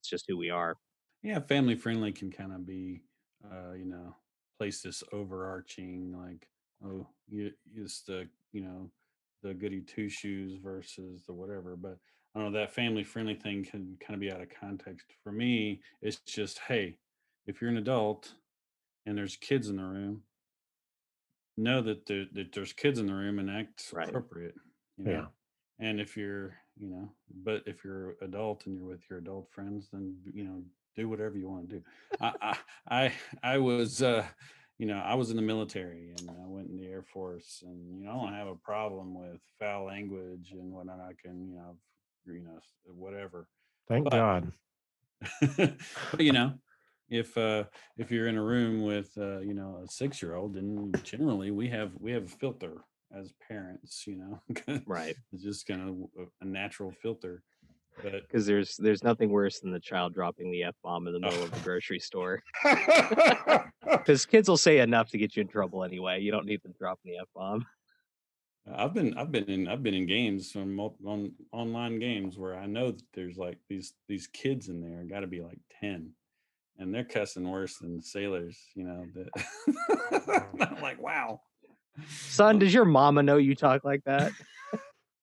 it's 0.00 0.08
just 0.08 0.26
who 0.28 0.36
we 0.36 0.50
are. 0.50 0.76
yeah 1.22 1.40
family 1.40 1.74
friendly 1.74 2.12
can 2.12 2.30
kind 2.30 2.52
of 2.52 2.66
be 2.66 3.02
uh 3.52 3.72
you 3.72 3.84
know 3.84 4.14
place 4.58 4.82
this 4.82 5.02
overarching 5.12 6.12
like 6.16 6.48
oh 6.84 7.06
you 7.28 7.52
it's 7.74 8.02
the 8.02 8.28
you 8.52 8.60
know 8.62 8.90
the 9.42 9.54
goody 9.54 9.80
two 9.80 10.08
shoes 10.08 10.56
versus 10.56 11.24
the 11.26 11.32
whatever 11.32 11.76
but 11.76 11.98
i 12.34 12.38
don't 12.40 12.52
know 12.52 12.58
that 12.58 12.74
family 12.74 13.04
friendly 13.04 13.34
thing 13.34 13.64
can 13.64 13.96
kind 14.00 14.14
of 14.14 14.20
be 14.20 14.30
out 14.32 14.40
of 14.40 14.48
context 14.60 15.06
for 15.22 15.32
me 15.32 15.80
it's 16.02 16.18
just 16.18 16.58
hey 16.68 16.96
if 17.46 17.60
you're 17.60 17.70
an 17.70 17.76
adult 17.76 18.32
and 19.06 19.16
there's 19.16 19.36
kids 19.36 19.68
in 19.68 19.76
the 19.76 19.82
room 19.82 20.22
know 21.56 21.82
that, 21.82 22.06
there, 22.06 22.24
that 22.32 22.52
there's 22.52 22.72
kids 22.72 22.98
in 22.98 23.06
the 23.06 23.14
room 23.14 23.38
and 23.38 23.50
act 23.50 23.90
Right. 23.92 24.08
appropriate 24.08 24.54
you 24.96 25.04
know? 25.04 25.10
Yeah. 25.10 25.86
and 25.86 26.00
if 26.00 26.16
you're 26.16 26.56
you 26.78 26.88
know 26.88 27.08
but 27.44 27.62
if 27.66 27.84
you're 27.84 28.14
adult 28.22 28.66
and 28.66 28.76
you're 28.76 28.84
with 28.86 29.00
your 29.10 29.18
adult 29.18 29.48
friends 29.50 29.88
then 29.92 30.16
you 30.32 30.44
know 30.44 30.62
do 30.96 31.08
whatever 31.08 31.36
you 31.36 31.48
want 31.48 31.68
to 31.68 31.76
do 31.76 31.82
I, 32.20 32.32
I 32.40 32.56
i 33.04 33.12
i 33.54 33.58
was 33.58 34.02
uh 34.02 34.24
you 34.78 34.86
know 34.86 34.98
i 34.98 35.14
was 35.14 35.30
in 35.30 35.36
the 35.36 35.42
military 35.42 36.12
and 36.18 36.30
i 36.30 36.46
went 36.46 36.68
in 36.70 36.76
the 36.76 36.86
air 36.86 37.02
force 37.02 37.62
and 37.66 37.98
you 37.98 38.04
know 38.04 38.10
i 38.10 38.14
don't 38.14 38.34
have 38.34 38.46
a 38.48 38.54
problem 38.56 39.14
with 39.14 39.40
foul 39.58 39.86
language 39.86 40.50
and 40.52 40.72
whatnot 40.72 41.00
i 41.00 41.12
can 41.20 41.48
you 41.48 41.56
know 41.56 41.76
you 42.26 42.40
know 42.42 42.58
whatever 42.84 43.48
Thank 43.88 44.04
But- 44.04 44.12
God. 44.12 44.52
but 45.56 46.20
you 46.20 46.32
know 46.38 46.52
if 47.08 47.36
uh 47.38 47.64
if 47.96 48.10
you're 48.10 48.28
in 48.28 48.36
a 48.36 48.42
room 48.42 48.82
with 48.82 49.10
uh 49.16 49.38
you 49.40 49.54
know 49.54 49.80
a 49.84 49.88
six 49.88 50.22
year 50.22 50.34
old 50.34 50.54
then 50.54 50.92
generally 51.02 51.50
we 51.50 51.68
have 51.68 51.90
we 51.98 52.12
have 52.12 52.24
a 52.24 52.28
filter 52.28 52.84
as 53.16 53.32
parents 53.48 54.04
you 54.06 54.16
know 54.16 54.40
Right. 54.86 55.16
it's 55.32 55.42
just 55.42 55.66
kind 55.66 55.82
of 55.88 56.24
a, 56.24 56.26
a 56.42 56.44
natural 56.44 56.92
filter 57.02 57.42
but 58.02 58.12
Because 58.28 58.46
there's 58.46 58.76
there's 58.76 59.02
nothing 59.02 59.28
worse 59.30 59.58
than 59.58 59.72
the 59.72 59.80
child 59.80 60.14
dropping 60.14 60.52
the 60.52 60.62
f 60.62 60.74
bomb 60.84 61.08
in 61.08 61.12
the 61.14 61.18
middle 61.18 61.42
of 61.42 61.50
the 61.50 61.58
grocery 61.60 61.98
store. 61.98 62.40
Because 63.82 64.24
kids 64.24 64.48
will 64.48 64.56
say 64.56 64.78
enough 64.78 65.10
to 65.10 65.18
get 65.18 65.34
you 65.34 65.40
in 65.40 65.48
trouble 65.48 65.82
anyway. 65.82 66.20
You 66.20 66.30
don't 66.30 66.46
need 66.46 66.62
them 66.62 66.74
dropping 66.78 67.10
the 67.10 67.18
f 67.18 67.26
bomb. 67.34 67.66
I've 68.74 68.94
been 68.94 69.16
I've 69.16 69.32
been 69.32 69.44
in 69.44 69.68
I've 69.68 69.82
been 69.82 69.94
in 69.94 70.06
games 70.06 70.50
from 70.52 70.78
on 70.78 71.32
online 71.52 71.98
games 71.98 72.36
where 72.36 72.56
I 72.56 72.66
know 72.66 72.90
that 72.90 73.02
there's 73.14 73.36
like 73.36 73.58
these 73.68 73.94
these 74.08 74.26
kids 74.26 74.68
in 74.68 74.80
there 74.80 75.04
got 75.04 75.20
to 75.20 75.26
be 75.26 75.40
like 75.40 75.58
10 75.80 76.12
and 76.78 76.94
they're 76.94 77.04
cussing 77.04 77.48
worse 77.48 77.76
than 77.78 78.02
sailors 78.02 78.58
you 78.74 78.84
know 78.84 79.06
that 79.14 79.28
mm. 79.68 80.72
I'm 80.72 80.82
like 80.82 81.00
wow 81.00 81.40
Son, 82.06 82.58
does 82.58 82.72
your 82.72 82.84
mama 82.84 83.22
know 83.22 83.36
you 83.36 83.54
talk 83.54 83.84
like 83.84 84.04
that? 84.04 84.32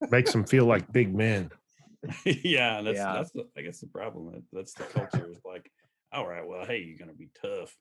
Makes 0.09 0.31
them 0.31 0.43
feel 0.43 0.65
like 0.65 0.91
big 0.91 1.13
men. 1.13 1.49
yeah, 2.25 2.81
that's 2.81 2.97
Yeah. 2.97 3.13
that's 3.13 3.31
the, 3.31 3.47
I 3.57 3.61
guess 3.61 3.79
the 3.79 3.87
problem. 3.87 4.43
That's 4.51 4.73
the 4.73 4.83
culture 4.83 5.29
is 5.29 5.39
like, 5.45 5.71
all 6.11 6.27
right, 6.27 6.45
well, 6.45 6.65
hey, 6.65 6.79
you're 6.79 6.97
gonna 6.97 7.13
be 7.13 7.29
tough, 7.41 7.75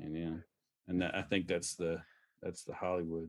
and 0.00 0.16
yeah, 0.16 0.36
and 0.88 1.02
that, 1.02 1.14
I 1.14 1.22
think 1.22 1.46
that's 1.46 1.74
the 1.74 2.02
that's 2.42 2.64
the 2.64 2.74
Hollywood. 2.74 3.28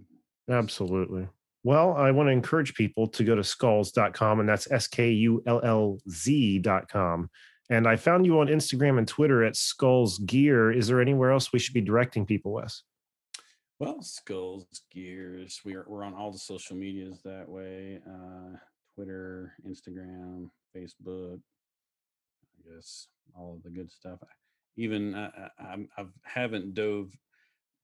Absolutely. 0.50 1.28
Well, 1.66 1.96
I 1.96 2.12
want 2.12 2.28
to 2.28 2.32
encourage 2.32 2.76
people 2.76 3.08
to 3.08 3.24
go 3.24 3.34
to 3.34 3.42
skullz.com, 3.42 4.40
and 4.40 4.48
that's 4.48 4.72
S 4.72 4.88
K 4.88 5.10
U 5.10 5.42
L 5.48 5.62
L 5.64 5.98
Z.com. 6.08 7.28
And 7.72 7.88
I 7.88 7.96
found 7.96 8.28
you 8.28 8.40
on 8.40 8.50
Instagram 8.50 9.00
and 9.00 9.08
Twitter 9.08 9.44
at 9.44 9.56
Skullz 9.56 10.24
Gear. 10.28 10.72
Is 10.72 10.86
there 10.88 11.02
anywhere 11.02 11.32
else 11.32 11.52
we 11.52 11.58
should 11.58 11.74
be 11.74 11.82
directing 11.82 12.24
people, 12.24 12.52
Wes? 12.52 12.84
Well, 13.80 13.98
skullz, 14.02 14.68
gears. 14.92 15.60
We're 15.66 15.86
we're 15.88 16.04
on 16.04 16.14
all 16.14 16.32
the 16.32 16.38
social 16.38 16.78
medias 16.78 17.22
that 17.26 17.50
way. 17.50 18.00
Uh, 18.08 18.58
Twitter, 18.94 19.56
Instagram, 19.68 20.52
Facebook. 20.78 21.40
I 22.60 22.76
guess 22.76 23.08
all 23.36 23.56
of 23.56 23.64
the 23.64 23.72
good 23.72 23.92
stuff. 23.92 24.20
Even 24.78 25.16
uh, 25.16 25.32
I, 25.60 25.74
I'm 25.74 25.90
haven't 26.22 26.76
dove 26.76 27.10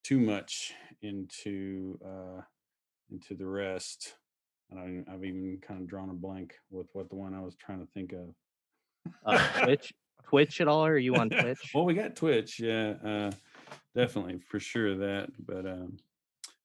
too 0.03 0.19
much 0.19 0.71
into 1.01 1.97
uh, 2.05 2.41
into 3.11 3.35
the 3.35 3.45
rest. 3.45 4.15
And 4.69 4.79
I, 4.79 5.13
I've 5.13 5.25
even 5.25 5.59
kind 5.65 5.81
of 5.81 5.87
drawn 5.87 6.09
a 6.09 6.13
blank 6.13 6.53
with 6.69 6.87
what 6.93 7.09
the 7.09 7.15
one 7.15 7.33
I 7.33 7.41
was 7.41 7.55
trying 7.55 7.79
to 7.79 7.91
think 7.93 8.13
of. 8.13 8.33
Uh, 9.25 9.63
Twitch, 9.63 9.93
Twitch 10.23 10.61
at 10.61 10.67
all? 10.67 10.85
Or 10.85 10.91
are 10.91 10.97
you 10.97 11.15
on 11.15 11.29
Twitch? 11.29 11.71
well, 11.73 11.85
we 11.85 11.93
got 11.93 12.15
Twitch, 12.15 12.59
yeah, 12.59 12.93
uh, 13.03 13.31
definitely 13.95 14.39
for 14.39 14.59
sure 14.59 14.95
that. 14.95 15.29
But 15.45 15.65
um, 15.65 15.97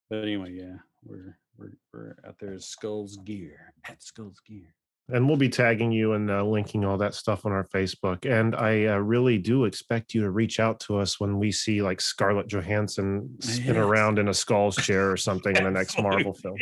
but 0.09 0.19
anyway, 0.23 0.53
yeah, 0.53 0.77
we're 1.03 1.37
we're 1.57 1.73
we're 1.93 2.15
out 2.25 2.37
there 2.39 2.53
as 2.53 2.65
Skullz 2.65 3.23
Gear 3.25 3.73
at 3.85 3.99
Skullz 3.99 4.37
Gear. 4.47 4.73
And 5.09 5.25
we'll 5.25 5.37
be 5.37 5.47
tagging 5.47 5.93
you 5.93 6.13
and 6.13 6.29
uh, 6.29 6.43
linking 6.43 6.83
all 6.83 6.97
that 6.97 7.13
stuff 7.13 7.45
on 7.45 7.53
our 7.53 7.63
Facebook. 7.63 8.29
And 8.29 8.53
I 8.55 8.87
uh, 8.87 8.97
really 8.97 9.37
do 9.37 9.63
expect 9.63 10.13
you 10.13 10.19
to 10.21 10.31
reach 10.31 10.59
out 10.59 10.81
to 10.81 10.97
us 10.97 11.17
when 11.17 11.39
we 11.39 11.49
see 11.51 11.81
like 11.81 12.01
Scarlett 12.01 12.47
Johansson 12.47 13.29
spin 13.39 13.75
Yes. 13.75 13.77
around 13.77 14.19
in 14.19 14.27
a 14.27 14.31
Skullz 14.31 14.77
chair 14.81 15.09
or 15.09 15.15
something 15.15 15.55
in 15.55 15.63
the 15.63 15.71
next 15.71 15.97
Marvel 16.01 16.33
film. 16.33 16.57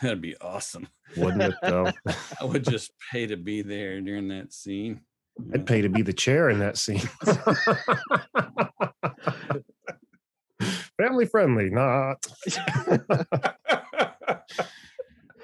That'd 0.00 0.22
be 0.22 0.34
awesome. 0.40 0.88
Wouldn't 1.18 1.42
it, 1.42 1.54
though? 1.62 1.92
I 2.40 2.44
would 2.44 2.64
just 2.64 2.92
pay 3.12 3.26
to 3.26 3.36
be 3.36 3.60
there 3.60 4.00
during 4.00 4.28
that 4.28 4.54
scene. 4.54 5.02
I'd 5.52 5.66
pay 5.66 5.82
to 5.82 5.90
be 5.90 6.00
the 6.00 6.12
chair 6.14 6.48
in 6.48 6.60
that 6.60 6.78
scene. 6.78 7.02
Family 10.96 11.26
friendly, 11.26 11.68
not. 11.70 12.24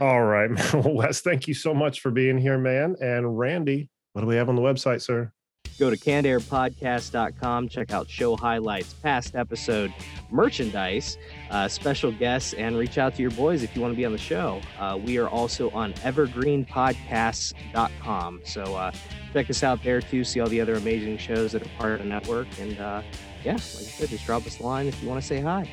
All 0.00 0.22
right. 0.22 0.50
Well, 0.74 0.94
Wes, 0.94 1.20
thank 1.20 1.46
you 1.46 1.54
so 1.54 1.72
much 1.74 2.00
for 2.00 2.10
being 2.10 2.38
here, 2.38 2.58
man. 2.58 2.96
And 3.00 3.38
Randy, 3.38 3.88
what 4.12 4.22
do 4.22 4.26
we 4.26 4.34
have 4.36 4.48
on 4.48 4.56
the 4.56 4.62
website, 4.62 5.02
sir? 5.02 5.30
Go 5.78 5.90
to 5.90 5.96
cannedairpodcast.com, 5.96 7.68
check 7.68 7.92
out 7.92 8.08
show 8.08 8.36
highlights, 8.36 8.94
past 8.94 9.34
episode, 9.34 9.92
merchandise, 10.30 11.16
uh, 11.50 11.68
special 11.68 12.12
guests, 12.12 12.52
and 12.54 12.76
reach 12.76 12.98
out 12.98 13.14
to 13.14 13.22
your 13.22 13.30
boys 13.30 13.62
if 13.62 13.74
you 13.74 13.80
want 13.80 13.92
to 13.92 13.96
be 13.96 14.04
on 14.04 14.12
the 14.12 14.18
show. 14.18 14.60
Uh, 14.78 14.98
we 15.02 15.16
are 15.18 15.28
also 15.28 15.70
on 15.70 15.94
evergreenpodcasts.com. 15.94 18.40
So 18.44 18.62
uh, 18.62 18.92
check 19.32 19.48
us 19.48 19.62
out 19.62 19.82
there 19.82 20.02
too, 20.02 20.24
see 20.24 20.40
all 20.40 20.48
the 20.48 20.60
other 20.60 20.74
amazing 20.74 21.16
shows 21.18 21.52
that 21.52 21.62
are 21.62 21.70
part 21.78 21.92
of 21.92 22.00
the 22.00 22.06
network. 22.06 22.46
And 22.58 22.78
uh, 22.78 23.02
yeah, 23.44 23.52
like 23.52 23.60
I 23.60 23.62
said, 23.62 24.08
just 24.10 24.26
drop 24.26 24.46
us 24.46 24.60
a 24.60 24.62
line 24.62 24.86
if 24.86 25.02
you 25.02 25.08
want 25.08 25.20
to 25.20 25.26
say 25.26 25.40
hi. 25.40 25.70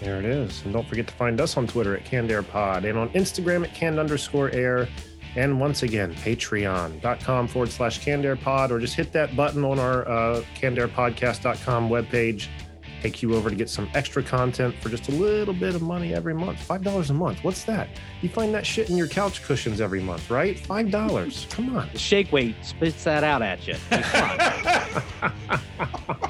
There 0.00 0.18
it 0.18 0.24
is. 0.24 0.62
And 0.64 0.72
don't 0.72 0.86
forget 0.86 1.06
to 1.06 1.14
find 1.14 1.40
us 1.40 1.56
on 1.56 1.66
Twitter 1.66 1.96
at 1.96 2.04
CannedAirPod 2.04 2.88
and 2.88 2.98
on 2.98 3.08
Instagram 3.10 3.64
at 3.64 3.74
canned 3.74 3.98
underscore 3.98 4.50
air. 4.50 4.88
And 5.36 5.60
once 5.60 5.82
again, 5.82 6.14
patreon.com 6.14 7.48
forward 7.48 7.70
slash 7.70 8.04
CannedAirPod, 8.04 8.70
or 8.70 8.78
just 8.78 8.94
hit 8.94 9.12
that 9.12 9.36
button 9.36 9.64
on 9.64 9.78
our 9.78 10.08
uh, 10.08 10.42
CannedAirPodcast.com 10.54 11.90
webpage. 11.90 12.48
Take 13.02 13.22
you 13.22 13.34
over 13.34 13.50
to 13.50 13.56
get 13.56 13.68
some 13.68 13.88
extra 13.94 14.22
content 14.22 14.74
for 14.80 14.88
just 14.88 15.08
a 15.08 15.12
little 15.12 15.52
bit 15.52 15.74
of 15.74 15.82
money 15.82 16.14
every 16.14 16.34
month. 16.34 16.66
$5 16.66 17.10
a 17.10 17.12
month. 17.12 17.44
What's 17.44 17.64
that? 17.64 17.88
You 18.22 18.30
find 18.30 18.54
that 18.54 18.64
shit 18.64 18.88
in 18.88 18.96
your 18.96 19.06
couch 19.06 19.44
cushions 19.44 19.82
every 19.82 20.00
month, 20.00 20.30
right? 20.30 20.56
$5. 20.56 21.50
Come 21.50 21.76
on. 21.76 21.90
The 21.92 21.98
shake 21.98 22.32
weight 22.32 22.56
spits 22.62 23.04
that 23.04 23.22
out 23.22 23.42
at 23.42 23.66
you. 23.66 23.74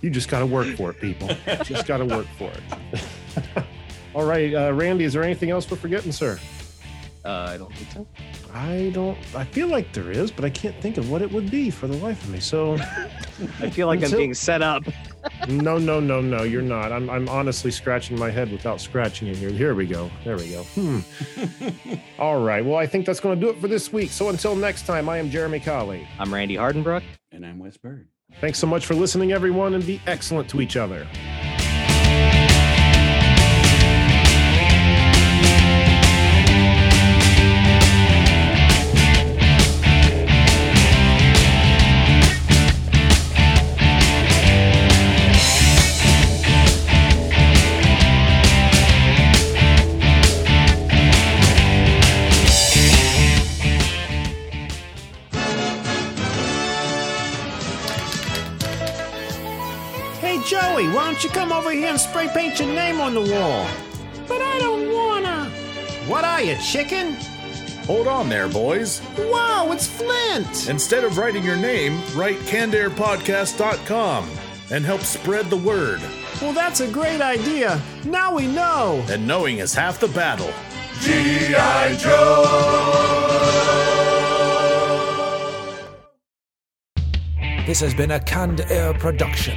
You 0.00 0.10
just 0.10 0.28
got 0.28 0.40
to 0.40 0.46
work 0.46 0.68
for 0.76 0.90
it, 0.90 1.00
people. 1.00 1.28
just 1.64 1.86
got 1.86 1.98
to 1.98 2.04
work 2.04 2.26
for 2.38 2.50
it. 2.50 3.64
All 4.14 4.24
right, 4.24 4.54
uh, 4.54 4.72
Randy, 4.72 5.04
is 5.04 5.12
there 5.12 5.22
anything 5.22 5.50
else 5.50 5.70
we're 5.70 5.76
forgetting, 5.76 6.12
sir? 6.12 6.38
Uh, 7.26 7.50
I 7.50 7.56
don't 7.56 7.74
think 7.74 7.90
so. 7.90 8.06
I 8.54 8.90
don't. 8.94 9.18
I 9.34 9.44
feel 9.44 9.66
like 9.66 9.92
there 9.92 10.12
is, 10.12 10.30
but 10.30 10.44
I 10.44 10.50
can't 10.50 10.80
think 10.80 10.96
of 10.96 11.10
what 11.10 11.22
it 11.22 11.30
would 11.32 11.50
be 11.50 11.70
for 11.70 11.88
the 11.88 11.96
life 11.96 12.22
of 12.22 12.30
me. 12.30 12.38
So, 12.38 12.74
I 13.60 13.68
feel 13.68 13.88
like 13.88 14.04
I'm 14.04 14.12
being 14.12 14.32
set 14.32 14.62
up. 14.62 14.84
no, 15.48 15.76
no, 15.76 15.98
no, 15.98 16.20
no, 16.20 16.44
you're 16.44 16.62
not. 16.62 16.92
I'm, 16.92 17.10
I'm 17.10 17.28
honestly 17.28 17.72
scratching 17.72 18.16
my 18.16 18.30
head 18.30 18.52
without 18.52 18.80
scratching 18.80 19.26
it 19.26 19.36
here. 19.36 19.50
Here 19.50 19.74
we 19.74 19.86
go. 19.86 20.08
There 20.24 20.36
we 20.36 20.50
go. 20.50 20.62
Hmm. 20.62 21.00
All 22.20 22.40
right. 22.40 22.64
Well, 22.64 22.76
I 22.76 22.86
think 22.86 23.06
that's 23.06 23.20
going 23.20 23.38
to 23.38 23.44
do 23.44 23.50
it 23.50 23.60
for 23.60 23.66
this 23.66 23.92
week. 23.92 24.10
So 24.10 24.28
until 24.28 24.54
next 24.54 24.86
time, 24.86 25.08
I 25.08 25.18
am 25.18 25.28
Jeremy 25.28 25.58
Colley. 25.58 26.06
I'm 26.20 26.32
Randy 26.32 26.54
Hardenbrook. 26.54 27.02
And 27.32 27.44
I'm 27.44 27.58
Wes 27.58 27.76
Byrd. 27.76 28.08
Thanks 28.40 28.58
so 28.58 28.66
much 28.66 28.84
for 28.84 28.94
listening, 28.94 29.32
everyone, 29.32 29.74
and 29.74 29.86
be 29.86 30.00
excellent 30.06 30.48
to 30.50 30.60
each 30.60 30.76
other. 30.76 31.06
Hey, 60.26 60.42
Joey, 60.42 60.88
why 60.88 61.04
don't 61.04 61.22
you 61.22 61.30
come 61.30 61.52
over 61.52 61.70
here 61.70 61.86
and 61.86 62.00
spray 62.00 62.26
paint 62.26 62.58
your 62.58 62.66
name 62.66 63.00
on 63.00 63.14
the 63.14 63.20
wall? 63.20 63.64
But 64.26 64.42
I 64.42 64.58
don't 64.58 64.92
wanna. 64.92 65.44
What 66.08 66.24
are 66.24 66.42
you, 66.42 66.56
chicken? 66.56 67.12
Hold 67.86 68.08
on 68.08 68.28
there, 68.28 68.48
boys. 68.48 69.00
Wow, 69.16 69.70
it's 69.70 69.86
Flint! 69.86 70.68
Instead 70.68 71.04
of 71.04 71.16
writing 71.16 71.44
your 71.44 71.54
name, 71.54 72.02
write 72.16 72.38
cannedairpodcast.com 72.38 74.28
and 74.72 74.84
help 74.84 75.02
spread 75.02 75.48
the 75.48 75.58
word. 75.58 76.00
Well, 76.42 76.52
that's 76.52 76.80
a 76.80 76.90
great 76.90 77.20
idea. 77.20 77.80
Now 78.04 78.34
we 78.34 78.48
know. 78.48 79.04
And 79.08 79.28
knowing 79.28 79.58
is 79.58 79.74
half 79.74 80.00
the 80.00 80.08
battle. 80.08 80.52
G.I. 81.02 81.94
Joe! 82.00 82.86
This 87.64 87.78
has 87.78 87.94
been 87.94 88.10
a 88.10 88.18
Canned 88.18 88.62
Air 88.62 88.92
production. 88.92 89.56